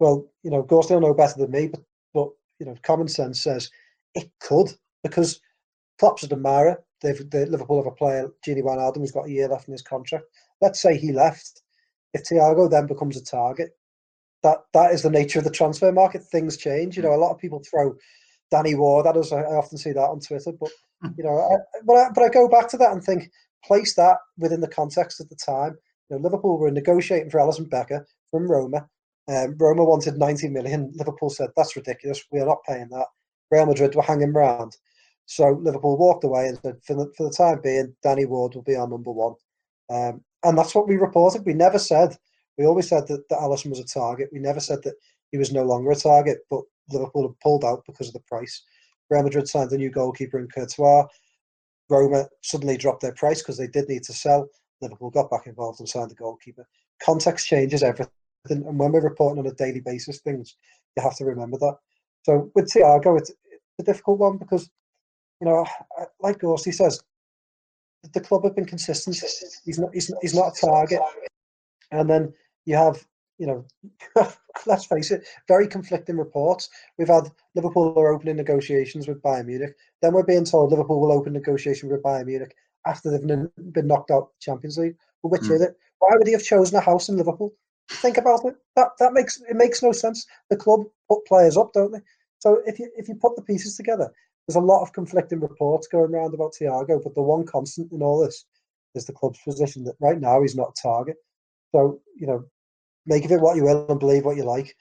Well, 0.00 0.26
you 0.42 0.50
know, 0.50 0.64
Gorsty 0.64 0.90
will 0.90 1.00
know 1.00 1.14
better 1.14 1.38
than 1.38 1.52
me, 1.52 1.68
but, 1.68 1.80
but, 2.12 2.28
you 2.58 2.66
know, 2.66 2.74
common 2.82 3.08
sense 3.08 3.40
says 3.40 3.70
it 4.14 4.28
could, 4.40 4.72
because 5.02 5.40
Klopp's 5.98 6.24
a 6.24 6.28
Demara, 6.28 6.78
They've, 7.04 7.30
the 7.30 7.44
Liverpool 7.46 7.82
have 7.82 7.92
a 7.92 7.94
player, 7.94 8.30
Gini 8.44 8.62
Wijnaldum, 8.62 8.96
who's 8.96 9.12
got 9.12 9.26
a 9.26 9.30
year 9.30 9.46
left 9.46 9.68
in 9.68 9.72
his 9.72 9.82
contract. 9.82 10.24
Let's 10.62 10.80
say 10.80 10.96
he 10.96 11.12
left. 11.12 11.62
If 12.14 12.24
Thiago 12.24 12.70
then 12.70 12.86
becomes 12.86 13.18
a 13.18 13.22
target, 13.22 13.76
that 14.42 14.60
that 14.72 14.92
is 14.92 15.02
the 15.02 15.10
nature 15.10 15.38
of 15.38 15.44
the 15.44 15.50
transfer 15.50 15.92
market. 15.92 16.22
Things 16.24 16.56
change. 16.56 16.96
You 16.96 17.02
know, 17.02 17.12
a 17.12 17.20
lot 17.20 17.30
of 17.30 17.38
people 17.38 17.62
throw 17.62 17.94
Danny 18.50 18.74
Ward 18.74 19.06
at 19.06 19.18
us. 19.18 19.32
I, 19.32 19.40
I 19.40 19.56
often 19.56 19.76
see 19.76 19.92
that 19.92 20.00
on 20.00 20.20
Twitter. 20.20 20.52
But 20.58 20.70
you 21.16 21.24
know, 21.24 21.38
I, 21.38 21.80
but 21.84 21.94
I, 21.94 22.08
but 22.14 22.24
I 22.24 22.28
go 22.28 22.48
back 22.48 22.68
to 22.70 22.76
that 22.78 22.92
and 22.92 23.02
think, 23.02 23.30
place 23.64 23.94
that 23.94 24.18
within 24.38 24.60
the 24.60 24.68
context 24.68 25.20
of 25.20 25.28
the 25.28 25.36
time. 25.36 25.76
You 26.08 26.16
know, 26.16 26.22
Liverpool 26.22 26.58
were 26.58 26.70
negotiating 26.70 27.30
for 27.30 27.40
Alisson 27.40 27.68
Becker 27.68 28.06
from 28.30 28.50
Roma. 28.50 28.88
Um, 29.28 29.56
Roma 29.58 29.84
wanted 29.84 30.18
90 30.18 30.48
million. 30.48 30.92
Liverpool 30.94 31.30
said 31.30 31.50
that's 31.56 31.76
ridiculous. 31.76 32.22
We 32.30 32.40
are 32.40 32.46
not 32.46 32.62
paying 32.68 32.88
that. 32.90 33.06
Real 33.50 33.66
Madrid 33.66 33.94
were 33.94 34.02
hanging 34.02 34.30
around. 34.30 34.76
So 35.26 35.58
Liverpool 35.62 35.96
walked 35.96 36.24
away 36.24 36.48
and 36.48 36.58
said, 36.62 36.76
for 36.84 36.94
the, 36.94 37.12
for 37.16 37.28
the 37.28 37.34
time 37.34 37.60
being, 37.62 37.94
Danny 38.02 38.26
Ward 38.26 38.54
will 38.54 38.62
be 38.62 38.76
our 38.76 38.88
number 38.88 39.10
one. 39.10 39.34
Um, 39.90 40.22
and 40.42 40.58
that's 40.58 40.74
what 40.74 40.88
we 40.88 40.96
reported. 40.96 41.46
We 41.46 41.54
never 41.54 41.78
said, 41.78 42.16
we 42.58 42.66
always 42.66 42.88
said 42.88 43.06
that, 43.08 43.26
that 43.30 43.38
Alisson 43.38 43.70
was 43.70 43.80
a 43.80 43.84
target. 43.84 44.28
We 44.32 44.38
never 44.38 44.60
said 44.60 44.82
that 44.82 44.94
he 45.30 45.38
was 45.38 45.52
no 45.52 45.62
longer 45.62 45.90
a 45.92 45.96
target, 45.96 46.38
but 46.50 46.60
Liverpool 46.90 47.28
had 47.28 47.40
pulled 47.40 47.64
out 47.64 47.82
because 47.86 48.08
of 48.08 48.14
the 48.14 48.20
price. 48.20 48.62
Real 49.10 49.22
Madrid 49.22 49.48
signed 49.48 49.72
a 49.72 49.76
new 49.76 49.90
goalkeeper 49.90 50.38
in 50.38 50.48
Courtois. 50.48 51.06
Roma 51.90 52.26
suddenly 52.42 52.76
dropped 52.76 53.02
their 53.02 53.14
price 53.14 53.42
because 53.42 53.58
they 53.58 53.66
did 53.66 53.88
need 53.88 54.02
to 54.04 54.12
sell. 54.12 54.48
Liverpool 54.80 55.10
got 55.10 55.30
back 55.30 55.46
involved 55.46 55.80
and 55.80 55.88
signed 55.88 56.10
the 56.10 56.14
goalkeeper. 56.14 56.66
Context 57.02 57.46
changes 57.46 57.82
everything. 57.82 58.10
And 58.48 58.78
when 58.78 58.92
we're 58.92 59.00
reporting 59.00 59.38
on 59.38 59.46
a 59.46 59.54
daily 59.54 59.80
basis 59.80 60.20
things, 60.20 60.56
you 60.96 61.02
have 61.02 61.16
to 61.16 61.24
remember 61.24 61.58
that. 61.58 61.76
So 62.24 62.50
with 62.54 62.70
Thiago, 62.70 63.18
it's, 63.18 63.32
a 63.80 63.82
difficult 63.82 64.20
one 64.20 64.38
because 64.38 64.70
you 65.40 65.48
know, 65.48 65.66
like 66.20 66.38
Gorsty 66.38 66.72
says, 66.72 67.02
the 68.12 68.20
club 68.20 68.44
have 68.44 68.54
been 68.54 68.66
consistent. 68.66 69.16
He's 69.64 69.78
not, 69.78 69.90
he's 69.92 70.10
not, 70.10 70.18
he's 70.22 70.34
not 70.34 70.56
a 70.56 70.60
target. 70.60 71.00
And 71.90 72.08
then 72.08 72.32
you 72.66 72.76
have, 72.76 73.04
you 73.38 73.46
know, 73.46 73.64
let's 74.66 74.86
face 74.86 75.10
it, 75.10 75.26
very 75.48 75.66
conflicting 75.66 76.16
reports. 76.16 76.68
We've 76.98 77.08
had 77.08 77.30
Liverpool 77.54 77.94
are 77.96 78.12
opening 78.12 78.36
negotiations 78.36 79.08
with 79.08 79.22
Bayern 79.22 79.46
Munich. 79.46 79.74
Then 80.02 80.12
we're 80.12 80.22
being 80.22 80.44
told 80.44 80.70
Liverpool 80.70 81.00
will 81.00 81.12
open 81.12 81.32
negotiation 81.32 81.88
with 81.88 82.02
Bayern 82.02 82.26
Munich 82.26 82.54
after 82.86 83.10
they've 83.10 83.26
been 83.26 83.86
knocked 83.86 84.10
out 84.10 84.30
Champions 84.40 84.78
League. 84.78 84.96
Well, 85.22 85.30
which 85.30 85.42
mm. 85.42 85.54
is 85.54 85.62
it? 85.62 85.76
Why 85.98 86.10
would 86.16 86.26
he 86.26 86.32
have 86.32 86.42
chosen 86.42 86.76
a 86.76 86.80
house 86.80 87.08
in 87.08 87.16
Liverpool? 87.16 87.52
Think 87.90 88.18
about 88.18 88.44
it. 88.44 88.54
That 88.76 88.88
that 88.98 89.12
makes 89.12 89.40
it 89.48 89.56
makes 89.56 89.82
no 89.82 89.92
sense. 89.92 90.26
The 90.50 90.56
club 90.56 90.84
put 91.08 91.26
players 91.26 91.56
up, 91.56 91.72
don't 91.72 91.92
they? 91.92 92.00
So 92.38 92.62
if 92.66 92.78
you 92.78 92.90
if 92.96 93.08
you 93.08 93.14
put 93.14 93.36
the 93.36 93.42
pieces 93.42 93.76
together, 93.76 94.10
there's 94.46 94.56
a 94.56 94.60
lot 94.60 94.82
of 94.82 94.92
conflicting 94.92 95.40
reports 95.40 95.86
going 95.86 96.14
around 96.14 96.34
about 96.34 96.54
Thiago, 96.54 97.02
but 97.02 97.14
the 97.14 97.22
one 97.22 97.44
constant 97.44 97.92
in 97.92 98.02
all 98.02 98.20
this 98.20 98.44
is 98.94 99.06
the 99.06 99.12
club's 99.12 99.40
position 99.40 99.84
that 99.84 99.96
right 100.00 100.20
now 100.20 100.42
he's 100.42 100.56
not 100.56 100.74
a 100.78 100.82
target. 100.82 101.16
So 101.72 102.00
you 102.16 102.26
know, 102.26 102.44
make 103.06 103.24
of 103.24 103.32
it 103.32 103.40
what 103.40 103.56
you 103.56 103.64
will 103.64 103.86
and 103.88 104.00
believe 104.00 104.24
what 104.24 104.36
you 104.36 104.44
like. 104.44 104.74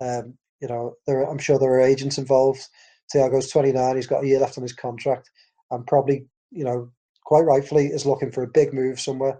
Um, 0.00 0.34
you 0.60 0.68
know, 0.68 0.94
there 1.06 1.20
are, 1.20 1.30
I'm 1.30 1.38
sure 1.38 1.58
there 1.58 1.72
are 1.72 1.80
agents 1.80 2.18
involved. 2.18 2.66
Thiago's 3.14 3.50
29; 3.50 3.96
he's 3.96 4.06
got 4.06 4.24
a 4.24 4.26
year 4.26 4.40
left 4.40 4.58
on 4.58 4.62
his 4.62 4.72
contract, 4.72 5.30
and 5.70 5.86
probably 5.86 6.26
you 6.50 6.64
know, 6.64 6.90
quite 7.24 7.42
rightfully, 7.42 7.86
is 7.86 8.06
looking 8.06 8.30
for 8.30 8.42
a 8.42 8.48
big 8.48 8.72
move 8.72 9.00
somewhere. 9.00 9.38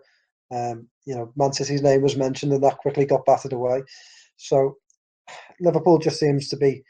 Um, 0.52 0.88
you 1.06 1.14
know, 1.14 1.32
Man 1.36 1.52
City's 1.52 1.82
name 1.82 2.02
was 2.02 2.16
mentioned, 2.16 2.52
and 2.52 2.62
that 2.62 2.78
quickly 2.78 3.04
got 3.04 3.26
battered 3.26 3.52
away. 3.52 3.82
So 4.36 4.76
Liverpool 5.60 5.98
just 5.98 6.18
seems 6.18 6.48
to 6.48 6.56
be 6.56 6.82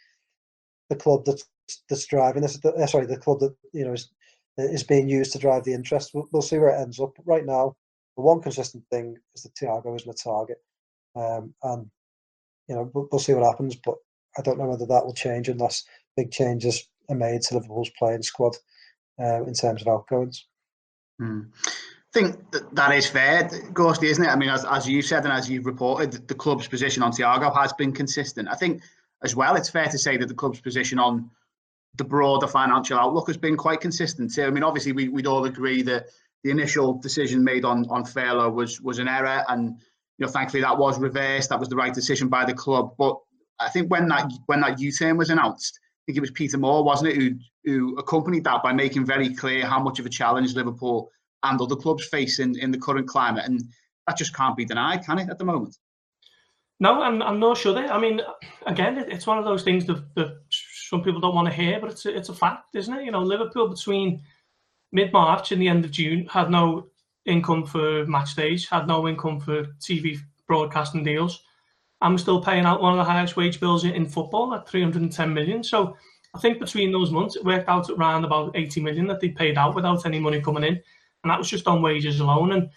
the 0.88 0.96
club 0.96 1.24
that's 1.24 1.44
that's 1.88 2.06
driving 2.06 2.42
this. 2.42 2.58
Uh, 2.64 2.86
sorry, 2.86 3.06
the 3.06 3.16
club 3.16 3.40
that 3.40 3.54
you 3.72 3.84
know 3.84 3.92
is 3.92 4.10
is 4.58 4.82
being 4.82 5.08
used 5.08 5.32
to 5.32 5.38
drive 5.38 5.64
the 5.64 5.72
interest. 5.74 6.10
We'll, 6.14 6.28
we'll 6.32 6.42
see 6.42 6.58
where 6.58 6.70
it 6.70 6.80
ends 6.80 7.00
up. 7.00 7.12
Right 7.24 7.46
now, 7.46 7.76
the 8.16 8.22
one 8.22 8.40
consistent 8.40 8.84
thing 8.90 9.16
is 9.34 9.42
that 9.42 9.54
Thiago 9.54 9.96
isn't 9.96 10.10
a 10.10 10.22
target, 10.22 10.58
um, 11.16 11.54
and 11.62 11.90
you 12.68 12.74
know 12.74 12.90
we'll, 12.92 13.08
we'll 13.10 13.18
see 13.18 13.34
what 13.34 13.46
happens. 13.46 13.76
But 13.76 13.96
I 14.38 14.42
don't 14.42 14.58
know 14.58 14.68
whether 14.68 14.86
that 14.86 15.04
will 15.04 15.14
change 15.14 15.48
unless 15.48 15.84
big 16.16 16.30
changes 16.30 16.88
are 17.08 17.16
made 17.16 17.42
to 17.42 17.54
Liverpool's 17.54 17.90
playing 17.98 18.22
squad 18.22 18.56
uh, 19.20 19.42
in 19.44 19.54
terms 19.54 19.82
of 19.82 19.88
outgoings. 19.88 20.46
Hmm. 21.18 21.42
I 21.66 22.18
think 22.18 22.50
that, 22.50 22.74
that 22.74 22.92
is 22.92 23.06
fair, 23.06 23.44
Gorsty, 23.72 24.08
isn't 24.08 24.24
it? 24.24 24.28
I 24.28 24.36
mean, 24.36 24.48
as, 24.48 24.64
as 24.64 24.88
you 24.88 25.00
said 25.00 25.24
and 25.24 25.32
as 25.32 25.48
you've 25.48 25.66
reported, 25.66 26.26
the 26.26 26.34
club's 26.34 26.66
position 26.66 27.04
on 27.04 27.12
Thiago 27.12 27.56
has 27.56 27.72
been 27.74 27.92
consistent. 27.92 28.48
I 28.48 28.56
think 28.56 28.82
as 29.22 29.36
well, 29.36 29.54
it's 29.54 29.68
fair 29.68 29.86
to 29.86 29.98
say 29.98 30.16
that 30.16 30.26
the 30.26 30.34
club's 30.34 30.60
position 30.60 30.98
on 30.98 31.30
the 31.96 32.04
broader 32.04 32.46
financial 32.46 32.98
outlook 32.98 33.28
has 33.28 33.36
been 33.36 33.56
quite 33.56 33.80
consistent 33.80 34.34
too. 34.34 34.44
I 34.44 34.50
mean, 34.50 34.62
obviously, 34.62 34.92
we, 34.92 35.08
would 35.08 35.26
all 35.26 35.44
agree 35.44 35.82
that 35.82 36.06
the 36.42 36.50
initial 36.50 36.94
decision 36.94 37.44
made 37.44 37.64
on 37.64 37.86
on 37.90 38.04
furlough 38.04 38.50
was 38.50 38.80
was 38.80 38.98
an 38.98 39.08
error, 39.08 39.44
and 39.48 39.78
you 40.20 40.26
know, 40.26 40.32
thankfully 40.32 40.60
that 40.60 40.78
was 40.78 41.00
reversed. 41.00 41.48
That 41.48 41.58
was 41.58 41.70
the 41.70 41.76
right 41.76 41.94
decision 41.94 42.28
by 42.28 42.44
the 42.44 42.54
club. 42.54 42.94
But 42.98 43.18
I 43.58 43.70
think 43.70 43.90
when 43.90 44.06
that 44.08 44.30
when 44.46 44.60
that 44.60 44.78
U-turn 44.78 45.16
was 45.16 45.30
announced, 45.30 45.80
I 45.82 46.00
think 46.06 46.18
it 46.18 46.20
was 46.20 46.30
Peter 46.30 46.58
Moore, 46.58 46.84
wasn't 46.84 47.10
it, 47.10 47.16
who 47.16 47.34
who 47.64 47.98
accompanied 47.98 48.44
that 48.44 48.62
by 48.62 48.72
making 48.72 49.06
very 49.06 49.34
clear 49.34 49.66
how 49.66 49.82
much 49.82 49.98
of 49.98 50.06
a 50.06 50.10
challenge 50.10 50.54
Liverpool 50.54 51.10
and 51.42 51.60
other 51.60 51.76
clubs 51.76 52.06
face 52.06 52.38
in, 52.38 52.58
in 52.58 52.70
the 52.70 52.78
current 52.78 53.08
climate, 53.08 53.46
and 53.46 53.64
that 54.06 54.18
just 54.18 54.34
can't 54.34 54.56
be 54.56 54.64
denied, 54.64 55.04
can 55.04 55.18
it, 55.18 55.30
at 55.30 55.38
the 55.38 55.44
moment? 55.44 55.76
No, 56.80 57.02
and, 57.02 57.22
and 57.22 57.40
nor 57.40 57.56
should 57.56 57.76
it. 57.76 57.90
I 57.90 57.98
mean, 57.98 58.20
again, 58.66 58.98
it, 58.98 59.10
it's 59.10 59.26
one 59.26 59.38
of 59.38 59.44
those 59.44 59.62
things 59.62 59.86
that, 59.86 60.02
that 60.14 60.38
some 60.50 61.02
people 61.02 61.20
don't 61.20 61.34
want 61.34 61.48
to 61.48 61.54
hear, 61.54 61.80
but 61.80 61.90
it's 61.90 62.06
a, 62.06 62.16
it's 62.16 62.28
a 62.30 62.34
fact, 62.34 62.74
isn't 62.74 62.94
it? 62.94 63.04
You 63.04 63.10
know, 63.10 63.22
Liverpool 63.22 63.68
between 63.68 64.22
mid 64.92 65.12
March 65.12 65.52
and 65.52 65.60
the 65.60 65.68
end 65.68 65.84
of 65.84 65.90
June 65.90 66.26
had 66.26 66.50
no 66.50 66.89
income 67.26 67.64
for 67.64 68.04
match 68.06 68.34
days, 68.34 68.68
had 68.68 68.86
no 68.86 69.08
income 69.08 69.40
for 69.40 69.64
TV 69.80 70.18
broadcasting 70.46 71.04
deals, 71.04 71.42
we're 72.08 72.18
still 72.18 72.42
paying 72.42 72.64
out 72.64 72.80
one 72.80 72.92
of 72.92 72.98
the 72.98 73.10
highest 73.10 73.36
wage 73.36 73.60
bills 73.60 73.84
in, 73.84 74.06
football 74.06 74.54
at 74.54 74.68
310 74.68 75.34
million. 75.34 75.62
So 75.62 75.96
I 76.34 76.38
think 76.38 76.58
between 76.58 76.92
those 76.92 77.10
months, 77.10 77.36
it 77.36 77.44
worked 77.44 77.68
out 77.68 77.90
around 77.90 78.24
about 78.24 78.56
80 78.56 78.80
million 78.80 79.06
that 79.08 79.20
they 79.20 79.28
paid 79.28 79.58
out 79.58 79.74
without 79.74 80.06
any 80.06 80.18
money 80.18 80.40
coming 80.40 80.64
in. 80.64 80.80
and 81.22 81.30
that 81.30 81.38
was 81.38 81.50
just 81.50 81.66
on 81.66 81.82
wages 81.82 82.20
alone. 82.20 82.52
And 82.52 82.70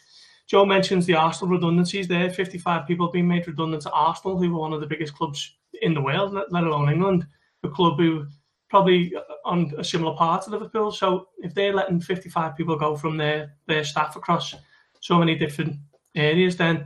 Joe 0.47 0.65
mentions 0.65 1.05
the 1.05 1.15
Arsenal 1.15 1.53
redundancies 1.53 2.07
there. 2.07 2.29
55 2.29 2.85
people 2.85 3.09
being 3.09 3.27
made 3.27 3.47
redundant 3.47 3.83
to 3.83 3.91
Arsenal, 3.91 4.37
who 4.37 4.51
were 4.51 4.59
one 4.59 4.73
of 4.73 4.81
the 4.81 4.87
biggest 4.87 5.15
clubs 5.15 5.55
in 5.81 5.93
the 5.93 6.01
world, 6.01 6.33
let 6.33 6.63
alone 6.63 6.91
England. 6.91 7.25
A 7.63 7.69
club 7.69 7.97
who 7.97 8.27
probably 8.73 9.13
on 9.45 9.71
a 9.77 9.83
similar 9.83 10.15
part 10.15 10.41
to 10.41 10.49
Liverpool. 10.49 10.91
So 10.91 11.27
if 11.37 11.53
they're 11.53 11.75
letting 11.75 12.01
55 12.01 12.57
people 12.57 12.75
go 12.75 12.95
from 12.95 13.17
their, 13.17 13.53
their 13.67 13.83
staff 13.83 14.15
across 14.15 14.55
so 14.99 15.19
many 15.19 15.35
different 15.35 15.75
areas, 16.15 16.57
then 16.57 16.85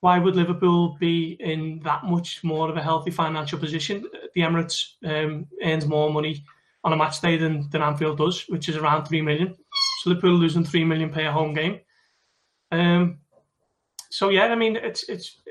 why 0.00 0.18
would 0.18 0.34
Liverpool 0.34 0.96
be 0.98 1.36
in 1.40 1.78
that 1.84 2.04
much 2.04 2.42
more 2.42 2.70
of 2.70 2.78
a 2.78 2.82
healthy 2.82 3.10
financial 3.10 3.58
position? 3.58 4.06
The 4.34 4.40
Emirates 4.40 4.92
um, 5.04 5.46
earns 5.62 5.84
more 5.84 6.10
money 6.10 6.42
on 6.84 6.94
a 6.94 6.96
match 6.96 7.20
day 7.20 7.36
than, 7.36 7.68
than 7.68 7.82
Anfield 7.82 8.16
does, 8.16 8.48
which 8.48 8.70
is 8.70 8.78
around 8.78 9.04
3 9.04 9.20
million. 9.20 9.54
So 10.00 10.08
Liverpool 10.08 10.32
losing 10.32 10.64
3 10.64 10.84
million 10.84 11.10
per 11.10 11.30
home 11.30 11.52
game. 11.52 11.80
Um, 12.72 13.18
so 14.08 14.30
yeah, 14.30 14.46
I 14.46 14.54
mean, 14.54 14.76
it's 14.76 15.06
it's 15.10 15.42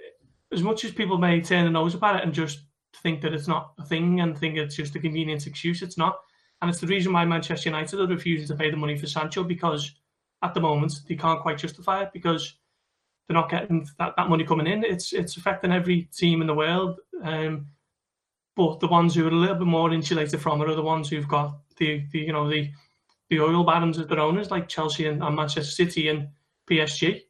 as 0.51 0.63
much 0.63 0.83
as 0.83 0.91
people 0.93 1.19
may 1.19 1.41
turn 1.41 1.65
their 1.65 1.71
nose 1.71 1.93
about 1.93 2.15
it 2.15 2.23
and 2.23 2.33
just 2.33 2.61
think 2.97 3.21
that 3.21 3.33
it's 3.33 3.47
not 3.47 3.73
a 3.79 3.85
thing 3.85 4.21
and 4.21 4.37
think 4.37 4.57
it's 4.57 4.75
just 4.75 4.95
a 4.95 4.99
convenience 4.99 5.47
excuse, 5.47 5.81
it's 5.81 5.97
not. 5.97 6.19
And 6.61 6.69
it's 6.69 6.79
the 6.79 6.87
reason 6.87 7.13
why 7.13 7.25
Manchester 7.25 7.69
United 7.69 7.99
are 7.99 8.07
refusing 8.07 8.47
to 8.47 8.55
pay 8.55 8.69
the 8.69 8.77
money 8.77 8.97
for 8.97 9.07
Sancho 9.07 9.43
because 9.43 9.93
at 10.41 10.53
the 10.53 10.59
moment 10.59 10.93
they 11.07 11.15
can't 11.15 11.41
quite 11.41 11.57
justify 11.57 12.03
it 12.03 12.09
because 12.13 12.55
they're 13.27 13.35
not 13.35 13.49
getting 13.49 13.87
that, 13.97 14.13
that 14.17 14.29
money 14.29 14.43
coming 14.43 14.67
in. 14.67 14.83
It's 14.83 15.13
it's 15.13 15.37
affecting 15.37 15.71
every 15.71 16.09
team 16.15 16.41
in 16.41 16.47
the 16.47 16.53
world. 16.53 16.99
Um, 17.23 17.67
but 18.55 18.79
the 18.79 18.87
ones 18.87 19.15
who 19.15 19.25
are 19.25 19.31
a 19.31 19.33
little 19.33 19.55
bit 19.55 19.67
more 19.67 19.93
insulated 19.93 20.41
from 20.41 20.61
it 20.61 20.69
are 20.69 20.75
the 20.75 20.81
ones 20.81 21.09
who've 21.09 21.27
got 21.27 21.59
the, 21.77 22.03
the 22.11 22.19
you 22.19 22.33
know 22.33 22.49
the 22.49 22.71
the 23.29 23.39
oil 23.39 23.63
barons 23.63 23.99
as 23.99 24.07
their 24.07 24.19
owners, 24.19 24.51
like 24.51 24.67
Chelsea 24.67 25.05
and, 25.05 25.23
and 25.23 25.35
Manchester 25.35 25.71
City 25.71 26.09
and 26.09 26.29
PSG. 26.69 27.21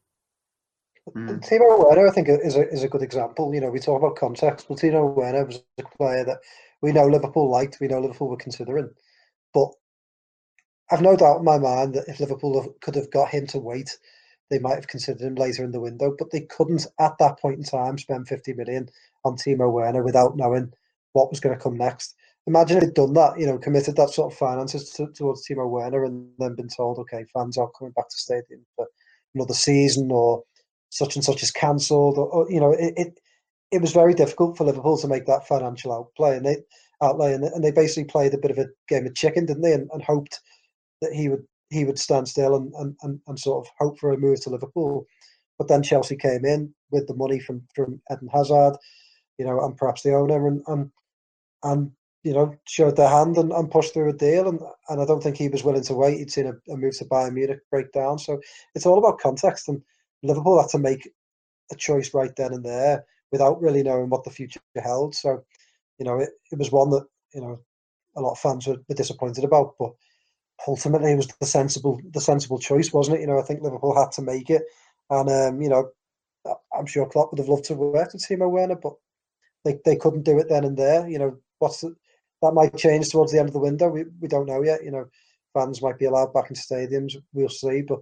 Mm. 1.16 1.48
Timo 1.48 1.84
Werner, 1.84 2.08
I 2.08 2.12
think, 2.12 2.30
is 2.30 2.56
a 2.56 2.70
is 2.70 2.84
a 2.84 2.90
good 2.90 3.02
example. 3.02 3.54
You 3.54 3.62
know, 3.62 3.70
we 3.70 3.80
talk 3.80 4.02
about 4.02 4.16
context, 4.16 4.68
but 4.68 4.78
Timo 4.78 5.14
Werner 5.14 5.46
was 5.46 5.62
a 5.78 5.84
player 5.98 6.24
that 6.26 6.40
we 6.82 6.92
know 6.92 7.08
Liverpool 7.08 7.50
liked, 7.50 7.80
we 7.80 7.88
know 7.88 8.00
Liverpool 8.00 8.30
were 8.30 8.38
considering, 8.38 8.90
but 9.54 9.70
I've 10.92 11.02
no 11.02 11.16
doubt 11.16 11.40
in 11.40 11.46
my 11.46 11.58
mind 11.58 11.94
that 11.96 12.08
if 12.08 12.20
Liverpool 12.20 12.76
could 12.82 12.96
have 12.96 13.12
got 13.12 13.30
him 13.30 13.46
to 13.48 13.60
wait, 13.60 13.98
they 14.50 14.60
might 14.60 14.76
have 14.76 14.88
considered 14.88 15.22
him 15.22 15.36
later 15.36 15.64
in 15.64 15.72
the 15.72 15.80
window, 15.80 16.16
but 16.18 16.32
they 16.32 16.42
couldn't 16.42 16.88
at 17.00 17.18
that 17.20 17.40
point 17.40 17.58
in 17.58 17.64
time 17.64 17.98
spend 17.98 18.28
50 18.28 18.54
million 18.54 18.90
on 19.24 19.36
Timo 19.36 19.72
Werner 19.72 20.04
without 20.04 20.36
knowing 20.36 20.74
what 21.14 21.30
was 21.30 21.40
going 21.40 21.56
to 21.56 21.62
come 21.62 21.78
next. 21.78 22.16
Imagine 22.48 22.80
they'd 22.80 22.94
done 22.94 23.14
that, 23.14 23.40
you 23.40 23.46
know, 23.46 23.60
committed 23.60 23.96
that 23.98 24.10
sort 24.10 24.32
of 24.32 24.38
finances 24.38 24.90
to, 24.92 25.08
towards 25.12 25.48
Timo 25.48 25.70
Werner 25.70 26.06
and 26.06 26.32
then 26.40 26.56
been 26.56 26.70
told, 26.70 26.98
okay, 26.98 27.26
fans 27.34 27.58
are 27.58 27.70
coming 27.78 27.94
back 27.94 28.10
to 28.10 28.18
stadium 28.18 28.66
for 28.76 28.88
another 29.36 29.54
season 29.54 30.10
or 30.12 30.44
such 30.90 31.16
and 31.16 31.24
such 31.24 31.44
is 31.44 31.52
cancelled, 31.52 32.18
or, 32.18 32.28
or, 32.28 32.52
you 32.52 32.60
know, 32.60 32.72
it, 32.72 32.94
it, 32.98 33.20
it 33.72 33.82
was 33.82 33.92
very 33.92 34.14
difficult 34.14 34.58
for 34.58 34.64
Liverpool 34.64 34.98
to 34.98 35.08
make 35.08 35.26
that 35.26 35.48
financial 35.48 35.94
outplay, 35.94 36.36
and 36.38 36.46
they 36.46 36.58
outlay, 37.02 37.34
and, 37.34 37.44
and 37.44 37.64
they 37.64 37.72
basically 37.72 38.06
played 38.06 38.34
a 38.34 38.40
bit 38.40 38.52
of 38.52 38.58
a 38.58 38.68
game 38.88 39.06
of 39.06 39.16
chicken, 39.16 39.46
didn't 39.46 39.62
they, 39.62 39.74
and, 39.74 39.90
and 39.94 40.04
hoped 40.04 40.40
that 41.02 41.14
he 41.14 41.30
would 41.30 41.46
he 41.70 41.86
would 41.86 42.00
stand 42.00 42.28
still 42.28 42.56
and, 42.56 42.74
and, 42.80 42.96
and, 43.04 43.20
and 43.28 43.40
sort 43.40 43.66
of 43.66 43.72
hope 43.78 44.00
for 44.00 44.12
a 44.12 44.18
move 44.18 44.42
to 44.42 44.50
Liverpool. 44.50 45.06
But 45.60 45.68
then 45.68 45.84
Chelsea 45.84 46.16
came 46.16 46.44
in 46.44 46.74
with 46.92 47.08
the 47.08 47.14
money 47.14 47.40
from 47.40 47.62
from 47.76 48.02
Eden 48.12 48.30
Hazard, 48.34 48.76
you 49.38 49.46
know, 49.46 49.64
and 49.64 49.78
perhaps 49.78 50.02
the 50.02 50.16
owner, 50.16 50.48
and 50.48 50.64
and 50.68 50.92
and 51.64 51.92
you 52.24 52.34
know 52.34 52.56
showed 52.68 52.96
their 52.96 53.10
hand 53.10 53.38
and, 53.38 53.52
and 53.52 53.70
pushed 53.70 53.94
through 53.94 54.10
a 54.10 54.14
deal. 54.14 54.48
And 54.48 54.60
and 54.90 55.02
I 55.02 55.06
don't 55.06 55.22
think 55.22 55.38
he 55.38 55.50
was 55.50 55.64
willing 55.64 55.84
to 55.84 55.94
wait. 55.94 56.18
He'd 56.18 56.32
seen 56.32 56.48
a, 56.48 56.72
a 56.72 56.78
move 56.78 56.98
to 56.98 57.06
Bayern 57.06 57.34
Munich 57.34 57.60
break 57.70 57.92
down. 57.92 58.18
So 58.18 58.40
it's 58.74 58.86
all 58.86 58.98
about 58.98 59.20
context 59.20 59.68
and 59.68 59.82
Liverpool 60.24 60.60
had 60.60 60.70
to 60.70 60.80
make 60.80 61.10
a 61.72 61.76
choice 61.76 62.14
right 62.14 62.36
then 62.36 62.54
and 62.54 62.66
there 62.66 63.06
without 63.32 63.62
really 63.62 63.84
knowing 63.84 64.10
what 64.10 64.24
the 64.24 64.32
future 64.32 64.60
held. 64.76 65.16
So, 65.16 65.44
you 65.98 66.06
know, 66.06 66.20
it, 66.20 66.30
it 66.52 66.58
was 66.58 66.72
one 66.72 66.90
that, 66.92 67.06
you 67.34 67.42
know, 67.42 67.60
a 68.16 68.22
lot 68.22 68.32
of 68.32 68.40
fans 68.40 68.68
were, 68.68 68.78
were 68.88 68.96
disappointed 68.96 69.44
about, 69.44 69.76
but 69.80 69.92
ultimately 70.68 71.12
it 71.12 71.18
was 71.18 71.28
the 71.28 71.46
sensible 71.46 72.02
the 72.12 72.22
sensible 72.22 72.60
choice, 72.60 72.92
wasn't 72.92 73.18
it? 73.18 73.22
You 73.22 73.28
know, 73.28 73.40
I 73.40 73.44
think 73.44 73.62
Liverpool 73.62 73.98
had 73.98 74.12
to 74.14 74.22
make 74.22 74.50
it. 74.50 74.64
And 75.10 75.30
um, 75.30 75.62
you 75.62 75.70
know, 75.70 75.90
I'm 76.78 76.86
sure 76.86 77.08
Klopp 77.08 77.32
would 77.32 77.40
have 77.40 77.50
loved 77.50 77.66
to 77.66 77.76
work 77.76 78.14
with 78.14 78.26
Timo 78.26 78.50
Werner, 78.50 78.76
but 78.76 78.94
they, 79.66 79.80
they 79.86 79.96
couldn't 79.96 80.24
do 80.24 80.40
it 80.40 80.50
then 80.50 80.64
and 80.64 80.78
there. 80.78 81.08
You 81.08 81.20
know, 81.20 81.38
what's 81.60 81.82
the, 81.82 81.96
that 82.42 82.54
might 82.54 82.76
change 82.78 83.10
towards 83.10 83.32
the 83.32 83.40
end 83.40 83.50
of 83.50 83.54
the 83.54 83.60
window. 83.60 83.90
We 83.90 84.06
we 84.20 84.28
don't 84.28 84.46
know 84.46 84.64
yet. 84.64 84.84
You 84.84 84.92
know, 84.92 85.06
fans 85.54 85.82
might 85.82 86.00
be 86.00 86.06
allowed 86.06 86.34
back 86.34 86.50
into 86.50 86.62
stadiums. 86.62 87.16
We'll 87.34 87.50
see. 87.50 87.82
But 87.82 88.00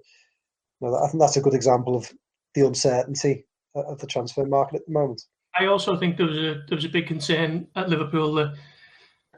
know, 0.81 0.95
I 0.95 1.07
think 1.07 1.19
that's 1.19 1.37
a 1.37 1.41
good 1.41 1.53
example 1.53 1.95
of 1.95 2.11
the 2.53 2.65
uncertainty 2.65 3.45
of 3.75 3.99
the 3.99 4.07
transfer 4.07 4.45
market 4.45 4.77
at 4.77 4.85
the 4.87 4.93
moment. 4.93 5.21
I 5.59 5.65
also 5.65 5.97
think 5.97 6.17
there 6.17 6.27
was 6.27 6.37
a 6.37 6.63
there 6.67 6.75
was 6.75 6.85
a 6.85 6.89
big 6.89 7.07
concern 7.07 7.67
at 7.75 7.89
Liverpool 7.89 8.33
that 8.35 8.55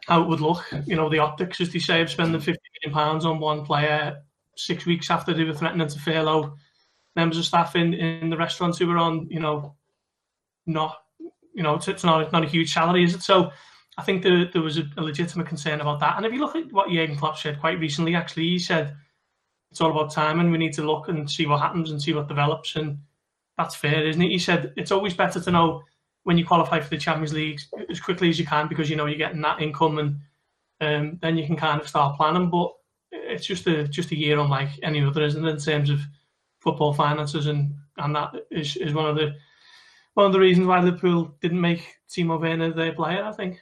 how 0.08 0.22
it 0.22 0.28
would 0.28 0.42
look. 0.42 0.66
You 0.86 0.96
know, 0.96 1.10
the 1.10 1.20
optics, 1.20 1.62
as 1.62 1.72
they 1.72 1.80
say, 1.80 2.02
of 2.02 2.10
spending 2.10 2.42
fifty 2.42 2.62
million 2.84 2.96
pounds 2.96 3.26
on 3.26 3.40
one 3.40 3.66
player 3.66 4.22
six 4.56 4.86
weeks 4.86 5.10
after 5.10 5.34
they 5.34 5.44
were 5.44 5.54
threatening 5.54 5.88
to 5.88 6.00
furlough 6.00 6.56
members 7.16 7.38
of 7.38 7.46
staff 7.46 7.76
in, 7.76 7.94
in 7.94 8.30
the 8.30 8.38
restaurants 8.38 8.78
who 8.78 8.88
were 8.88 8.98
on, 8.98 9.28
you 9.30 9.40
know, 9.40 9.76
not, 10.66 10.98
you 11.54 11.64
know, 11.64 11.76
it's, 11.76 11.88
it's 11.88 12.04
not 12.04 12.32
not 12.32 12.44
a 12.44 12.48
huge 12.48 12.74
salary, 12.74 13.04
is 13.04 13.16
it? 13.16 13.22
So 13.22 13.52
I 13.98 14.04
think 14.04 14.24
there, 14.24 14.46
there 14.46 14.62
was 14.62 14.78
a, 14.78 14.84
a 14.98 15.02
legitimate 15.02 15.48
concern 15.48 15.82
about 15.82 16.00
that. 16.02 16.18
And 16.18 16.26
if 16.26 16.34
you 16.34 16.40
look 16.40 16.56
at 16.56 16.72
what 16.72 16.90
Jurgen 16.90 17.18
Klopp 17.18 17.38
said 17.38 17.60
quite 17.60 17.80
recently, 17.80 18.16
actually, 18.16 18.44
he 18.44 18.60
said 18.60 18.96
it's 19.72 19.82
all 19.82 19.92
about 19.92 20.12
time 20.12 20.40
and 20.40 20.52
we 20.52 20.58
need 20.58 20.74
to 20.74 20.84
look 20.84 21.10
and 21.10 21.30
see 21.30 21.46
what 21.46 21.62
happens 21.62 21.92
and 21.92 22.02
see 22.02 22.14
what 22.14 22.28
develops. 22.28 22.76
And 22.76 22.98
that's 23.58 23.76
fair, 23.76 24.08
isn't 24.08 24.22
it? 24.22 24.30
He 24.32 24.40
said 24.40 24.74
it's 24.78 24.92
always 24.92 25.14
better 25.14 25.40
to 25.40 25.52
know 25.52 25.84
when 26.24 26.38
you 26.38 26.46
qualify 26.46 26.80
for 26.80 26.90
the 26.90 26.98
Champions 26.98 27.34
League 27.34 27.60
as 27.90 28.00
quickly 28.00 28.30
as 28.30 28.40
you 28.40 28.46
can 28.46 28.68
because 28.68 28.90
you 28.90 28.96
know 28.96 29.06
you're 29.06 29.18
getting 29.18 29.42
that 29.42 29.62
income 29.62 30.00
and 30.00 30.20
um, 30.82 31.20
then 31.22 31.38
you 31.38 31.46
can 31.46 31.56
kind 31.56 31.80
of 31.80 31.88
start 31.88 32.18
planning. 32.18 32.50
But 32.50 32.72
it's 33.12 33.46
just 33.46 33.68
a 33.68 33.88
just 33.88 34.12
a 34.12 34.18
year 34.18 34.40
unlike 34.40 34.70
any 34.84 35.04
other, 35.04 35.24
isn't 35.24 35.46
it? 35.46 35.50
In 35.50 35.58
terms 35.58 35.90
of 35.90 36.00
football 36.60 36.94
finances 36.94 37.48
and 37.48 37.74
and 37.98 38.16
that 38.16 38.34
is, 38.52 38.76
is 38.78 38.94
one 38.94 39.06
of 39.06 39.16
the 39.16 39.36
one 40.16 40.26
of 40.26 40.34
the 40.34 40.40
reasons 40.40 40.68
why 40.68 40.80
Liverpool 40.82 41.36
didn't 41.42 41.62
make 41.62 41.96
Timo 42.10 42.40
Werner 42.40 42.74
their 42.74 42.94
player. 42.94 43.24
I 43.24 43.32
think. 43.32 43.60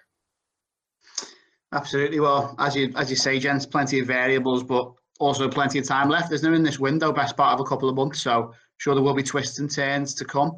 Absolutely. 1.73 2.19
Well, 2.19 2.55
as 2.59 2.75
you 2.75 2.93
as 2.95 3.09
you 3.09 3.15
say, 3.15 3.39
gents, 3.39 3.65
plenty 3.65 3.99
of 3.99 4.07
variables, 4.07 4.63
but 4.63 4.93
also 5.19 5.49
plenty 5.49 5.80
of 5.80 5.86
time 5.86 6.10
left, 6.10 6.32
isn't 6.32 6.43
there, 6.43 6.56
in 6.56 6.63
this 6.63 6.80
window, 6.80 7.12
best 7.12 7.38
part 7.38 7.53
of 7.53 7.60
a 7.60 7.67
couple 7.67 7.89
of 7.89 7.95
months. 7.95 8.21
So 8.21 8.53
sure 8.77 8.95
there 8.95 9.03
will 9.03 9.13
be 9.13 9.23
twists 9.23 9.60
and 9.60 9.71
turns 9.71 10.13
to 10.15 10.25
come. 10.25 10.58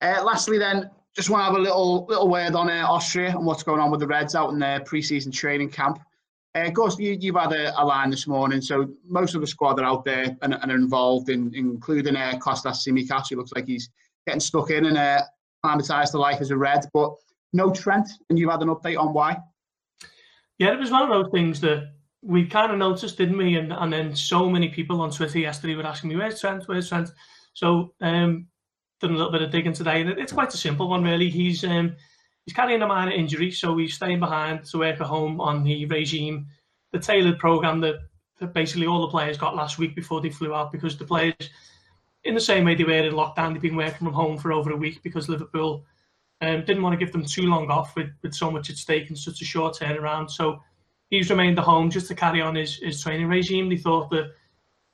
Uh, 0.00 0.22
lastly, 0.24 0.58
then, 0.58 0.90
just 1.14 1.30
want 1.30 1.40
to 1.40 1.44
have 1.46 1.54
a 1.54 1.58
little 1.58 2.06
little 2.06 2.28
word 2.28 2.54
on 2.54 2.70
uh, 2.70 2.86
Austria 2.88 3.30
and 3.30 3.44
what's 3.44 3.62
going 3.62 3.80
on 3.80 3.90
with 3.90 4.00
the 4.00 4.06
Reds 4.06 4.34
out 4.34 4.50
in 4.50 4.58
their 4.58 4.80
pre-season 4.80 5.32
training 5.32 5.70
camp. 5.70 5.98
Uh, 6.54 6.70
course, 6.70 6.98
you, 6.98 7.32
have 7.34 7.50
had 7.50 7.60
a, 7.60 7.80
a, 7.80 7.84
line 7.84 8.10
this 8.10 8.26
morning, 8.26 8.60
so 8.60 8.88
most 9.04 9.34
of 9.34 9.40
the 9.40 9.46
squad 9.46 9.78
are 9.78 9.84
out 9.84 10.04
there 10.04 10.36
and, 10.42 10.54
and 10.54 10.72
are 10.72 10.76
involved, 10.76 11.28
in, 11.28 11.52
including 11.54 12.16
uh, 12.16 12.38
Kostas 12.40 12.78
Tsimikas, 12.78 13.30
who 13.30 13.36
looks 13.36 13.52
like 13.54 13.66
he's 13.66 13.90
getting 14.26 14.40
stuck 14.40 14.70
in 14.70 14.86
and 14.86 14.96
uh, 14.96 15.22
acclimatised 15.64 16.12
to 16.12 16.18
life 16.18 16.40
as 16.40 16.50
a 16.50 16.56
Red, 16.56 16.86
but 16.94 17.12
no 17.52 17.70
Trent, 17.70 18.08
and 18.28 18.38
you've 18.38 18.50
had 18.50 18.62
an 18.62 18.68
update 18.68 18.98
on 18.98 19.12
why? 19.12 19.36
Yeah, 20.58 20.72
it 20.72 20.78
was 20.78 20.90
one 20.90 21.02
of 21.02 21.08
those 21.08 21.30
things 21.30 21.60
that 21.60 21.92
we 22.22 22.46
kind 22.46 22.72
of 22.72 22.78
noticed, 22.78 23.16
didn't 23.16 23.38
we? 23.38 23.56
And 23.56 23.72
and 23.72 23.92
then 23.92 24.14
so 24.16 24.48
many 24.48 24.68
people 24.68 25.00
on 25.00 25.10
Twitter 25.10 25.38
yesterday 25.38 25.74
were 25.74 25.86
asking 25.86 26.10
me, 26.10 26.16
"Where's 26.16 26.40
Trent? 26.40 26.64
Where's 26.66 26.88
Trent?" 26.88 27.10
So 27.52 27.94
um, 28.00 28.48
done 29.00 29.12
a 29.12 29.16
little 29.16 29.32
bit 29.32 29.42
of 29.42 29.50
digging 29.50 29.72
today, 29.72 30.00
and 30.00 30.10
it's 30.10 30.32
quite 30.32 30.52
a 30.52 30.56
simple 30.56 30.88
one, 30.88 31.04
really. 31.04 31.30
He's 31.30 31.64
um, 31.64 31.96
he's 32.44 32.54
carrying 32.54 32.82
a 32.82 32.86
minor 32.86 33.12
injury, 33.12 33.50
so 33.50 33.76
he's 33.76 33.94
staying 33.94 34.20
behind 34.20 34.64
to 34.64 34.78
work 34.78 35.00
at 35.00 35.06
home 35.06 35.40
on 35.40 35.62
the 35.62 35.86
regime, 35.86 36.46
the 36.92 36.98
tailored 36.98 37.38
program 37.38 37.80
that, 37.80 37.96
that 38.40 38.54
basically 38.54 38.86
all 38.86 39.02
the 39.02 39.08
players 39.08 39.36
got 39.36 39.54
last 39.54 39.78
week 39.78 39.94
before 39.94 40.20
they 40.20 40.30
flew 40.30 40.54
out, 40.54 40.72
because 40.72 40.96
the 40.96 41.04
players, 41.04 41.34
in 42.24 42.34
the 42.34 42.40
same 42.40 42.64
way 42.64 42.74
they 42.74 42.84
were 42.84 42.92
in 42.92 43.12
lockdown, 43.12 43.52
they've 43.52 43.62
been 43.62 43.76
working 43.76 44.06
from 44.06 44.12
home 44.12 44.38
for 44.38 44.52
over 44.52 44.70
a 44.72 44.76
week 44.76 45.02
because 45.02 45.28
Liverpool 45.28 45.84
um, 46.40 46.64
didn't 46.64 46.82
want 46.82 46.98
to 46.98 47.04
give 47.04 47.12
them 47.12 47.24
too 47.24 47.42
long 47.42 47.70
off 47.70 47.94
with, 47.94 48.10
with 48.22 48.34
so 48.34 48.50
much 48.50 48.70
at 48.70 48.76
stake 48.76 49.08
and 49.08 49.18
such 49.18 49.42
a 49.42 49.44
short 49.44 49.76
turnaround. 49.76 50.30
So 50.30 50.62
he's 51.10 51.30
remained 51.30 51.58
at 51.58 51.64
home 51.64 51.90
just 51.90 52.08
to 52.08 52.14
carry 52.14 52.40
on 52.40 52.54
his, 52.54 52.76
his 52.76 53.02
training 53.02 53.28
regime. 53.28 53.68
They 53.68 53.76
thought 53.76 54.10
that 54.10 54.32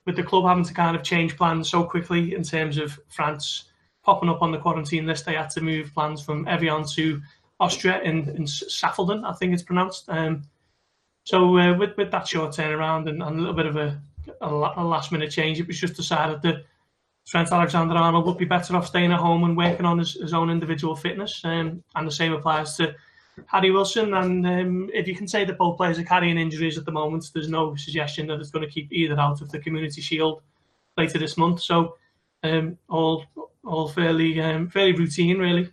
with 0.07 0.17
the 0.17 0.23
club 0.23 0.45
having 0.45 0.65
to 0.65 0.75
kind 0.75 0.97
of 0.97 1.03
change 1.03 1.37
plans 1.37 1.71
so 1.71 1.85
quickly 1.85 2.35
in 2.35 2.43
terms 2.43 2.79
of 2.79 2.99
France 3.09 3.65
popping 4.03 4.29
up 4.29 4.43
on 4.43 4.53
the 4.53 4.59
quarantine 4.59 5.07
list, 5.07 5.25
they 5.25 5.35
had 5.35 5.51
to 5.51 5.61
move 5.61 5.95
plans 5.95 6.23
from 6.23 6.47
Evian 6.47 6.85
to 6.95 7.21
Austria 7.59 8.01
in, 8.03 8.29
in 8.31 8.45
Saffelden, 8.45 9.25
I 9.25 9.33
think 9.33 9.55
it's 9.55 9.62
pronounced. 9.62 10.09
Um, 10.09 10.43
so 11.25 11.57
uh, 11.59 11.77
with, 11.79 11.97
with 11.97 12.11
that 12.11 12.29
short 12.29 12.53
turnaround 12.53 13.09
and, 13.09 13.23
and 13.23 13.37
a 13.37 13.41
little 13.41 13.55
bit 13.55 13.67
of 13.67 13.77
a, 13.77 13.99
a, 14.43 14.49
a 14.49 14.85
last 14.85 15.11
minute 15.11 15.31
change, 15.31 15.59
it 15.59 15.67
was 15.67 15.81
just 15.81 15.95
decided 15.95 16.43
that 16.43 16.65
Trent 17.27 17.51
Alexander-Arnold 17.51 18.27
would 18.27 18.37
be 18.37 18.45
better 18.45 18.77
off 18.77 18.87
staying 18.87 19.12
at 19.12 19.21
home 19.21 19.45
and 19.45 19.57
working 19.57 19.87
on 19.87 19.99
his, 19.99 20.15
his 20.15 20.35
own 20.35 20.51
individual 20.51 20.95
fitness. 20.95 21.41
Um, 21.45 21.83
and 21.95 22.07
the 22.07 22.12
same 22.12 22.35
applies 22.35 22.77
to 22.77 22.95
Harry 23.47 23.70
Wilson. 23.70 24.14
And 24.14 24.47
um, 24.47 24.91
if 24.93 25.07
you 25.07 25.14
can 25.14 25.28
say 25.28 25.45
that 25.45 25.59
both 25.59 25.76
players 25.76 25.99
are 25.99 26.05
carrying 26.05 26.39
injuries 26.39 26.78
at 26.78 26.85
the 26.85 26.93
moment, 26.93 27.30
there's 27.32 27.49
no 27.49 27.74
suggestion 27.76 28.26
that 28.28 28.41
it's 28.41 28.51
going 28.51 28.66
to 28.66 28.72
keep 28.72 28.93
either 28.93 29.18
out 29.18 29.41
of 29.41 29.51
the 29.51 29.59
Community 29.59 30.01
Shield 30.01 30.43
later 30.97 31.18
this 31.18 31.37
month. 31.37 31.61
So 31.61 31.97
um, 32.43 32.78
all 32.89 33.24
all 33.64 33.89
fairly 33.89 34.41
um, 34.41 34.68
fairly 34.68 34.93
routine, 34.93 35.39
really. 35.39 35.70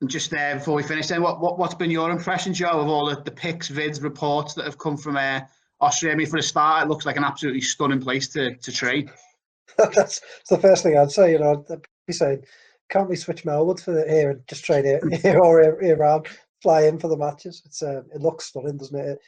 And 0.00 0.10
just 0.10 0.30
there 0.30 0.56
before 0.56 0.74
we 0.74 0.82
finish, 0.82 1.06
then 1.06 1.22
what, 1.22 1.40
what 1.40 1.58
what's 1.58 1.74
been 1.74 1.90
your 1.90 2.10
impression, 2.10 2.52
Joe, 2.52 2.80
of 2.80 2.88
all 2.88 3.06
the, 3.06 3.20
the 3.22 3.30
pics, 3.30 3.70
vids, 3.70 4.02
reports 4.02 4.54
that 4.54 4.64
have 4.64 4.78
come 4.78 4.96
from 4.96 5.16
uh, 5.16 5.40
Austria? 5.80 6.12
I 6.12 6.16
mean, 6.16 6.26
for 6.26 6.38
a 6.38 6.42
start, 6.42 6.84
it 6.84 6.88
looks 6.88 7.06
like 7.06 7.16
an 7.16 7.24
absolutely 7.24 7.60
stunning 7.60 8.00
place 8.00 8.28
to 8.28 8.56
to 8.56 8.72
train. 8.72 9.10
that's, 9.78 10.20
the 10.48 10.58
first 10.58 10.82
thing 10.82 10.98
I'd 10.98 11.10
say. 11.10 11.32
You 11.32 11.38
know, 11.38 11.64
I'd 11.70 11.80
be 12.06 12.12
saying, 12.12 12.44
can't 12.94 13.10
we 13.10 13.16
switch 13.16 13.42
Melwood 13.42 13.80
for 13.80 14.08
here 14.08 14.30
and 14.30 14.46
just 14.46 14.64
train 14.64 14.84
here, 14.84 15.00
here 15.22 15.40
or 15.40 15.80
here, 15.82 15.96
around, 15.96 16.28
fly 16.62 16.82
in 16.82 16.98
for 16.98 17.08
the 17.08 17.16
matches? 17.16 17.60
It's 17.66 17.82
uh, 17.82 18.02
it 18.14 18.20
looks 18.20 18.46
stunning, 18.46 18.76
doesn't 18.76 18.98
it? 18.98 19.18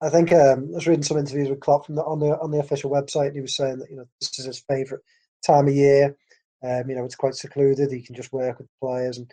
I 0.00 0.08
think 0.08 0.32
um, 0.32 0.68
I 0.72 0.76
was 0.76 0.86
reading 0.86 1.02
some 1.02 1.18
interviews 1.18 1.48
with 1.48 1.60
Klopp 1.60 1.86
from 1.86 1.96
the, 1.96 2.04
on 2.04 2.20
the 2.20 2.38
on 2.38 2.52
the 2.52 2.60
official 2.60 2.90
website, 2.90 3.28
and 3.28 3.34
he 3.34 3.40
was 3.40 3.56
saying 3.56 3.78
that 3.78 3.90
you 3.90 3.96
know 3.96 4.06
this 4.20 4.38
is 4.38 4.44
his 4.44 4.60
favourite 4.60 5.02
time 5.44 5.66
of 5.66 5.74
year. 5.74 6.16
Um, 6.62 6.88
you 6.88 6.94
know, 6.94 7.04
it's 7.04 7.16
quite 7.16 7.34
secluded. 7.34 7.90
He 7.90 8.02
can 8.02 8.14
just 8.14 8.32
work 8.32 8.58
with 8.58 8.68
players, 8.80 9.18
and 9.18 9.28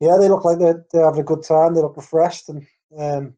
yeah, 0.00 0.16
they 0.18 0.30
look 0.30 0.46
like 0.46 0.58
they're, 0.58 0.86
they're 0.90 1.04
having 1.04 1.20
a 1.20 1.24
good 1.24 1.42
time. 1.42 1.74
They 1.74 1.82
look 1.82 1.96
refreshed, 1.96 2.48
and 2.48 2.66
um, 2.98 3.34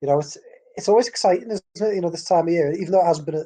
you 0.00 0.08
know, 0.08 0.18
it's 0.18 0.38
it's 0.76 0.88
always 0.88 1.06
exciting, 1.06 1.50
isn't 1.50 1.64
it? 1.90 1.94
You 1.94 2.00
know, 2.00 2.10
this 2.10 2.24
time 2.24 2.48
of 2.48 2.54
year, 2.54 2.72
even 2.72 2.92
though 2.92 3.02
it 3.02 3.06
hasn't 3.06 3.26
been 3.26 3.34
a, 3.34 3.44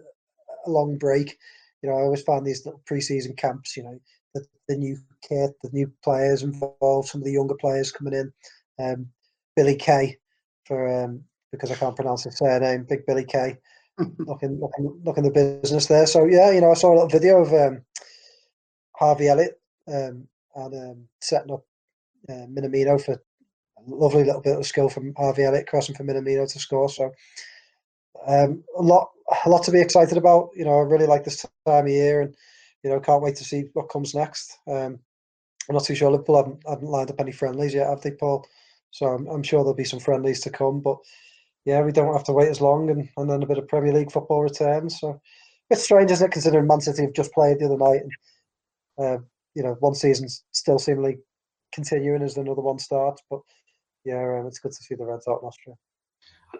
a 0.66 0.70
long 0.70 0.96
break. 0.96 1.36
You 1.82 1.88
know, 1.88 1.96
I 1.96 2.02
always 2.02 2.22
find 2.22 2.46
these 2.46 2.66
little 2.66 2.82
pre-season 2.84 3.34
camps. 3.36 3.76
You 3.76 3.84
know, 3.84 3.98
the, 4.34 4.44
the 4.68 4.76
new 4.76 4.98
kit, 5.26 5.52
the 5.62 5.70
new 5.72 5.90
players 6.02 6.42
involved, 6.42 7.08
some 7.08 7.20
of 7.20 7.24
the 7.24 7.32
younger 7.32 7.54
players 7.54 7.92
coming 7.92 8.14
in. 8.14 8.32
Um, 8.78 9.06
Billy 9.56 9.76
Kay 9.76 10.16
for 10.64 11.04
um, 11.04 11.22
because 11.50 11.70
I 11.70 11.74
can't 11.74 11.96
pronounce 11.96 12.24
his 12.24 12.38
surname, 12.38 12.86
Big 12.88 13.04
Billy 13.06 13.24
Kay, 13.24 13.58
looking 14.18 14.60
looking 14.60 15.00
looking 15.04 15.24
the 15.24 15.30
business 15.30 15.86
there. 15.86 16.06
So 16.06 16.24
yeah, 16.24 16.50
you 16.50 16.60
know, 16.60 16.70
I 16.70 16.74
saw 16.74 16.92
a 16.92 16.94
little 16.94 17.08
video 17.08 17.42
of 17.42 17.52
um, 17.52 17.82
Harvey 18.96 19.28
Elliott 19.28 19.60
um, 19.88 20.26
and 20.54 20.74
um, 20.74 21.08
setting 21.20 21.52
up 21.52 21.64
uh, 22.28 22.46
Minamino 22.46 23.02
for 23.02 23.12
a 23.12 23.18
lovely 23.86 24.24
little 24.24 24.40
bit 24.40 24.58
of 24.58 24.66
skill 24.66 24.88
from 24.88 25.14
Harvey 25.16 25.44
Elliott 25.44 25.66
crossing 25.66 25.94
for 25.94 26.04
Minamino 26.04 26.50
to 26.50 26.58
score. 26.58 26.88
So 26.88 27.12
um, 28.26 28.62
a 28.78 28.82
lot, 28.82 29.10
a 29.44 29.48
lot 29.48 29.62
to 29.64 29.72
be 29.72 29.80
excited 29.80 30.18
about. 30.18 30.50
You 30.54 30.64
know, 30.64 30.78
I 30.78 30.82
really 30.82 31.06
like 31.06 31.24
this 31.24 31.44
time 31.66 31.86
of 31.86 31.90
year, 31.90 32.20
and 32.22 32.34
you 32.82 32.90
know, 32.90 33.00
can't 33.00 33.22
wait 33.22 33.36
to 33.36 33.44
see 33.44 33.64
what 33.72 33.88
comes 33.88 34.14
next. 34.14 34.58
Um, 34.66 35.00
I'm 35.70 35.74
not 35.74 35.84
too 35.84 35.94
sure 35.94 36.10
Liverpool 36.10 36.36
haven't, 36.36 36.62
haven't 36.68 36.88
lined 36.88 37.10
up 37.10 37.20
any 37.20 37.30
friendlies 37.30 37.74
yet, 37.74 37.86
have 37.86 38.00
they, 38.00 38.10
Paul? 38.10 38.44
So 38.90 39.06
I'm, 39.06 39.28
I'm 39.28 39.42
sure 39.44 39.60
there'll 39.60 39.72
be 39.72 39.84
some 39.84 40.00
friendlies 40.00 40.40
to 40.40 40.50
come, 40.50 40.80
but 40.80 40.98
yeah, 41.64 41.80
we 41.82 41.92
don't 41.92 42.12
have 42.12 42.24
to 42.24 42.32
wait 42.32 42.48
as 42.48 42.60
long, 42.60 42.90
and, 42.90 43.08
and 43.16 43.30
then 43.30 43.44
a 43.44 43.46
bit 43.46 43.58
of 43.58 43.68
Premier 43.68 43.92
League 43.92 44.10
football 44.10 44.42
returns. 44.42 44.98
So 44.98 45.20
it's 45.70 45.84
strange, 45.84 46.10
isn't 46.10 46.26
it, 46.26 46.32
considering 46.32 46.66
Man 46.66 46.80
City 46.80 47.02
have 47.02 47.12
just 47.12 47.32
played 47.32 47.60
the 47.60 47.66
other 47.66 47.78
night, 47.78 48.00
and 48.02 48.12
uh, 48.98 49.18
you 49.54 49.62
know, 49.62 49.76
one 49.78 49.94
season's 49.94 50.42
still 50.50 50.80
seemingly 50.80 51.18
continuing 51.72 52.22
as 52.22 52.36
another 52.36 52.62
one 52.62 52.80
starts. 52.80 53.22
But 53.30 53.38
yeah, 54.04 54.40
um, 54.40 54.48
it's 54.48 54.58
good 54.58 54.72
to 54.72 54.82
see 54.82 54.96
the 54.96 55.04
Reds 55.04 55.28
out 55.28 55.38
in 55.40 55.46
Austria. 55.46 55.76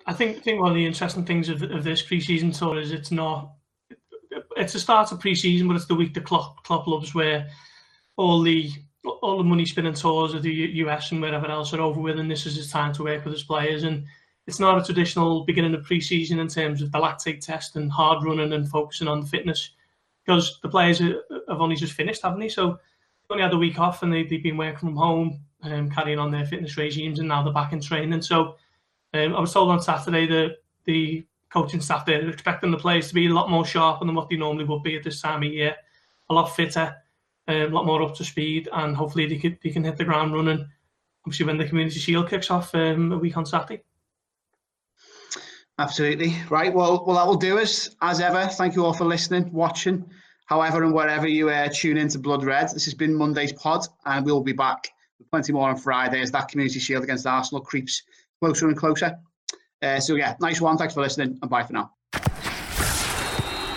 I 0.07 0.13
think 0.13 0.45
think 0.45 0.61
one 0.61 0.71
of 0.71 0.77
the 0.77 0.87
interesting 0.87 1.27
things 1.27 1.49
of, 1.49 1.65
of 1.65 1.83
this 1.83 2.07
preseason 2.07 2.57
tour 2.57 2.79
is 2.79 2.93
it's 2.93 3.11
not 3.11 3.55
it's 4.57 4.75
the 4.75 4.79
start 4.79 5.11
of 5.11 5.19
pre-season, 5.19 5.67
but 5.67 5.75
it's 5.75 5.87
the 5.87 5.97
week 5.97 6.15
the 6.15 6.21
Klopp, 6.21 6.63
Klopp 6.63 6.87
loves 6.87 7.13
where 7.13 7.49
all 8.17 8.41
the 8.41 8.71
all 9.05 9.39
the 9.39 9.45
money 9.45 9.65
spinning 9.65 9.95
tours 9.95 10.35
of 10.35 10.43
the 10.43 10.53
US 10.53 11.13
and 11.13 11.21
wherever 11.21 11.47
else 11.47 11.73
are 11.73 11.81
over 11.81 12.01
with, 12.01 12.19
and 12.19 12.31
this 12.31 12.47
is 12.47 12.57
his 12.57 12.71
time 12.71 12.93
to 12.95 13.05
work 13.05 13.25
with 13.25 13.35
his 13.35 13.43
players. 13.43 13.85
And 13.85 14.05
it's 14.47 14.61
not 14.61 14.79
a 14.79 14.85
traditional 14.85 15.45
beginning 15.45 15.75
of 15.75 15.87
preseason 15.87 16.39
in 16.39 16.49
terms 16.49 16.83
of 16.83 16.93
the 16.93 16.99
lactate 16.99 17.41
test 17.41 17.77
and 17.77 17.91
hard 17.91 18.25
running 18.25 18.53
and 18.53 18.69
focusing 18.69 19.09
on 19.09 19.21
the 19.21 19.27
fitness 19.27 19.71
because 20.25 20.61
the 20.63 20.69
players 20.69 20.99
have 20.99 21.61
only 21.61 21.77
just 21.77 21.95
finished, 21.95 22.23
haven't 22.23 22.41
they? 22.41 22.49
So 22.49 22.79
they 23.29 23.35
only 23.35 23.43
had 23.43 23.53
a 23.53 23.59
week 23.59 23.79
off 23.79 24.03
and 24.03 24.13
they, 24.13 24.25
they've 24.25 24.43
been 24.43 24.57
working 24.57 24.79
from 24.79 24.97
home, 24.97 25.41
um, 25.63 25.91
carrying 25.91 26.19
on 26.19 26.31
their 26.31 26.47
fitness 26.47 26.77
regimes, 26.77 27.19
and 27.19 27.29
now 27.29 27.43
they're 27.43 27.53
back 27.53 27.73
in 27.73 27.81
training. 27.81 28.23
So 28.23 28.57
um, 29.15 29.35
I 29.35 29.41
was 29.41 29.53
told 29.53 29.71
on 29.71 29.81
Saturday 29.81 30.27
that 30.27 30.59
the 30.85 31.25
coaching 31.51 31.81
staff 31.81 32.07
there 32.07 32.25
are 32.25 32.31
expecting 32.31 32.71
the 32.71 32.77
players 32.77 33.09
to 33.09 33.15
be 33.15 33.27
a 33.27 33.35
lot 33.35 33.51
more 33.51 33.65
sharper 33.65 34.05
than 34.05 34.15
what 34.15 34.29
they 34.29 34.37
normally 34.37 34.65
would 34.65 34.83
be 34.83 34.97
at 34.97 35.05
this 35.05 35.21
time 35.21 35.43
of 35.43 35.53
year, 35.53 35.75
a 36.29 36.35
lot 36.35 36.55
fitter, 36.55 36.95
a 37.51 37.67
lot 37.67 37.87
more 37.87 38.03
up 38.03 38.15
to 38.17 38.25
speed, 38.25 38.69
and 38.73 38.97
hopefully 38.97 39.27
they 39.27 39.37
can, 39.37 39.59
they 39.63 39.71
can 39.71 39.85
hit 39.85 39.97
the 39.97 40.05
ground 40.05 40.35
running. 40.35 40.67
Obviously, 41.27 41.47
when 41.47 41.59
the 41.59 41.69
Community 41.69 41.99
Shield 41.99 42.29
kicks 42.31 42.51
off 42.51 42.75
um, 42.75 43.13
a 43.13 43.19
week 43.19 43.37
on 43.37 43.45
Saturday. 43.45 43.83
Absolutely. 45.79 46.35
Right. 46.51 46.73
Well, 46.73 47.05
well, 47.07 47.17
that 47.17 47.27
will 47.27 47.37
do 47.37 47.59
us. 47.59 47.91
As 48.03 48.21
ever, 48.21 48.47
thank 48.47 48.75
you 48.77 48.85
all 48.85 48.93
for 48.93 49.05
listening, 49.05 49.51
watching, 49.53 50.05
however 50.47 50.83
and 50.85 50.93
wherever 50.93 51.27
you 51.27 51.49
uh, 51.49 51.69
tune 51.73 51.97
into 51.97 52.19
Blood 52.19 52.45
Red. 52.45 52.71
This 52.71 52.85
has 52.85 52.95
been 52.95 53.15
Monday's 53.15 53.53
pod, 53.53 53.87
and 54.05 54.25
we'll 54.27 54.43
be 54.43 54.53
back 54.53 54.89
with 55.19 55.31
plenty 55.31 55.53
more 55.53 55.71
on 55.71 55.77
Friday 55.77 56.21
as 56.21 56.31
that 56.33 56.49
Community 56.49 56.81
Shield 56.81 57.05
against 57.05 57.27
Arsenal 57.27 57.63
creeps 57.63 58.03
closer 58.41 58.69
and 58.69 58.77
closer. 58.77 59.19
Uh, 59.83 60.01
so, 60.01 60.17
yeah, 60.17 60.37
nice 60.41 60.61
one. 60.61 60.77
Thanks 60.77 60.95
for 60.95 61.01
listening, 61.01 61.39
and 61.41 61.51
bye 61.51 61.63
for 61.63 61.73
now. 61.73 61.93